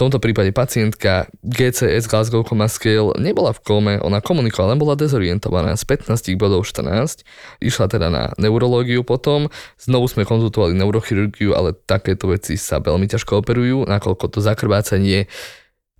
Tomto 0.00 0.16
prípade 0.16 0.48
pacientka 0.56 1.28
GCS 1.44 2.08
Glasgow 2.08 2.40
Coma 2.40 2.72
Scale 2.72 3.12
nebola 3.20 3.52
v 3.52 3.60
kóme, 3.60 3.94
ona 4.00 4.24
komunikovala, 4.24 4.72
len 4.72 4.80
bola 4.80 4.96
dezorientovaná. 4.96 5.76
Z 5.76 5.84
15 5.84 6.40
bodov 6.40 6.64
14 6.64 7.20
išla 7.60 7.86
teda 7.92 8.08
na 8.08 8.32
neurológiu 8.40 9.04
potom. 9.04 9.52
Znovu 9.76 10.08
sme 10.08 10.24
konzultovali 10.24 10.72
neurochirurgiu, 10.72 11.52
ale 11.52 11.76
takéto 11.76 12.32
veci 12.32 12.56
sa 12.56 12.80
veľmi 12.80 13.04
ťažko 13.04 13.44
operujú, 13.44 13.84
nakoľko 13.84 14.32
to 14.32 14.40
zakrvácanie 14.40 15.28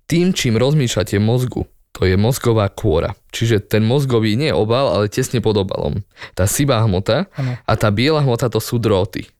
tým, 0.09 0.33
čím 0.35 0.59
rozmýšľate 0.59 1.21
mozgu, 1.23 1.63
to 1.95 2.03
je 2.03 2.17
mozgová 2.19 2.67
kôra. 2.67 3.15
Čiže 3.31 3.63
ten 3.63 3.85
mozgový 3.85 4.35
nie 4.35 4.51
je 4.51 4.57
obal, 4.57 4.91
ale 4.91 5.07
tesne 5.07 5.39
pod 5.39 5.61
obalom. 5.61 6.03
Tá 6.35 6.49
sivá 6.49 6.81
hmota 6.83 7.31
Áno. 7.37 7.55
a 7.63 7.73
tá 7.79 7.87
biela 7.93 8.19
hmota 8.19 8.51
to 8.51 8.59
sú 8.59 8.75
dróty. 8.75 9.31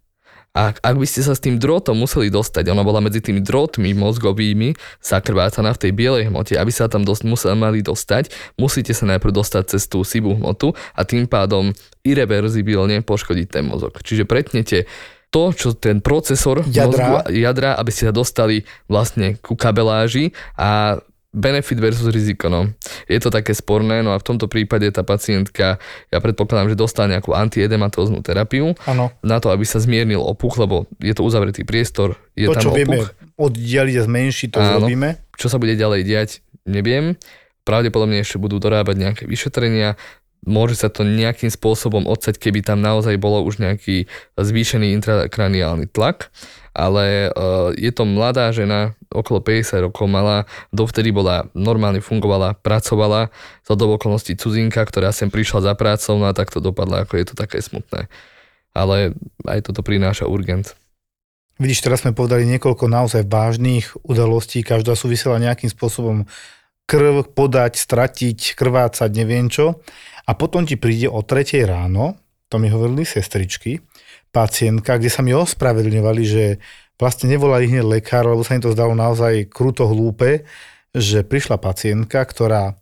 A 0.51 0.75
ak 0.75 0.95
by 0.99 1.07
ste 1.07 1.23
sa 1.23 1.31
s 1.31 1.39
tým 1.39 1.55
drôtom 1.55 1.95
museli 1.95 2.27
dostať, 2.27 2.67
ona 2.75 2.83
bola 2.83 2.99
medzi 2.99 3.23
tými 3.23 3.39
drôtmi 3.39 3.95
mozgovými 3.95 4.75
zakrvácaná 4.99 5.71
v 5.71 5.81
tej 5.87 5.91
bielej 5.95 6.27
hmote, 6.27 6.59
aby 6.59 6.67
sa 6.67 6.91
tam 6.91 7.07
dosť, 7.07 7.23
museli 7.23 7.55
mali 7.55 7.79
dostať, 7.79 8.55
musíte 8.59 8.91
sa 8.91 9.07
najprv 9.07 9.31
dostať 9.31 9.63
cez 9.75 9.87
tú 9.87 10.03
sivú 10.03 10.35
hmotu 10.35 10.75
a 10.91 11.07
tým 11.07 11.23
pádom 11.23 11.71
irreverzibilne 12.03 12.99
poškodiť 12.99 13.47
ten 13.47 13.63
mozog. 13.63 13.95
Čiže 14.03 14.27
pretnete 14.27 14.91
to, 15.31 15.55
čo 15.55 15.71
ten 15.71 16.03
procesor 16.03 16.67
Jadra. 16.67 17.23
mozgu, 17.23 17.31
jadra, 17.31 17.79
aby 17.79 17.91
ste 17.95 18.11
sa 18.11 18.13
dostali 18.13 18.67
vlastne 18.91 19.39
ku 19.39 19.55
kabeláži 19.55 20.35
a 20.59 20.99
benefit 21.31 21.79
versus 21.79 22.11
riziko, 22.11 22.51
no. 22.51 22.67
Je 23.07 23.15
to 23.19 23.31
také 23.31 23.55
sporné, 23.55 24.03
no 24.03 24.11
a 24.11 24.19
v 24.19 24.27
tomto 24.27 24.51
prípade 24.51 24.87
tá 24.91 25.01
pacientka, 25.01 25.79
ja 26.11 26.17
predpokladám, 26.19 26.75
že 26.75 26.77
dostane 26.79 27.15
nejakú 27.15 27.31
antiedematóznu 27.31 28.19
terapiu 28.19 28.75
Áno. 28.83 29.15
na 29.23 29.39
to, 29.39 29.47
aby 29.51 29.63
sa 29.63 29.79
zmiernil 29.79 30.19
opuch, 30.19 30.59
lebo 30.59 30.91
je 30.99 31.15
to 31.15 31.23
uzavretý 31.23 31.63
priestor, 31.63 32.19
je 32.35 32.51
To, 32.51 32.55
tam 32.59 32.63
čo 32.67 32.71
vieme 32.75 33.07
oddialiť 33.39 33.95
a 33.95 34.03
zmenšiť, 34.03 34.47
to 34.51 34.59
Áno. 34.59 34.67
zrobíme. 34.83 35.23
Čo 35.39 35.47
sa 35.47 35.57
bude 35.57 35.73
ďalej 35.73 36.01
diať, 36.03 36.29
neviem. 36.67 37.15
Pravdepodobne 37.61 38.19
ešte 38.19 38.41
budú 38.41 38.57
dorábať 38.57 38.95
nejaké 38.97 39.23
vyšetrenia, 39.29 39.95
môže 40.45 40.73
sa 40.77 40.89
to 40.89 41.05
nejakým 41.05 41.53
spôsobom 41.53 42.09
odsať, 42.09 42.41
keby 42.41 42.65
tam 42.65 42.81
naozaj 42.81 43.17
bolo 43.21 43.45
už 43.45 43.61
nejaký 43.61 44.09
zvýšený 44.41 44.97
intrakraniálny 44.97 45.85
tlak, 45.89 46.33
ale 46.73 47.29
uh, 47.29 47.69
je 47.77 47.91
to 47.93 48.07
mladá 48.07 48.49
žena, 48.49 48.97
okolo 49.11 49.43
50 49.43 49.85
rokov 49.91 50.07
mala, 50.07 50.49
dovtedy 50.71 51.11
bola 51.13 51.51
normálne 51.53 51.99
fungovala, 51.99 52.57
pracovala, 52.57 53.29
za 53.67 53.75
do 53.77 53.85
okolností 53.91 54.33
cudzinka, 54.39 54.81
ktorá 54.81 55.13
sem 55.13 55.29
prišla 55.29 55.71
za 55.71 55.73
prácou, 55.77 56.17
no 56.17 56.25
a 56.25 56.33
tak 56.33 56.49
to 56.49 56.63
dopadlo, 56.63 57.03
ako 57.03 57.19
je 57.19 57.25
to 57.27 57.35
také 57.37 57.61
smutné. 57.61 58.09
Ale 58.71 59.11
aj 59.45 59.67
toto 59.67 59.83
prináša 59.83 60.25
urgent. 60.25 60.73
Vidíš, 61.61 61.85
teraz 61.85 62.01
sme 62.01 62.15
povedali 62.15 62.47
niekoľko 62.57 62.89
naozaj 62.89 63.29
vážnych 63.29 63.93
udalostí, 64.01 64.65
každá 64.65 64.97
súvisela 64.97 65.37
nejakým 65.37 65.69
spôsobom 65.69 66.25
krv 66.85 67.33
podať, 67.33 67.79
stratiť, 67.79 68.55
krvácať, 68.55 69.09
neviem 69.13 69.47
čo. 69.47 69.81
A 70.27 70.37
potom 70.37 70.63
ti 70.63 70.77
príde 70.77 71.09
o 71.09 71.25
3 71.25 71.65
ráno, 71.65 72.19
to 72.51 72.59
mi 72.59 72.67
hovorili 72.67 73.07
sestričky, 73.07 73.79
pacientka, 74.31 74.99
kde 74.99 75.09
sa 75.11 75.23
mi 75.23 75.31
ospravedlňovali, 75.35 76.23
že 76.23 76.45
vlastne 76.99 77.31
nevolali 77.31 77.67
hneď 77.67 77.85
lekár, 77.87 78.27
lebo 78.27 78.43
sa 78.45 78.55
im 78.55 78.63
to 78.63 78.75
zdalo 78.75 78.93
naozaj 78.93 79.49
kruto 79.49 79.87
hlúpe, 79.87 80.45
že 80.91 81.23
prišla 81.23 81.57
pacientka, 81.57 82.21
ktorá 82.27 82.75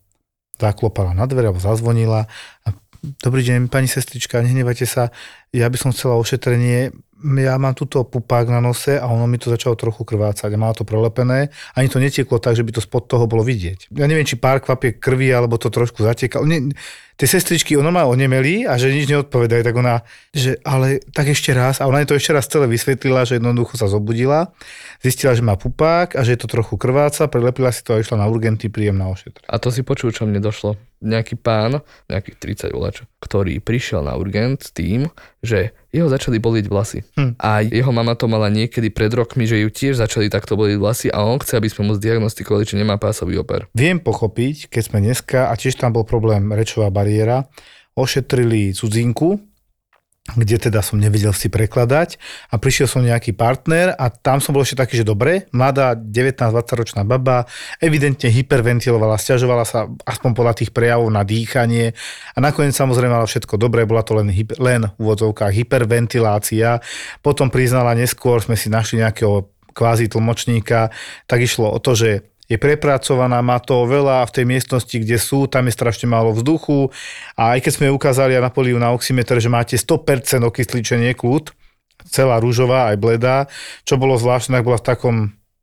zaklopala 0.60 1.16
na 1.16 1.30
dvere 1.30 1.50
alebo 1.50 1.62
zazvonila 1.62 2.28
a 2.66 2.70
Dobrý 3.00 3.48
deň, 3.48 3.72
pani 3.72 3.88
sestrička, 3.88 4.44
nehnevajte 4.44 4.84
sa. 4.84 5.16
Ja 5.56 5.72
by 5.72 5.80
som 5.80 5.96
chcela 5.96 6.20
ošetrenie. 6.20 6.92
Ja 7.20 7.60
mám 7.60 7.76
túto 7.76 8.08
pupák 8.08 8.48
na 8.48 8.64
nose 8.64 8.96
a 8.96 9.04
ono 9.12 9.28
mi 9.28 9.36
to 9.36 9.52
začalo 9.52 9.76
trochu 9.76 10.08
krvácať 10.08 10.48
a 10.48 10.62
má 10.62 10.72
to 10.72 10.88
prelepené. 10.88 11.52
Ani 11.76 11.92
to 11.92 12.00
netieklo 12.00 12.40
tak, 12.40 12.56
že 12.56 12.64
by 12.64 12.72
to 12.72 12.80
spod 12.80 13.12
toho 13.12 13.28
bolo 13.28 13.44
vidieť. 13.44 13.92
Ja 13.92 14.08
neviem, 14.08 14.24
či 14.24 14.40
pár 14.40 14.64
kvapiek 14.64 15.04
krvi 15.04 15.28
alebo 15.28 15.60
to 15.60 15.68
trošku 15.68 16.00
zatekalo. 16.00 16.48
Nie, 16.48 16.72
tie 17.20 17.28
sestričky, 17.28 17.76
ono 17.76 17.92
má 17.92 18.08
onemeli 18.08 18.64
a 18.64 18.80
že 18.80 18.96
nič 18.96 19.12
neodpovedajú, 19.12 19.62
tak 19.68 19.76
ona, 19.76 20.08
že 20.32 20.56
ale 20.64 21.04
tak 21.12 21.28
ešte 21.28 21.52
raz. 21.52 21.84
A 21.84 21.92
ona 21.92 22.00
jej 22.00 22.08
to 22.08 22.16
ešte 22.16 22.32
raz 22.32 22.48
celé 22.48 22.72
vysvetlila, 22.72 23.28
že 23.28 23.44
jednoducho 23.44 23.76
sa 23.76 23.92
zobudila, 23.92 24.56
zistila, 25.04 25.36
že 25.36 25.44
má 25.44 25.60
pupák 25.60 26.16
a 26.16 26.24
že 26.24 26.40
je 26.40 26.40
to 26.40 26.48
trochu 26.48 26.80
krváca, 26.80 27.28
prelepila 27.28 27.76
si 27.76 27.84
to 27.84 28.00
a 28.00 28.02
išla 28.02 28.24
na 28.24 28.32
urgentný 28.32 28.72
príjem 28.72 28.96
na 28.96 29.12
ošetrenie. 29.12 29.52
A 29.52 29.60
to 29.60 29.76
si 29.76 29.84
počul, 29.84 30.16
čo 30.16 30.24
mne 30.24 30.40
došlo. 30.40 30.80
Nejaký 31.00 31.40
pán, 31.40 31.80
nejakých 32.12 32.68
30 32.70 32.76
volačov, 32.76 33.06
ktorý 33.24 33.64
prišiel 33.64 34.04
na 34.04 34.20
urgent 34.20 34.60
s 34.60 34.76
tým, 34.76 35.08
že 35.40 35.72
jeho 35.96 36.12
začali 36.12 36.38
bolieť 36.38 36.68
vlasy. 36.68 37.08
Hm. 37.16 37.40
A 37.40 37.64
jeho 37.64 37.92
mama 37.96 38.20
to 38.20 38.28
mala 38.28 38.52
niekedy 38.52 38.92
pred 38.92 39.10
rokmi, 39.16 39.48
že 39.48 39.64
ju 39.64 39.72
tiež 39.72 39.96
začali 39.98 40.28
takto 40.28 40.60
bolieť 40.60 40.78
vlasy 40.78 41.08
a 41.08 41.24
on 41.24 41.40
chce, 41.40 41.56
aby 41.56 41.72
sme 41.72 41.90
mu 41.90 41.94
zdiagnostikovali, 41.96 42.68
či 42.68 42.76
nemá 42.76 43.00
pásový 43.00 43.40
oper. 43.40 43.72
Viem 43.72 44.04
pochopiť, 44.04 44.68
keď 44.68 44.84
sme 44.84 45.00
dneska, 45.00 45.48
a 45.48 45.54
tiež 45.56 45.80
tam 45.80 45.96
bol 45.96 46.04
problém 46.04 46.52
rečová 46.52 46.92
bariéra, 46.92 47.48
ošetrili 47.96 48.76
cudzinku, 48.76 49.49
kde 50.36 50.70
teda 50.70 50.84
som 50.84 51.00
nevedel 51.00 51.32
si 51.34 51.48
prekladať 51.48 52.20
a 52.50 52.60
prišiel 52.60 52.88
som 52.90 53.02
nejaký 53.06 53.34
partner 53.34 53.96
a 53.96 54.12
tam 54.12 54.44
som 54.44 54.54
bol 54.54 54.66
ešte 54.66 54.82
taký, 54.82 55.02
že 55.02 55.06
dobre, 55.08 55.48
mladá 55.56 55.96
19-20 55.98 56.80
ročná 56.80 57.02
baba, 57.08 57.48
evidentne 57.80 58.30
hyperventilovala, 58.30 59.22
stiažovala 59.22 59.64
sa 59.66 59.88
aspoň 60.06 60.32
podľa 60.36 60.54
tých 60.60 60.72
prejavov 60.76 61.10
na 61.10 61.24
dýchanie 61.26 61.96
a 62.34 62.38
nakoniec 62.38 62.76
samozrejme 62.76 63.14
mala 63.14 63.30
všetko 63.30 63.56
dobre, 63.56 63.88
bola 63.88 64.06
to 64.06 64.18
len, 64.18 64.30
len 64.60 64.82
v 64.86 65.00
úvodzovkách 65.00 65.56
hyperventilácia, 65.56 66.84
potom 67.24 67.48
priznala 67.54 67.96
neskôr, 67.96 68.42
sme 68.44 68.60
si 68.60 68.68
našli 68.68 69.02
nejakého 69.02 69.50
kvázi 69.74 70.12
tlmočníka, 70.12 70.92
tak 71.30 71.40
išlo 71.40 71.72
o 71.72 71.80
to, 71.80 71.96
že 71.96 72.10
je 72.50 72.58
prepracovaná, 72.58 73.46
má 73.46 73.62
to 73.62 73.86
veľa 73.86 74.26
v 74.26 74.34
tej 74.34 74.46
miestnosti, 74.50 74.96
kde 74.98 75.22
sú, 75.22 75.46
tam 75.46 75.70
je 75.70 75.78
strašne 75.78 76.10
málo 76.10 76.34
vzduchu 76.34 76.90
a 77.38 77.54
aj 77.54 77.62
keď 77.62 77.72
sme 77.78 77.94
ukázali 77.94 78.34
a 78.34 78.42
napoli 78.42 78.74
ju 78.74 78.82
na 78.82 78.90
oximeter, 78.90 79.38
že 79.38 79.54
máte 79.54 79.78
100% 79.78 80.42
okysličenie 80.42 81.14
kľud, 81.14 81.54
celá 82.10 82.42
rúžová 82.42 82.90
aj 82.90 82.98
bledá, 82.98 83.38
čo 83.86 84.02
bolo 84.02 84.18
zvláštne, 84.18 84.58
ak 84.58 84.66
bola 84.66 84.82
v 84.82 84.88
takom 84.90 85.16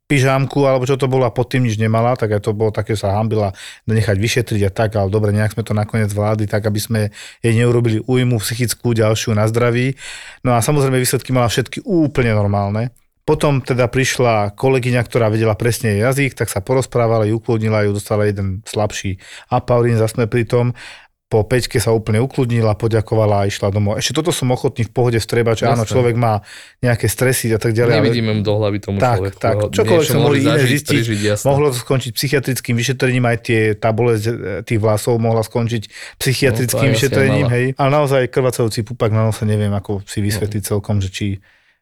pyžámku, 0.06 0.62
alebo 0.62 0.86
čo 0.86 0.94
to 0.94 1.10
bolo 1.10 1.26
a 1.26 1.34
pod 1.34 1.50
tým 1.50 1.66
nič 1.66 1.82
nemala, 1.82 2.14
tak 2.14 2.38
aj 2.38 2.46
to 2.46 2.54
bolo 2.54 2.70
také, 2.70 2.94
že 2.94 3.10
sa 3.10 3.18
hambila 3.18 3.50
nechať 3.90 4.14
vyšetriť 4.14 4.62
a 4.62 4.70
tak, 4.70 4.94
ale 4.94 5.10
dobre, 5.10 5.34
nejak 5.34 5.58
sme 5.58 5.66
to 5.66 5.74
nakoniec 5.74 6.14
vládli, 6.14 6.46
tak 6.46 6.62
aby 6.62 6.78
sme 6.78 7.00
jej 7.42 7.54
neurobili 7.58 7.98
újmu 8.06 8.38
psychickú 8.38 8.94
ďalšiu 8.94 9.34
na 9.34 9.50
zdraví. 9.50 9.98
No 10.46 10.54
a 10.54 10.62
samozrejme 10.62 11.02
výsledky 11.02 11.34
mala 11.34 11.50
všetky 11.50 11.82
úplne 11.82 12.38
normálne. 12.38 12.94
Potom 13.26 13.58
teda 13.58 13.90
prišla 13.90 14.54
kolegyňa, 14.54 15.02
ktorá 15.02 15.26
vedela 15.26 15.58
presne 15.58 15.98
jej 15.98 16.00
jazyk, 16.00 16.38
tak 16.38 16.46
sa 16.46 16.62
porozprávala, 16.62 17.26
ju 17.26 17.36
ukludnila, 17.36 17.82
ju 17.82 17.92
dostala 17.92 18.22
jeden 18.22 18.62
slabší 18.62 19.18
apaurín, 19.50 19.98
zase 19.98 20.14
pri 20.24 20.46
tom. 20.46 20.78
Po 21.26 21.42
peťke 21.42 21.82
sa 21.82 21.90
úplne 21.90 22.22
ukludnila, 22.22 22.78
poďakovala 22.78 23.42
a 23.42 23.50
išla 23.50 23.74
domov. 23.74 23.98
Ešte 23.98 24.14
toto 24.14 24.30
som 24.30 24.46
ochotný 24.46 24.86
v 24.86 24.94
pohode 24.94 25.18
vstrebať, 25.18 25.58
že 25.58 25.66
áno, 25.66 25.82
človek 25.82 26.14
má 26.14 26.38
nejaké 26.78 27.10
stresy 27.10 27.50
a 27.50 27.58
tak 27.58 27.74
ďalej. 27.74 27.92
ale- 27.92 27.98
Nevidíme 27.98 28.30
mu 28.30 28.46
do 28.46 28.54
hlavy 28.54 28.78
tomu 28.78 29.02
tak, 29.02 29.18
človeku. 29.18 29.38
tak. 29.42 29.56
Čokoľvek 29.74 30.06
sa 30.06 30.18
mohli 30.22 30.46
iné 30.46 30.62
zistiť. 30.62 31.02
prežiť. 31.02 31.42
Mohlo 31.42 31.74
to 31.74 31.82
skončiť 31.82 32.10
psychiatrickým 32.14 32.78
vyšetrením, 32.78 33.26
aj 33.26 33.36
tie, 33.42 33.60
tá 33.74 33.90
bolesť 33.90 34.22
e, 34.22 34.32
tých 34.62 34.78
vlasov 34.78 35.18
mohla 35.18 35.42
skončiť 35.42 35.82
psychiatrickým 36.16 36.88
No, 36.88 36.94
vyšetrením, 36.94 37.46
hej. 37.50 37.66
Ale 37.74 37.90
naozaj 37.90 38.30
krvácajúci 38.30 38.86
pupak 38.86 39.10
na 39.10 39.26
nose 39.26 39.42
neviem, 39.42 39.74
ako 39.74 40.06
si 40.06 40.22
vysvetliť 40.22 40.62
No. 40.62 40.68
celkom, 40.68 41.02
že 41.02 41.10
či, 41.10 41.26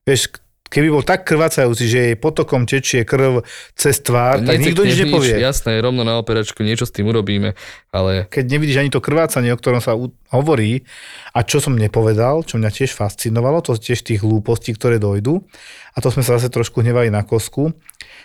vieš, 0.02 0.40
keby 0.68 0.88
bol 0.90 1.04
tak 1.06 1.22
krvácajúci, 1.28 1.84
že 1.86 1.98
jej 2.10 2.16
potokom 2.18 2.66
tečie 2.66 3.06
krv 3.06 3.44
cez 3.78 4.00
tvár, 4.02 4.42
tak 4.42 4.58
nikto 4.58 4.82
nič 4.82 5.06
nepovie. 5.06 5.38
Jasné, 5.38 5.78
rovno 5.78 6.02
na 6.02 6.18
operačku, 6.18 6.64
niečo 6.66 6.88
s 6.88 6.92
tým 6.94 7.06
urobíme, 7.06 7.54
ale 7.94 8.26
Keď 8.32 8.44
nevidíš 8.48 8.80
ani 8.82 8.90
to 8.90 8.98
krvácanie, 8.98 9.54
o 9.54 9.58
ktorom 9.60 9.78
sa 9.78 9.94
u- 9.94 10.10
hovorí, 10.34 10.82
a 11.36 11.46
čo 11.46 11.62
som 11.62 11.78
nepovedal, 11.78 12.42
čo 12.42 12.58
mňa 12.58 12.70
tiež 12.74 12.96
fascinovalo, 12.96 13.62
to 13.62 13.78
tiež 13.78 14.02
tých 14.02 14.24
hlúpostí, 14.24 14.74
ktoré 14.74 14.98
dojdú, 14.98 15.44
a 15.94 15.98
to 16.02 16.08
sme 16.10 16.26
sa 16.26 16.40
zase 16.40 16.50
trošku 16.50 16.82
hnevali 16.82 17.12
na 17.12 17.22
kosku, 17.22 17.70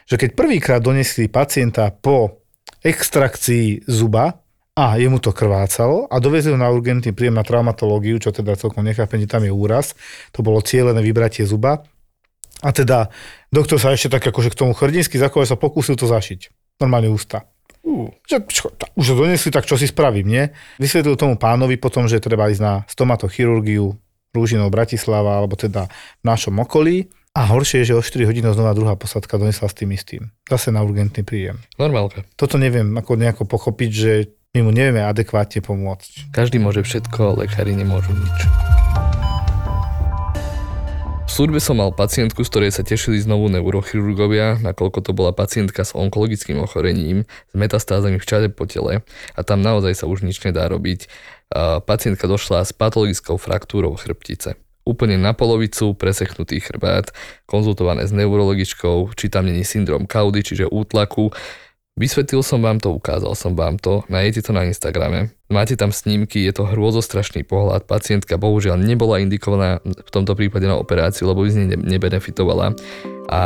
že 0.10 0.18
keď 0.18 0.34
prvýkrát 0.34 0.82
donesli 0.82 1.30
pacienta 1.30 1.94
po 1.94 2.42
extrakcii 2.82 3.86
zuba, 3.86 4.42
a 4.80 4.96
jemu 4.96 5.20
to 5.20 5.36
krvácalo 5.36 6.08
a 6.08 6.24
dovezli 6.24 6.56
ho 6.56 6.60
na 6.60 6.72
urgentný 6.72 7.12
príjem 7.12 7.36
na 7.36 7.44
traumatológiu, 7.44 8.16
čo 8.16 8.32
teda 8.32 8.56
celkom 8.56 8.88
nechápem, 8.88 9.28
tam 9.28 9.44
je 9.44 9.52
úraz. 9.52 9.92
To 10.32 10.40
bolo 10.40 10.64
cieľené 10.64 11.04
vybratie 11.04 11.44
zuba. 11.44 11.84
A 12.60 12.70
teda 12.76 13.08
doktor 13.50 13.80
sa 13.80 13.96
ešte 13.96 14.12
tak 14.12 14.28
akože 14.28 14.52
k 14.52 14.60
tomu 14.60 14.76
hrdinsky 14.76 15.16
zachovať 15.16 15.56
sa 15.56 15.58
pokúsil 15.60 15.96
to 15.96 16.08
zašiť. 16.08 16.52
Normálne 16.80 17.12
ústa. 17.12 17.48
Uh, 17.80 18.12
že, 18.28 18.44
čo, 18.52 18.68
už 19.00 19.06
to 19.08 19.16
donesli, 19.16 19.50
tak 19.56 19.64
čo 19.64 19.80
si 19.80 19.88
spravím, 19.88 20.28
nie? 20.28 20.44
Vysvetlil 20.78 21.16
tomu 21.16 21.40
pánovi 21.40 21.80
potom, 21.80 22.12
že 22.12 22.20
treba 22.20 22.52
ísť 22.52 22.62
na 22.62 22.74
stomatochirurgiu 22.92 23.96
Rúžinov 24.36 24.70
Bratislava, 24.70 25.40
alebo 25.42 25.56
teda 25.56 25.88
v 26.22 26.24
našom 26.28 26.60
okolí. 26.60 27.10
A 27.34 27.48
horšie 27.48 27.86
je, 27.86 27.94
že 27.94 27.98
o 27.98 28.04
4 28.04 28.28
hodiny 28.28 28.52
znova 28.52 28.76
druhá 28.76 29.00
posadka 29.00 29.40
donesla 29.40 29.70
s 29.70 29.78
tým 29.78 29.96
istým. 29.96 30.34
Zase 30.50 30.76
na 30.76 30.84
urgentný 30.84 31.24
príjem. 31.24 31.62
normálka. 31.80 32.26
Toto 32.36 32.60
neviem 32.60 32.90
ako 32.98 33.16
nejako 33.16 33.44
pochopiť, 33.48 33.92
že 33.94 34.12
my 34.58 34.66
mu 34.66 34.72
nevieme 34.74 35.06
adekvátne 35.06 35.62
pomôcť. 35.62 36.34
Každý 36.34 36.58
môže 36.58 36.82
všetko, 36.82 37.38
lekári 37.40 37.78
nemôžu 37.78 38.12
nič. 38.18 38.69
V 41.40 41.48
službe 41.48 41.64
som 41.64 41.80
mal 41.80 41.96
pacientku, 41.96 42.44
z 42.44 42.52
ktorej 42.52 42.72
sa 42.76 42.84
tešili 42.84 43.16
znovu 43.16 43.48
neurochirurgovia, 43.48 44.60
nakoľko 44.60 45.00
to 45.00 45.16
bola 45.16 45.32
pacientka 45.32 45.88
s 45.88 45.96
onkologickým 45.96 46.60
ochorením, 46.60 47.24
s 47.24 47.54
metastázami 47.56 48.20
všade 48.20 48.52
po 48.52 48.68
tele 48.68 49.08
a 49.08 49.40
tam 49.48 49.64
naozaj 49.64 50.04
sa 50.04 50.06
už 50.12 50.28
nič 50.28 50.44
nedá 50.44 50.68
robiť. 50.68 51.08
Pacientka 51.88 52.28
došla 52.28 52.68
s 52.68 52.76
patologickou 52.76 53.40
fraktúrou 53.40 53.96
chrbtice. 53.96 54.60
Úplne 54.84 55.16
na 55.16 55.32
polovicu, 55.32 55.96
preseknutý 55.96 56.60
chrbát, 56.60 57.16
konzultované 57.48 58.04
s 58.04 58.12
neurologičkou, 58.12 59.16
či 59.16 59.32
tam 59.32 59.48
není 59.48 59.64
syndrom 59.64 60.12
kaudy, 60.12 60.44
čiže 60.44 60.68
útlaku. 60.68 61.32
Vysvetlil 62.00 62.40
som 62.48 62.64
vám 62.64 62.80
to, 62.80 62.96
ukázal 62.96 63.36
som 63.36 63.60
vám 63.60 63.76
to, 63.76 64.08
nájdete 64.08 64.48
to 64.48 64.52
na 64.56 64.64
Instagrame. 64.64 65.36
Máte 65.52 65.76
tam 65.76 65.92
snímky, 65.92 66.48
je 66.48 66.56
to 66.56 66.64
hrôzostrašný 66.64 67.44
pohľad. 67.44 67.84
Pacientka 67.92 68.40
bohužiaľ 68.40 68.80
nebola 68.80 69.20
indikovaná 69.20 69.84
v 69.84 70.08
tomto 70.08 70.32
prípade 70.32 70.64
na 70.64 70.80
operáciu, 70.80 71.28
lebo 71.28 71.44
by 71.44 71.52
z 71.52 71.58
nej 71.60 71.68
ne- 71.76 72.00
nebenefitovala. 72.00 72.72
A 73.28 73.42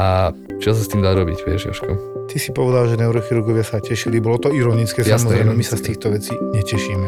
čo 0.61 0.77
sa 0.77 0.85
s 0.85 0.91
tým 0.93 1.01
dá 1.01 1.17
robiť, 1.17 1.49
vieš, 1.49 1.73
Jožko? 1.73 1.97
Ty 2.29 2.37
si 2.37 2.53
povedal, 2.53 2.93
že 2.93 3.01
neurochirurgovia 3.01 3.65
sa 3.65 3.81
tešili, 3.81 4.21
bolo 4.21 4.37
to 4.37 4.53
ironické, 4.53 5.01
Jasné, 5.01 5.17
samozrejme, 5.17 5.49
my 5.57 5.65
sa 5.65 5.73
z 5.73 5.81
ironické. 5.81 5.87
týchto 5.89 6.07
vecí 6.13 6.33
netešíme. 6.37 7.07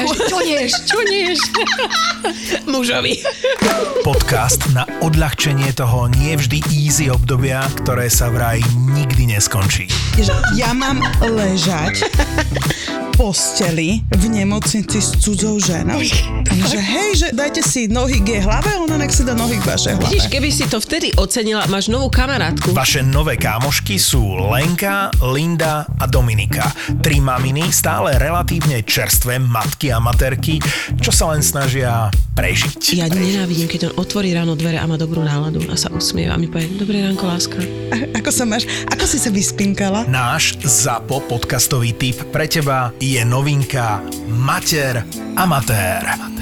človeku? 0.05 0.29
Čo 0.29 0.39
neš, 0.41 0.71
čo 0.87 0.99
neš? 1.05 1.39
Mužovi. 2.71 3.13
Podcast 4.01 4.61
na 4.73 4.85
odľahčenie 5.01 5.73
toho 5.73 6.09
nie 6.09 6.33
vždy 6.37 6.61
easy 6.73 7.09
obdobia, 7.09 7.65
ktoré 7.83 8.09
sa 8.09 8.29
vraj 8.29 8.61
nikdy 8.93 9.37
neskončí. 9.37 9.85
ja 10.57 10.73
mám 10.73 11.01
ležať 11.21 12.05
posteli 13.21 14.01
v 14.17 14.23
nemocnici 14.33 14.97
s 14.97 15.13
cudzou 15.21 15.61
ženou. 15.61 16.01
Že 16.49 16.79
hej, 16.81 17.09
že 17.21 17.27
dajte 17.29 17.61
si 17.61 17.85
nohy 17.85 18.17
k 18.17 18.33
jej 18.33 18.41
hlave, 18.41 18.73
ona 18.81 18.97
nech 18.97 19.13
si 19.13 19.21
dá 19.21 19.37
nohy 19.37 19.61
k 19.61 19.65
vašej 19.69 19.93
hlave. 19.93 20.09
Vidíš, 20.09 20.25
keby 20.25 20.49
si 20.49 20.65
to 20.65 20.81
vtedy 20.81 21.13
ocenila, 21.13 21.69
máš 21.69 21.93
novú 21.93 22.09
kamarátku. 22.09 22.73
Vaše 22.73 23.05
nové 23.05 23.37
kámošky 23.37 24.01
sú 24.01 24.41
Lenka, 24.49 25.13
Linda 25.21 25.85
a 26.01 26.09
Dominika. 26.09 26.73
Tri 26.97 27.21
maminy, 27.21 27.69
stále 27.69 28.17
relatívne 28.17 28.81
čerstvé 28.81 29.37
matky 29.37 29.90
a 29.91 29.99
materky, 29.99 30.57
čo 30.97 31.11
sa 31.11 31.29
len 31.29 31.39
snažia 31.39 32.07
prežiť. 32.31 32.95
Ja 32.95 33.05
nenávidím, 33.05 33.67
keď 33.67 33.91
on 33.91 33.99
otvorí 33.99 34.31
ráno 34.31 34.55
dvere 34.55 34.75
a 34.75 34.85
má 34.85 34.95
dobrú 34.95 35.21
náladu 35.21 35.61
a 35.67 35.75
sa 35.75 35.87
usmieva 35.89 36.33
a 36.33 36.39
mi 36.39 36.47
povie, 36.47 36.71
dobré 36.73 36.99
ránko, 37.01 37.23
láska. 37.23 37.59
A- 37.91 38.17
Ako 38.17 38.29
sa 38.29 38.43
máš? 38.43 38.65
Ako 38.87 39.03
si 39.03 39.17
sa 39.17 39.29
vyspinkala? 39.29 40.07
Náš 40.07 40.57
ZAPO 40.57 41.27
podcastový 41.27 41.91
tip 41.91 42.17
pre 42.29 42.47
teba 42.47 42.95
je 42.97 43.19
novinka 43.21 43.99
Mater 44.27 45.03
Amatér. 45.35 46.40